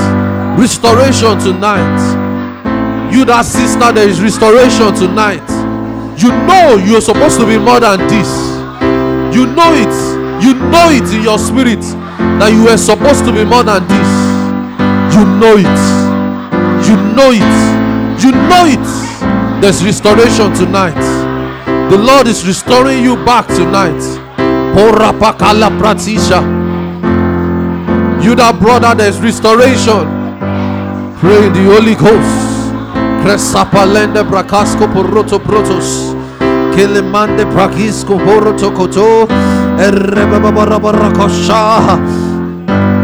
Restoration 0.57 1.37
tonight. 1.37 3.13
You, 3.13 3.23
that 3.25 3.45
sister, 3.45 3.93
there 3.93 4.09
is 4.09 4.19
restoration 4.19 4.95
tonight. 4.97 5.45
You 6.17 6.29
know 6.49 6.81
you're 6.81 7.05
supposed 7.05 7.37
to 7.39 7.45
be 7.45 7.59
more 7.59 7.79
than 7.79 7.99
this. 8.09 8.25
You 9.29 9.45
know 9.45 9.77
it. 9.77 9.93
You 10.41 10.57
know 10.73 10.89
it 10.89 11.05
in 11.13 11.21
your 11.21 11.37
spirit 11.37 11.85
that 12.41 12.49
you 12.51 12.65
were 12.65 12.77
supposed 12.81 13.25
to 13.25 13.31
be 13.31 13.45
more 13.45 13.61
than 13.61 13.85
this. 13.85 14.09
You 15.13 15.21
know 15.37 15.53
it. 15.61 15.79
You 16.89 16.97
know 17.13 17.29
it. 17.29 17.57
You 18.25 18.31
know 18.33 18.65
it. 18.65 19.61
There's 19.61 19.85
restoration 19.85 20.51
tonight. 20.57 20.97
The 21.91 21.97
Lord 21.97 22.25
is 22.25 22.41
restoring 22.47 23.03
you 23.03 23.17
back 23.21 23.45
tonight. 23.45 24.01
Porapakala 24.73 25.69
pratisha. 25.77 26.56
You 28.21 28.35
that 28.35 28.59
brother, 28.59 28.95
there's 28.95 29.19
restoration. 29.19 30.05
Pray 31.19 31.49
the 31.49 31.63
Holy 31.69 31.95
Ghost. 31.95 32.73
Cresapalende 33.23 34.23
bracasco 34.23 34.87
poroto 34.87 35.39
protos. 35.39 36.13
Kelemande 36.75 37.45
prakisco 37.45 38.17
poroto 38.17 38.71
koto. 38.73 39.27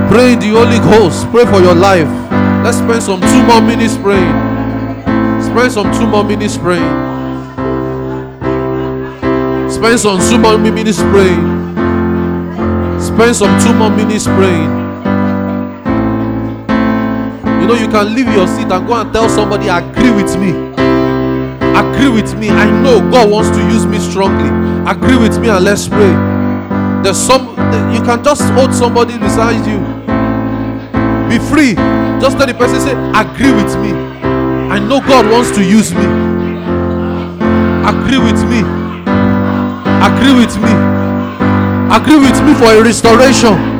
Pray 0.10 0.36
the 0.36 0.50
Holy 0.50 0.80
Ghost. 0.80 1.28
Pray 1.32 1.46
for 1.46 1.62
your 1.62 1.76
life. 1.76 2.10
Let's 2.64 2.78
spend 2.78 3.04
some 3.04 3.22
two 3.22 3.44
more 3.44 3.62
minutes 3.62 3.98
praying. 3.98 4.34
Spend 5.42 5.72
some 5.72 5.92
two 5.94 6.08
more 6.08 6.24
minutes 6.24 6.58
praying. 6.58 6.90
Spend 9.70 10.00
some 10.00 10.20
two 10.20 10.38
more 10.38 10.58
minutes 10.58 11.00
praying. 11.00 11.64
Spend 13.00 13.36
some 13.36 13.60
two 13.60 13.74
more 13.74 13.90
minutes 13.90 14.26
praying. 14.26 14.83
You 17.64 17.70
know, 17.70 17.76
you 17.76 17.88
can 17.88 18.14
leave 18.14 18.28
your 18.28 18.46
seat 18.46 18.70
and 18.70 18.86
go 18.86 18.94
and 18.94 19.14
tell 19.14 19.30
somebody, 19.30 19.70
agree 19.70 20.12
with 20.12 20.36
me. 20.38 20.52
Agree 21.80 22.10
with 22.10 22.38
me. 22.38 22.50
I 22.50 22.70
know 22.84 23.00
God 23.10 23.32
wants 23.32 23.56
to 23.58 23.64
use 23.72 23.86
me 23.86 24.00
strongly. 24.00 24.52
Agree 24.86 25.16
with 25.16 25.40
me 25.40 25.48
and 25.48 25.64
let's 25.64 25.88
pray. 25.88 26.12
There's 27.04 27.16
some, 27.18 27.48
you 27.96 28.04
can 28.04 28.22
just 28.22 28.44
hold 28.52 28.74
somebody 28.74 29.18
beside 29.18 29.66
you. 29.66 29.80
Be 31.30 31.40
free. 31.40 31.76
Just 32.20 32.38
tell 32.38 32.48
the 32.48 32.54
person, 32.54 32.82
say, 32.82 33.00
agree 33.16 33.54
with 33.56 33.74
me. 33.80 33.94
I 34.68 34.78
know 34.80 35.00
God 35.00 35.32
wants 35.32 35.52
to 35.56 35.64
use 35.64 35.94
me. 35.94 36.04
Agree 37.88 38.20
with 38.20 38.44
me. 38.52 38.60
Agree 40.04 40.36
with 40.36 40.52
me. 40.60 40.74
Agree 41.96 42.20
with 42.20 42.44
me 42.44 42.54
for 42.56 42.76
a 42.76 42.84
restoration. 42.84 43.73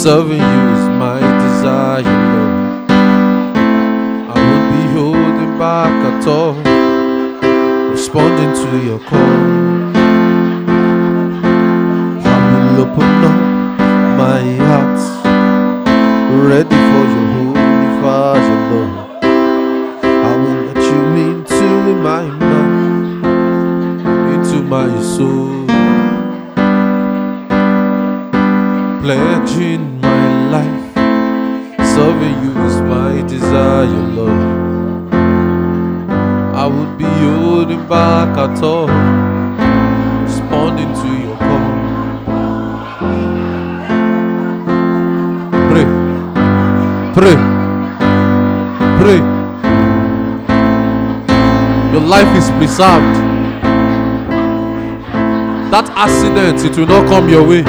Life, 0.00 0.04
serving 0.04 0.49
pray, 47.12 47.34
pray. 49.00 49.18
Your 51.92 52.02
life 52.02 52.30
is 52.36 52.50
preserved. 52.58 53.16
That 55.72 55.90
accident, 55.96 56.64
it 56.64 56.76
will 56.76 56.86
not 56.86 57.08
come 57.08 57.28
your 57.28 57.46
way. 57.46 57.62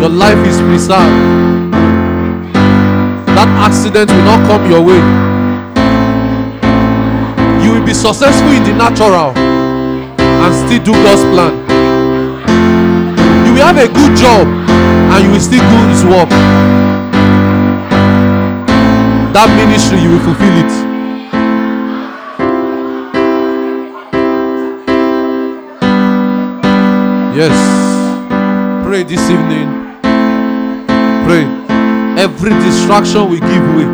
Your 0.00 0.10
life 0.10 0.38
is 0.46 0.60
preserved. 0.60 1.72
That 3.36 3.48
accident 3.64 4.10
will 4.10 4.24
not 4.24 4.46
come 4.46 4.70
your 4.70 4.82
way. 4.84 5.00
You 7.64 7.72
will 7.72 7.86
be 7.86 7.94
successful 7.94 8.52
in 8.52 8.64
the 8.64 8.74
natural 8.74 9.32
and 9.36 10.54
still 10.66 10.84
do 10.84 10.92
God's 10.92 11.22
plan. 11.32 11.54
You 13.46 13.54
will 13.54 13.64
have 13.64 13.78
a 13.78 13.88
good 13.88 14.16
job 14.16 14.46
and 14.46 15.24
you 15.24 15.30
will 15.32 15.40
still 15.40 15.62
do 15.62 15.88
His 15.88 16.04
work. 16.04 16.63
That 19.34 19.50
ministry, 19.56 19.98
you 19.98 20.10
will 20.10 20.20
fulfill 20.20 20.56
it. 20.62 20.72
Yes. 27.34 27.56
Pray 28.86 29.02
this 29.02 29.28
evening. 29.28 29.68
Pray. 31.26 31.44
Every 32.16 32.50
distraction 32.62 33.28
will 33.28 33.40
give 33.40 33.64
way. 33.74 33.88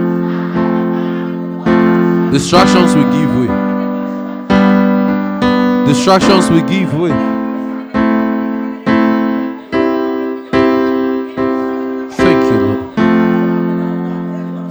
Distractions 2.32 2.94
will 2.94 3.10
give 3.10 3.34
way. 3.40 3.48
Distractions 5.86 6.50
will 6.50 6.68
give 6.68 6.92
way. 6.92 7.39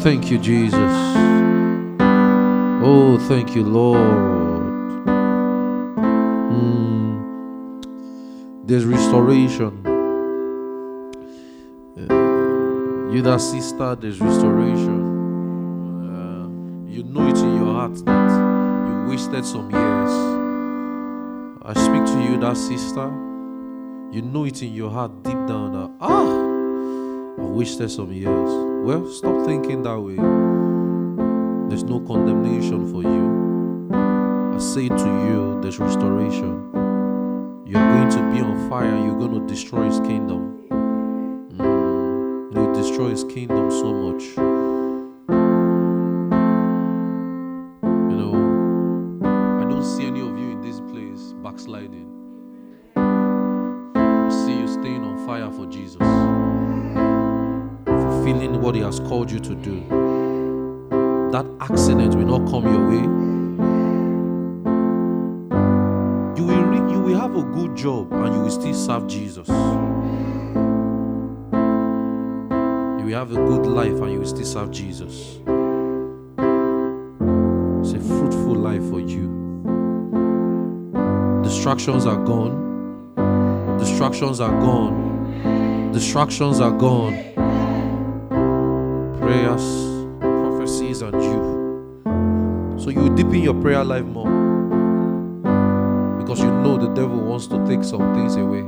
Thank 0.09 0.31
you, 0.31 0.39
Jesus. 0.39 0.91
Oh, 2.81 3.19
thank 3.27 3.53
you, 3.55 3.63
Lord. 3.63 5.05
Mm. 6.51 7.85
There's 8.65 8.85
restoration. 8.85 9.85
Uh, 11.95 13.13
you 13.13 13.21
that 13.21 13.39
sister, 13.39 13.95
there's 13.97 14.19
restoration. 14.19 14.99
Uh, 16.09 16.47
you 16.89 17.03
know 17.03 17.27
it 17.27 17.37
in 17.37 17.57
your 17.57 17.73
heart 17.75 18.03
that 18.03 18.87
you 18.89 19.11
wasted 19.11 19.45
some 19.45 19.69
years. 19.69 20.11
I 21.61 21.73
speak 21.75 22.05
to 22.15 22.19
you, 22.23 22.39
that 22.39 22.57
sister. 22.57 23.11
You 24.11 24.23
know 24.23 24.45
it 24.45 24.63
in 24.63 24.73
your 24.73 24.89
heart 24.89 25.21
deep 25.21 25.37
down 25.45 25.73
that 25.73 25.91
ah, 26.01 26.48
I 27.49 27.51
wasted 27.51 27.89
some 27.89 28.13
years. 28.13 28.51
Well, 28.85 29.09
stop 29.09 29.43
thinking 29.47 29.81
that 29.81 29.99
way. 29.99 30.17
There's 31.67 31.83
no 31.83 31.99
condemnation 31.99 32.91
for 32.91 33.01
you. 33.01 33.89
I 33.91 34.59
say 34.59 34.87
to 34.87 35.09
you, 35.25 35.59
there's 35.59 35.79
restoration. 35.79 36.69
You're 37.65 37.81
going 37.81 38.09
to 38.11 38.31
be 38.31 38.39
on 38.41 38.69
fire. 38.69 38.95
You're 39.03 39.17
going 39.17 39.33
to 39.33 39.47
destroy 39.51 39.85
his 39.85 39.99
kingdom. 40.01 40.67
Mm, 41.57 42.55
you 42.55 42.73
destroy 42.75 43.09
his 43.09 43.23
kingdom 43.23 43.71
so 43.71 43.93
much. 43.93 44.58
He 58.75 58.81
has 58.81 58.99
called 58.99 59.31
you 59.31 59.39
to 59.39 59.55
do. 59.55 59.81
That 61.31 61.45
accident 61.61 62.15
will 62.15 62.39
not 62.39 62.49
come 62.49 62.65
your 62.65 62.87
way. 62.89 63.03
You 66.37 66.45
will, 66.45 66.63
re- 66.63 66.91
you 66.91 66.99
will 66.99 67.19
have 67.19 67.35
a 67.35 67.43
good 67.43 67.75
job 67.75 68.11
and 68.13 68.33
you 68.33 68.41
will 68.41 68.51
still 68.51 68.73
serve 68.73 69.07
Jesus. 69.07 69.47
You 69.47 69.55
will 73.05 73.13
have 73.13 73.31
a 73.31 73.35
good 73.35 73.65
life 73.65 73.99
and 74.01 74.11
you 74.11 74.19
will 74.19 74.27
still 74.27 74.45
serve 74.45 74.71
Jesus. 74.71 75.39
It's 77.81 77.93
a 77.93 77.99
fruitful 77.99 78.55
life 78.55 78.89
for 78.89 78.99
you. 78.99 79.29
Distractions 81.43 82.05
are 82.05 82.23
gone. 82.23 82.67
Distractions 83.79 84.39
are 84.39 84.51
gone. 84.59 85.91
Distractions 85.93 86.59
are 86.59 86.71
gone. 86.71 87.28
Prayers, 89.29 89.61
prophecies, 90.21 91.03
and 91.03 91.21
you. 91.21 92.79
So 92.79 92.89
you 92.89 93.15
deepen 93.15 93.43
your 93.43 93.53
prayer 93.61 93.83
life 93.83 94.03
more 94.03 94.25
because 96.17 96.39
you 96.39 96.49
know 96.51 96.77
the 96.77 96.87
devil 96.95 97.19
wants 97.19 97.45
to 97.45 97.63
take 97.67 97.83
some 97.83 98.15
things 98.15 98.37
away. 98.37 98.63